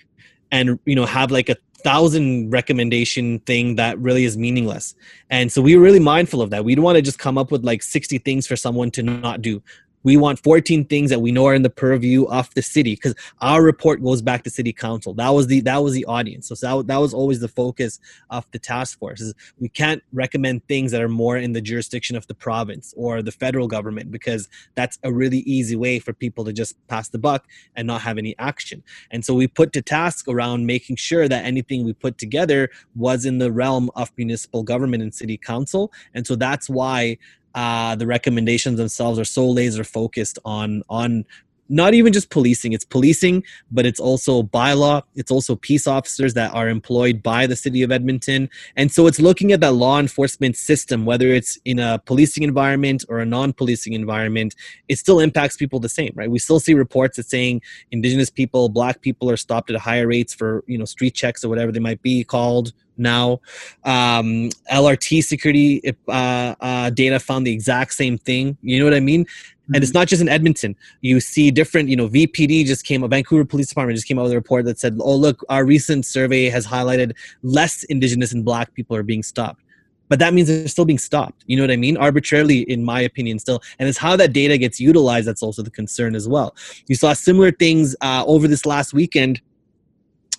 and 0.51 0.77
you 0.85 0.95
know 0.95 1.05
have 1.05 1.31
like 1.31 1.49
a 1.49 1.55
thousand 1.85 2.49
recommendation 2.49 3.37
thing 3.41 3.75
that 3.75 3.95
really 3.99 4.25
is 4.25 4.35
meaningless. 4.35 4.95
And 5.29 5.51
so 5.51 5.61
we 5.61 5.75
were 5.75 5.83
really 5.83 5.99
mindful 5.99 6.41
of 6.41 6.49
that. 6.49 6.65
We 6.65 6.73
don't 6.73 6.83
want 6.83 6.95
to 6.95 7.01
just 7.03 7.19
come 7.19 7.37
up 7.37 7.51
with 7.51 7.63
like 7.63 7.83
60 7.83 8.17
things 8.17 8.47
for 8.47 8.55
someone 8.55 8.89
to 8.91 9.03
not 9.03 9.43
do 9.43 9.61
we 10.05 10.15
want 10.17 10.37
14 10.39 10.85
things 10.85 11.09
that 11.09 11.19
we 11.19 11.31
know 11.31 11.47
are 11.47 11.55
in 11.55 11.63
the 11.63 11.69
purview 11.69 12.25
of 12.25 12.53
the 12.53 12.61
city 12.61 12.93
because 12.93 13.15
our 13.41 13.63
report 13.63 14.03
goes 14.03 14.21
back 14.21 14.43
to 14.43 14.51
city 14.51 14.71
council. 14.71 15.15
That 15.15 15.29
was 15.29 15.47
the 15.47 15.61
that 15.61 15.83
was 15.83 15.93
the 15.93 16.05
audience. 16.05 16.47
So 16.47 16.55
that, 16.55 16.87
that 16.87 16.97
was 16.97 17.11
always 17.13 17.39
the 17.39 17.47
focus 17.47 17.99
of 18.29 18.45
the 18.51 18.59
task 18.59 18.99
force 18.99 19.19
is 19.19 19.33
we 19.59 19.67
can't 19.67 20.03
recommend 20.13 20.65
things 20.67 20.91
that 20.91 21.01
are 21.01 21.09
more 21.09 21.37
in 21.37 21.53
the 21.53 21.61
jurisdiction 21.61 22.15
of 22.15 22.27
the 22.27 22.35
province 22.35 22.93
or 22.95 23.23
the 23.23 23.31
federal 23.31 23.67
government 23.67 24.11
because 24.11 24.47
that's 24.75 24.99
a 25.01 25.11
really 25.11 25.39
easy 25.39 25.75
way 25.75 25.97
for 25.97 26.13
people 26.13 26.45
to 26.45 26.53
just 26.53 26.75
pass 26.87 27.09
the 27.09 27.17
buck 27.17 27.47
and 27.75 27.87
not 27.87 28.01
have 28.01 28.19
any 28.19 28.35
action. 28.37 28.83
And 29.09 29.25
so 29.25 29.33
we 29.33 29.47
put 29.47 29.73
to 29.73 29.81
task 29.81 30.27
around 30.27 30.67
making 30.67 30.97
sure 30.97 31.27
that 31.27 31.45
anything 31.45 31.83
we 31.83 31.93
put 31.93 32.19
together 32.19 32.69
was 32.95 33.25
in 33.25 33.39
the 33.39 33.51
realm 33.51 33.89
of 33.95 34.11
municipal 34.17 34.61
government 34.61 35.01
and 35.01 35.15
city 35.15 35.37
council. 35.37 35.91
And 36.13 36.27
so 36.27 36.35
that's 36.35 36.69
why 36.69 37.17
uh, 37.55 37.95
the 37.95 38.05
recommendations 38.05 38.77
themselves 38.77 39.17
are 39.17 39.25
so 39.25 39.49
laser 39.49 39.83
focused 39.83 40.37
on 40.45 40.83
on 40.89 41.25
not 41.67 41.95
even 41.95 42.13
just 42.13 42.29
policing 42.29 42.73
it's 42.73 42.85
policing 42.85 43.43
but 43.71 43.87
it's 43.87 43.99
also 43.99 44.43
bylaw 44.43 45.01
it's 45.15 45.31
also 45.31 45.55
peace 45.55 45.87
officers 45.87 46.35
that 46.35 46.53
are 46.53 46.69
employed 46.69 47.23
by 47.23 47.47
the 47.47 47.55
city 47.55 47.81
of 47.81 47.91
edmonton. 47.91 48.47
And 48.75 48.91
so 48.91 49.07
it's 49.07 49.19
looking 49.19 49.51
at 49.51 49.61
that 49.61 49.73
law 49.73 49.99
enforcement 49.99 50.57
system 50.57 51.05
whether 51.05 51.29
it's 51.29 51.57
in 51.65 51.79
a 51.79 51.97
policing 52.05 52.43
environment 52.43 53.03
or 53.09 53.19
a 53.19 53.25
non-policing 53.25 53.93
environment 53.93 54.53
it 54.89 54.97
still 54.97 55.19
impacts 55.19 55.57
people 55.57 55.79
the 55.79 55.89
same 55.89 56.11
right? 56.13 56.29
We 56.29 56.39
still 56.39 56.59
see 56.59 56.75
reports 56.75 57.17
that 57.17 57.27
saying 57.27 57.61
indigenous 57.89 58.29
people 58.29 58.69
black 58.69 59.01
people 59.01 59.31
are 59.31 59.37
stopped 59.37 59.71
at 59.71 59.77
higher 59.77 60.07
rates 60.07 60.35
for 60.35 60.63
you 60.67 60.77
know 60.77 60.85
street 60.85 61.15
checks 61.15 61.43
or 61.43 61.49
whatever 61.49 61.71
they 61.71 61.79
might 61.79 62.01
be 62.01 62.23
called 62.23 62.73
now. 62.97 63.39
Um, 63.83 64.49
LRT 64.71 65.23
security 65.23 65.81
uh, 66.07 66.55
uh, 66.59 66.89
data 66.91 67.19
found 67.19 67.45
the 67.47 67.51
exact 67.51 67.93
same 67.93 68.17
thing. 68.17 68.57
You 68.61 68.79
know 68.79 68.85
what 68.85 68.93
I 68.93 68.99
mean? 68.99 69.25
And 69.73 69.77
it's 69.77 69.91
mm-hmm. 69.91 69.99
not 69.99 70.07
just 70.07 70.21
in 70.21 70.29
Edmonton. 70.29 70.75
You 71.01 71.19
see 71.19 71.49
different, 71.49 71.89
you 71.89 71.95
know, 71.95 72.07
VPD 72.07 72.65
just 72.65 72.85
came 72.85 73.03
up, 73.03 73.09
Vancouver 73.09 73.45
Police 73.45 73.67
Department 73.67 73.95
just 73.95 74.07
came 74.07 74.19
out 74.19 74.23
with 74.23 74.31
a 74.31 74.35
report 74.35 74.65
that 74.65 74.79
said, 74.79 74.97
oh, 75.01 75.15
look, 75.15 75.43
our 75.49 75.65
recent 75.65 76.05
survey 76.05 76.49
has 76.49 76.67
highlighted 76.67 77.13
less 77.41 77.83
Indigenous 77.85 78.31
and 78.31 78.45
Black 78.45 78.73
people 78.75 78.95
are 78.95 79.03
being 79.03 79.23
stopped. 79.23 79.61
But 80.07 80.19
that 80.19 80.35
means 80.35 80.47
they're 80.47 80.67
still 80.67 80.85
being 80.85 80.99
stopped. 80.99 81.43
You 81.47 81.57
know 81.57 81.63
what 81.63 81.71
I 81.71 81.77
mean? 81.77 81.97
Arbitrarily, 81.97 82.59
in 82.69 82.83
my 82.83 83.01
opinion, 83.01 83.39
still. 83.39 83.61
And 83.79 83.89
it's 83.89 83.97
how 83.97 84.15
that 84.17 84.33
data 84.33 84.57
gets 84.57 84.79
utilized 84.79 85.27
that's 85.27 85.41
also 85.41 85.63
the 85.63 85.71
concern 85.71 86.15
as 86.15 86.27
well. 86.27 86.55
You 86.87 86.95
saw 86.95 87.13
similar 87.13 87.51
things 87.51 87.95
uh, 88.01 88.23
over 88.27 88.47
this 88.47 88.67
last 88.67 88.93
weekend 88.93 89.41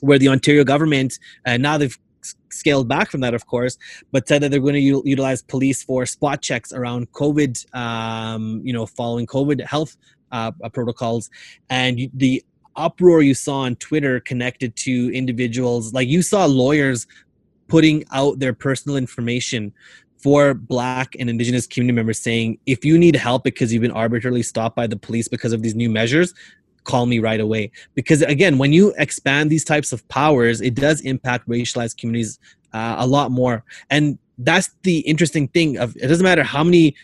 where 0.00 0.18
the 0.18 0.28
Ontario 0.28 0.62
government, 0.62 1.18
uh, 1.46 1.56
now 1.56 1.78
they've 1.78 1.98
scaled 2.50 2.88
back 2.88 3.10
from 3.10 3.20
that, 3.20 3.34
of 3.34 3.46
course, 3.46 3.78
but 4.12 4.26
said 4.26 4.42
that 4.42 4.50
they're 4.50 4.60
going 4.60 4.74
to 4.74 4.80
u- 4.80 5.02
utilize 5.04 5.42
police 5.42 5.82
for 5.82 6.06
spot 6.06 6.42
checks 6.42 6.72
around 6.72 7.12
COVID, 7.12 7.74
um, 7.74 8.60
you 8.64 8.72
know, 8.72 8.86
following 8.86 9.26
COVID 9.26 9.64
health 9.64 9.96
uh, 10.32 10.52
uh 10.62 10.68
protocols. 10.68 11.30
And 11.70 12.10
the 12.14 12.42
uproar 12.76 13.22
you 13.22 13.34
saw 13.34 13.60
on 13.60 13.76
Twitter 13.76 14.20
connected 14.20 14.76
to 14.76 15.10
individuals, 15.14 15.92
like 15.92 16.08
you 16.08 16.22
saw 16.22 16.44
lawyers 16.44 17.06
putting 17.68 18.04
out 18.12 18.38
their 18.38 18.52
personal 18.52 18.96
information 18.96 19.72
for 20.18 20.54
black 20.54 21.14
and 21.18 21.28
indigenous 21.28 21.66
community 21.66 21.94
members 21.94 22.18
saying 22.18 22.58
if 22.66 22.84
you 22.84 22.98
need 22.98 23.14
help 23.14 23.44
because 23.44 23.72
you've 23.72 23.82
been 23.82 23.90
arbitrarily 23.90 24.42
stopped 24.42 24.74
by 24.74 24.86
the 24.86 24.96
police 24.96 25.28
because 25.28 25.52
of 25.52 25.62
these 25.62 25.74
new 25.74 25.90
measures 25.90 26.34
call 26.86 27.06
me 27.06 27.18
right 27.18 27.40
away. 27.40 27.70
Because 27.94 28.22
again 28.22 28.58
when 28.58 28.72
you 28.72 28.94
expand 28.96 29.50
these 29.50 29.64
types 29.64 29.92
of 29.92 30.06
powers 30.08 30.60
it 30.60 30.74
does 30.74 31.00
impact 31.02 31.48
racialized 31.48 31.98
communities 31.98 32.38
uh, 32.72 32.96
a 32.98 33.06
lot 33.06 33.30
more. 33.30 33.64
And 33.90 34.18
that's 34.38 34.70
the 34.82 34.98
interesting 35.00 35.48
thing 35.48 35.78
of 35.78 35.96
it 35.96 36.08
doesn't 36.08 36.24
matter 36.24 36.42
how 36.42 36.64
many 36.64 36.94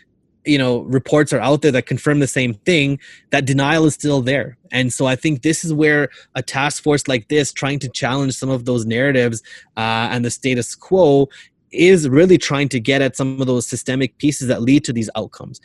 you 0.44 0.58
know 0.58 0.80
reports 0.82 1.32
are 1.32 1.40
out 1.40 1.62
there 1.62 1.70
that 1.70 1.86
confirm 1.86 2.18
the 2.18 2.26
same 2.26 2.54
thing 2.54 2.98
that 3.30 3.44
denial 3.44 3.84
is 3.84 3.94
still 3.94 4.22
there. 4.22 4.56
And 4.70 4.92
so 4.92 5.06
i 5.06 5.16
think 5.16 5.42
this 5.42 5.64
is 5.64 5.72
where 5.72 6.08
a 6.34 6.42
task 6.42 6.82
force 6.82 7.06
like 7.08 7.28
this 7.28 7.52
trying 7.52 7.78
to 7.80 7.88
challenge 7.88 8.34
some 8.34 8.50
of 8.50 8.64
those 8.64 8.84
narratives 8.86 9.42
uh, 9.76 10.08
and 10.12 10.24
the 10.24 10.30
status 10.30 10.74
quo 10.74 11.28
is 11.70 12.08
really 12.08 12.38
trying 12.38 12.68
to 12.68 12.78
get 12.80 13.00
at 13.00 13.16
some 13.16 13.40
of 13.40 13.46
those 13.46 13.66
systemic 13.66 14.18
pieces 14.18 14.48
that 14.48 14.62
lead 14.62 14.84
to 14.84 14.92
these 14.92 15.10
outcomes 15.16 15.60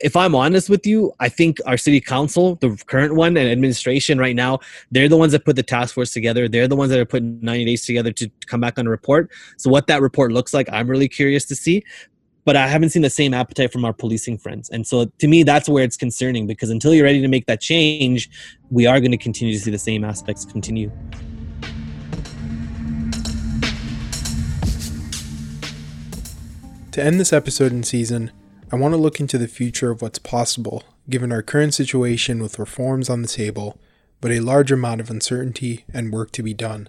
if 0.00 0.16
I'm 0.16 0.34
honest 0.34 0.68
with 0.68 0.86
you, 0.86 1.12
I 1.20 1.28
think 1.28 1.58
our 1.66 1.76
city 1.76 2.00
council, 2.00 2.56
the 2.56 2.76
current 2.86 3.14
one, 3.14 3.36
and 3.36 3.48
administration 3.48 4.18
right 4.18 4.34
now, 4.34 4.58
they're 4.90 5.08
the 5.08 5.16
ones 5.16 5.32
that 5.32 5.44
put 5.44 5.56
the 5.56 5.62
task 5.62 5.94
force 5.94 6.12
together. 6.12 6.48
They're 6.48 6.68
the 6.68 6.76
ones 6.76 6.90
that 6.90 6.98
are 6.98 7.04
putting 7.04 7.40
90 7.40 7.64
days 7.64 7.86
together 7.86 8.12
to 8.12 8.30
come 8.46 8.60
back 8.60 8.78
on 8.78 8.86
a 8.86 8.90
report. 8.90 9.30
So, 9.56 9.70
what 9.70 9.86
that 9.86 10.02
report 10.02 10.32
looks 10.32 10.52
like, 10.52 10.68
I'm 10.72 10.88
really 10.88 11.08
curious 11.08 11.44
to 11.46 11.56
see. 11.56 11.84
But 12.44 12.56
I 12.56 12.68
haven't 12.68 12.90
seen 12.90 13.00
the 13.00 13.08
same 13.08 13.32
appetite 13.32 13.72
from 13.72 13.86
our 13.86 13.94
policing 13.94 14.36
friends. 14.36 14.68
And 14.68 14.86
so, 14.86 15.06
to 15.06 15.28
me, 15.28 15.44
that's 15.44 15.68
where 15.68 15.84
it's 15.84 15.96
concerning 15.96 16.46
because 16.46 16.70
until 16.70 16.92
you're 16.92 17.04
ready 17.04 17.22
to 17.22 17.28
make 17.28 17.46
that 17.46 17.60
change, 17.60 18.28
we 18.70 18.86
are 18.86 19.00
going 19.00 19.12
to 19.12 19.16
continue 19.16 19.54
to 19.54 19.60
see 19.60 19.70
the 19.70 19.78
same 19.78 20.04
aspects 20.04 20.44
continue. 20.44 20.90
To 26.92 27.02
end 27.02 27.18
this 27.18 27.32
episode 27.32 27.72
and 27.72 27.84
season, 27.84 28.30
I 28.72 28.76
want 28.76 28.92
to 28.92 28.98
look 28.98 29.20
into 29.20 29.38
the 29.38 29.48
future 29.48 29.90
of 29.90 30.02
what's 30.02 30.18
possible 30.18 30.82
given 31.08 31.30
our 31.32 31.42
current 31.42 31.74
situation 31.74 32.42
with 32.42 32.58
reforms 32.58 33.10
on 33.10 33.22
the 33.22 33.28
table, 33.28 33.78
but 34.20 34.30
a 34.30 34.40
large 34.40 34.72
amount 34.72 35.00
of 35.00 35.10
uncertainty 35.10 35.84
and 35.92 36.12
work 36.12 36.32
to 36.32 36.42
be 36.42 36.54
done. 36.54 36.88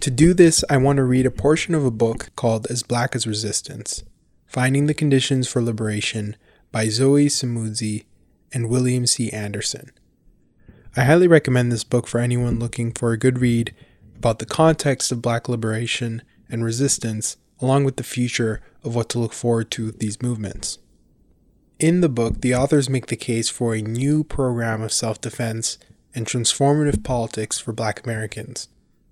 To 0.00 0.10
do 0.10 0.34
this, 0.34 0.64
I 0.70 0.76
want 0.76 0.98
to 0.98 1.04
read 1.04 1.26
a 1.26 1.30
portion 1.30 1.74
of 1.74 1.84
a 1.84 1.90
book 1.90 2.30
called 2.36 2.66
As 2.70 2.82
Black 2.82 3.16
as 3.16 3.26
Resistance 3.26 4.04
Finding 4.46 4.86
the 4.86 4.94
Conditions 4.94 5.48
for 5.48 5.60
Liberation 5.60 6.36
by 6.70 6.88
Zoe 6.88 7.26
Samudzi 7.26 8.04
and 8.52 8.68
William 8.68 9.04
C. 9.06 9.30
Anderson. 9.30 9.90
I 10.96 11.02
highly 11.02 11.26
recommend 11.26 11.72
this 11.72 11.82
book 11.82 12.06
for 12.06 12.20
anyone 12.20 12.60
looking 12.60 12.92
for 12.92 13.10
a 13.10 13.18
good 13.18 13.40
read 13.40 13.74
about 14.16 14.38
the 14.38 14.46
context 14.46 15.10
of 15.10 15.20
black 15.20 15.48
liberation 15.48 16.22
and 16.48 16.64
resistance, 16.64 17.36
along 17.60 17.82
with 17.82 17.96
the 17.96 18.04
future 18.04 18.60
of 18.84 18.94
what 18.94 19.08
to 19.08 19.18
look 19.18 19.32
forward 19.32 19.72
to 19.72 19.86
with 19.86 19.98
these 19.98 20.22
movements. 20.22 20.78
In 21.78 22.00
the 22.00 22.08
book, 22.08 22.40
the 22.40 22.54
authors 22.54 22.88
make 22.88 23.06
the 23.06 23.16
case 23.16 23.48
for 23.48 23.74
a 23.74 23.82
new 23.82 24.22
program 24.22 24.82
of 24.82 24.92
self 24.92 25.20
defense 25.20 25.76
and 26.14 26.26
transformative 26.26 27.02
politics 27.02 27.58
for 27.58 27.72
black 27.72 28.04
Americans, 28.04 28.68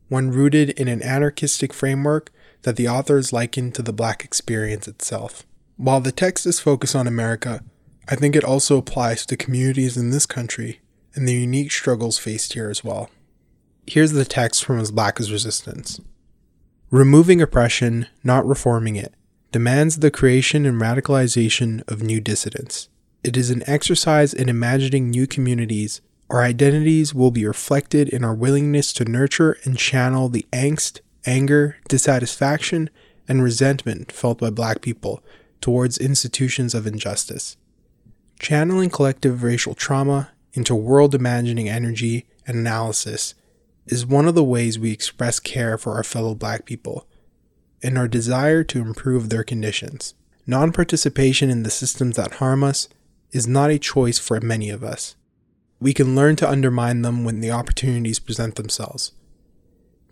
one 0.08 0.30
rooted 0.30 0.70
in 0.70 0.86
an 0.86 1.02
anarchistic 1.02 1.72
framework 1.72 2.30
that 2.62 2.76
the 2.76 2.88
authors 2.88 3.32
liken 3.32 3.72
to 3.72 3.82
the 3.82 3.92
black 3.92 4.24
experience 4.24 4.86
itself. 4.86 5.44
While 5.76 6.00
the 6.00 6.12
text 6.12 6.46
is 6.46 6.60
focused 6.60 6.94
on 6.94 7.08
America, 7.08 7.64
I 8.08 8.14
think 8.14 8.36
it 8.36 8.44
also 8.44 8.78
applies 8.78 9.26
to 9.26 9.36
communities 9.36 9.96
in 9.96 10.10
this 10.10 10.26
country 10.26 10.80
and 11.14 11.26
the 11.26 11.34
unique 11.34 11.72
struggles 11.72 12.18
faced 12.18 12.52
here 12.52 12.70
as 12.70 12.84
well. 12.84 13.10
Here's 13.86 14.12
the 14.12 14.24
text 14.24 14.64
from 14.64 14.78
As 14.78 14.90
Black 14.92 15.18
as 15.18 15.32
Resistance 15.32 16.00
Removing 16.90 17.42
oppression, 17.42 18.06
not 18.22 18.46
reforming 18.46 18.96
it, 18.96 19.14
demands 19.52 19.98
the 19.98 20.10
creation 20.10 20.64
and 20.64 20.80
radicalization 20.80 21.82
of 21.86 22.02
new 22.02 22.20
dissidents. 22.20 22.88
It 23.22 23.36
is 23.36 23.50
an 23.50 23.62
exercise 23.66 24.32
in 24.32 24.48
imagining 24.48 25.10
new 25.10 25.26
communities. 25.26 26.00
Our 26.30 26.42
identities 26.42 27.14
will 27.14 27.30
be 27.30 27.46
reflected 27.46 28.08
in 28.08 28.24
our 28.24 28.34
willingness 28.34 28.92
to 28.94 29.04
nurture 29.04 29.58
and 29.64 29.76
channel 29.76 30.30
the 30.30 30.46
angst, 30.52 31.00
anger, 31.26 31.76
dissatisfaction, 31.88 32.88
and 33.28 33.42
resentment 33.42 34.10
felt 34.10 34.38
by 34.38 34.50
Black 34.50 34.80
people 34.80 35.22
towards 35.60 35.98
institutions 35.98 36.74
of 36.74 36.86
injustice. 36.86 37.56
Channeling 38.40 38.90
collective 38.90 39.42
racial 39.42 39.74
trauma 39.74 40.30
into 40.54 40.74
world 40.74 41.14
imagining 41.14 41.68
energy 41.68 42.26
and 42.46 42.56
analysis 42.56 43.34
is 43.86 44.06
one 44.06 44.26
of 44.26 44.34
the 44.34 44.42
ways 44.42 44.78
we 44.78 44.90
express 44.90 45.38
care 45.38 45.76
for 45.76 45.92
our 45.92 46.02
fellow 46.02 46.34
Black 46.34 46.64
people 46.64 47.06
and 47.82 47.98
our 47.98 48.08
desire 48.08 48.62
to 48.64 48.80
improve 48.80 49.28
their 49.28 49.44
conditions. 49.44 50.14
Non 50.46 50.72
participation 50.72 51.50
in 51.50 51.62
the 51.62 51.70
systems 51.70 52.16
that 52.16 52.34
harm 52.34 52.64
us 52.64 52.88
is 53.30 53.46
not 53.46 53.70
a 53.70 53.78
choice 53.78 54.18
for 54.18 54.40
many 54.40 54.70
of 54.70 54.84
us. 54.84 55.16
We 55.80 55.94
can 55.94 56.14
learn 56.14 56.36
to 56.36 56.48
undermine 56.48 57.02
them 57.02 57.24
when 57.24 57.40
the 57.40 57.50
opportunities 57.50 58.18
present 58.18 58.54
themselves. 58.54 59.12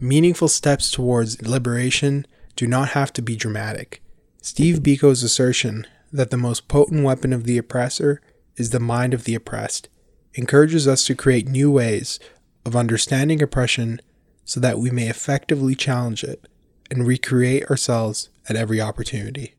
Meaningful 0.00 0.48
steps 0.48 0.90
towards 0.90 1.42
liberation 1.42 2.26
do 2.56 2.66
not 2.66 2.90
have 2.90 3.12
to 3.12 3.22
be 3.22 3.36
dramatic. 3.36 4.02
Steve 4.42 4.82
Biko's 4.82 5.22
assertion 5.22 5.86
that 6.12 6.30
the 6.30 6.36
most 6.36 6.68
potent 6.68 7.04
weapon 7.04 7.32
of 7.32 7.44
the 7.44 7.58
oppressor 7.58 8.20
is 8.56 8.70
the 8.70 8.80
mind 8.80 9.14
of 9.14 9.24
the 9.24 9.34
oppressed 9.34 9.88
encourages 10.34 10.88
us 10.88 11.04
to 11.04 11.14
create 11.14 11.46
new 11.46 11.70
ways 11.70 12.18
of 12.64 12.76
understanding 12.76 13.42
oppression 13.42 14.00
so 14.44 14.60
that 14.60 14.78
we 14.78 14.90
may 14.90 15.08
effectively 15.08 15.74
challenge 15.74 16.24
it 16.24 16.46
and 16.90 17.06
recreate 17.06 17.64
ourselves 17.70 18.28
at 18.48 18.56
every 18.56 18.80
opportunity. 18.80 19.54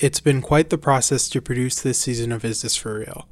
It's 0.00 0.20
been 0.20 0.42
quite 0.42 0.70
the 0.70 0.78
process 0.78 1.28
to 1.28 1.40
produce 1.40 1.80
this 1.80 1.98
season 1.98 2.32
of 2.32 2.44
Is 2.44 2.62
This 2.62 2.76
For 2.76 2.98
Real? 2.98 3.28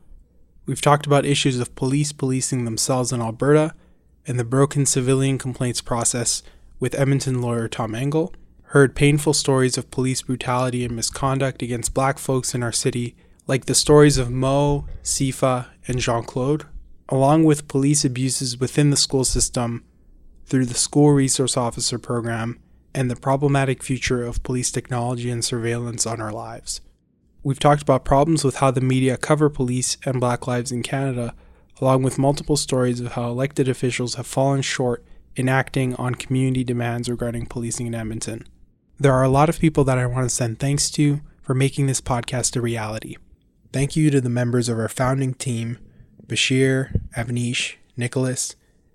We've 0.65 0.81
talked 0.81 1.07
about 1.07 1.27
issues 1.27 1.59
of 1.59 1.75
police 1.75 2.13
policing 2.13 2.65
themselves 2.65 3.13
in 3.13 3.21
Alberta 3.21 3.75
and 4.27 4.39
the 4.39 4.45
broken 4.45 4.87
civilian 4.87 5.39
complaints 5.39 5.81
process 5.81 6.43
with 6.79 6.95
Edmonton 6.95 7.43
lawyer 7.43 7.69
Tom 7.69 7.95
Engel, 7.95 8.33
heard 8.67 8.95
painful 8.95 9.35
stories 9.35 9.77
of 9.77 9.91
police 9.91 10.23
brutality 10.23 10.85
and 10.85 10.95
misconduct 10.95 11.63
against 11.63 11.95
black 11.95 12.19
folks 12.19 12.55
in 12.55 12.63
our 12.63 12.73
city, 12.73 13.17
like 13.47 13.67
the 13.67 13.75
stories 13.75 14.19
of 14.19 14.31
Mo, 14.31 14.87
Sifa, 15.03 15.67
and 15.89 15.99
Jean 15.99 16.23
Claude, 16.23 16.67
along 17.09 17.45
with 17.45 17.69
police 17.69 18.05
abuses 18.05 18.59
within 18.59 18.91
the 18.91 18.97
school 18.97 19.25
system 19.25 19.85
through 20.53 20.67
the 20.67 20.75
School 20.75 21.13
Resource 21.13 21.57
Officer 21.57 21.99
Program 21.99 22.61
and 22.95 23.11
the 23.11 23.17
problematic 23.17 23.83
future 23.83 24.23
of 24.23 24.43
police 24.43 24.71
technology 24.71 25.31
and 25.31 25.43
surveillance 25.43 26.07
on 26.07 26.21
our 26.21 26.31
lives. 26.31 26.83
We've 27.43 27.59
talked 27.59 27.81
about 27.81 28.05
problems 28.05 28.45
with 28.45 28.57
how 28.57 28.71
the 28.71 28.83
media 28.83 29.17
cover 29.17 29.49
police 29.49 29.97
and 30.05 30.21
black 30.21 30.47
lives 30.47 30.71
in 30.71 30.83
Canada, 30.83 31.35
along 31.81 32.03
with 32.03 32.19
multiple 32.19 32.59
stories 32.59 33.01
of 33.01 33.13
how 33.13 33.31
elected 33.31 33.67
officials 33.67 34.17
have 34.17 34.27
fallen 34.27 34.61
short 34.61 35.03
in 35.35 35.49
acting 35.49 35.95
on 35.95 36.17
community 36.17 36.65
demands 36.65 37.09
regarding 37.09 37.47
policing 37.47 37.87
in 37.87 37.95
Edmonton. 37.95 38.47
There 38.99 39.15
are 39.15 39.25
a 39.25 39.31
lot 39.31 39.49
of 39.49 39.59
people 39.59 39.85
that 39.85 39.97
I 39.97 40.05
want 40.05 40.29
to 40.29 40.35
send 40.35 40.59
thanks 40.59 40.91
to 40.91 41.23
for 41.41 41.55
making 41.55 41.87
this 41.87 42.03
podcast 42.03 42.57
a 42.57 42.61
reality. 42.61 43.17
Thank 43.73 43.97
you 43.97 44.11
to 44.11 44.21
the 44.21 44.29
members 44.29 44.69
of 44.69 44.79
our 44.79 44.91
founding 44.91 45.33
team 45.33 45.79
Bashir, 46.27 47.01
Avnish, 47.17 47.77
Nicholas, 47.97 48.55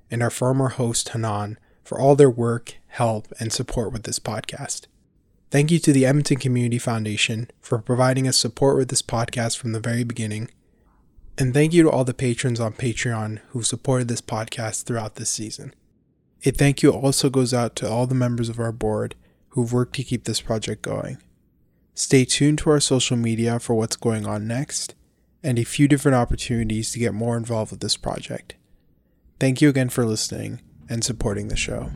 and 0.10 0.24
our 0.24 0.30
former 0.30 0.70
host 0.70 1.10
Hanan 1.10 1.58
for 1.84 2.00
all 2.00 2.16
their 2.16 2.30
work, 2.30 2.76
help, 2.88 3.28
and 3.40 3.52
support 3.52 3.92
with 3.94 4.04
this 4.04 4.20
podcast. 4.20 4.88
Thank 5.50 5.72
you 5.72 5.80
to 5.80 5.94
the 5.94 6.06
Edmonton 6.06 6.38
Community 6.38 6.78
Foundation 6.78 7.50
for 7.62 7.80
providing 7.80 8.28
us 8.28 8.36
support 8.36 8.78
with 8.78 8.90
this 8.90 9.02
podcast 9.02 9.58
from 9.58 9.72
the 9.72 9.80
very 9.80 10.04
beginning. 10.04 10.50
And 11.38 11.54
thank 11.54 11.74
you 11.74 11.84
to 11.84 11.90
all 11.90 12.04
the 12.04 12.14
patrons 12.14 12.60
on 12.60 12.74
Patreon 12.74 13.40
who 13.50 13.62
supported 13.64 14.10
this 14.10 14.22
podcast 14.22 14.84
throughout 14.84 15.16
this 15.16 15.30
season. 15.30 15.74
A 16.46 16.52
thank 16.52 16.84
you 16.84 16.92
also 16.92 17.30
goes 17.30 17.54
out 17.54 17.76
to 17.78 17.90
all 17.90 18.08
the 18.08 18.16
members 18.16 18.50
of 18.50 18.60
our 18.60 18.72
board 18.72 19.16
who've 19.50 19.72
worked 19.72 19.96
to 19.96 20.04
keep 20.04 20.26
this 20.26 20.42
project 20.42 20.82
going. 20.82 21.18
Stay 21.94 22.26
tuned 22.26 22.60
to 22.60 22.70
our 22.70 22.80
social 22.80 23.18
media 23.18 23.60
for 23.60 23.74
what's 23.74 23.96
going 23.96 24.26
on 24.26 24.48
next 24.48 24.96
and 25.42 25.58
a 25.58 25.64
few 25.64 25.88
different 25.88 26.16
opportunities 26.16 26.92
to 26.92 27.00
get 27.00 27.14
more 27.14 27.38
involved 27.38 27.72
with 27.72 27.80
this 27.80 27.98
project. 27.98 28.56
Thank 29.40 29.62
you 29.62 29.70
again 29.70 29.90
for 29.90 30.06
listening 30.06 30.62
and 30.90 31.04
supporting 31.04 31.50
the 31.50 31.56
show. 31.56 31.92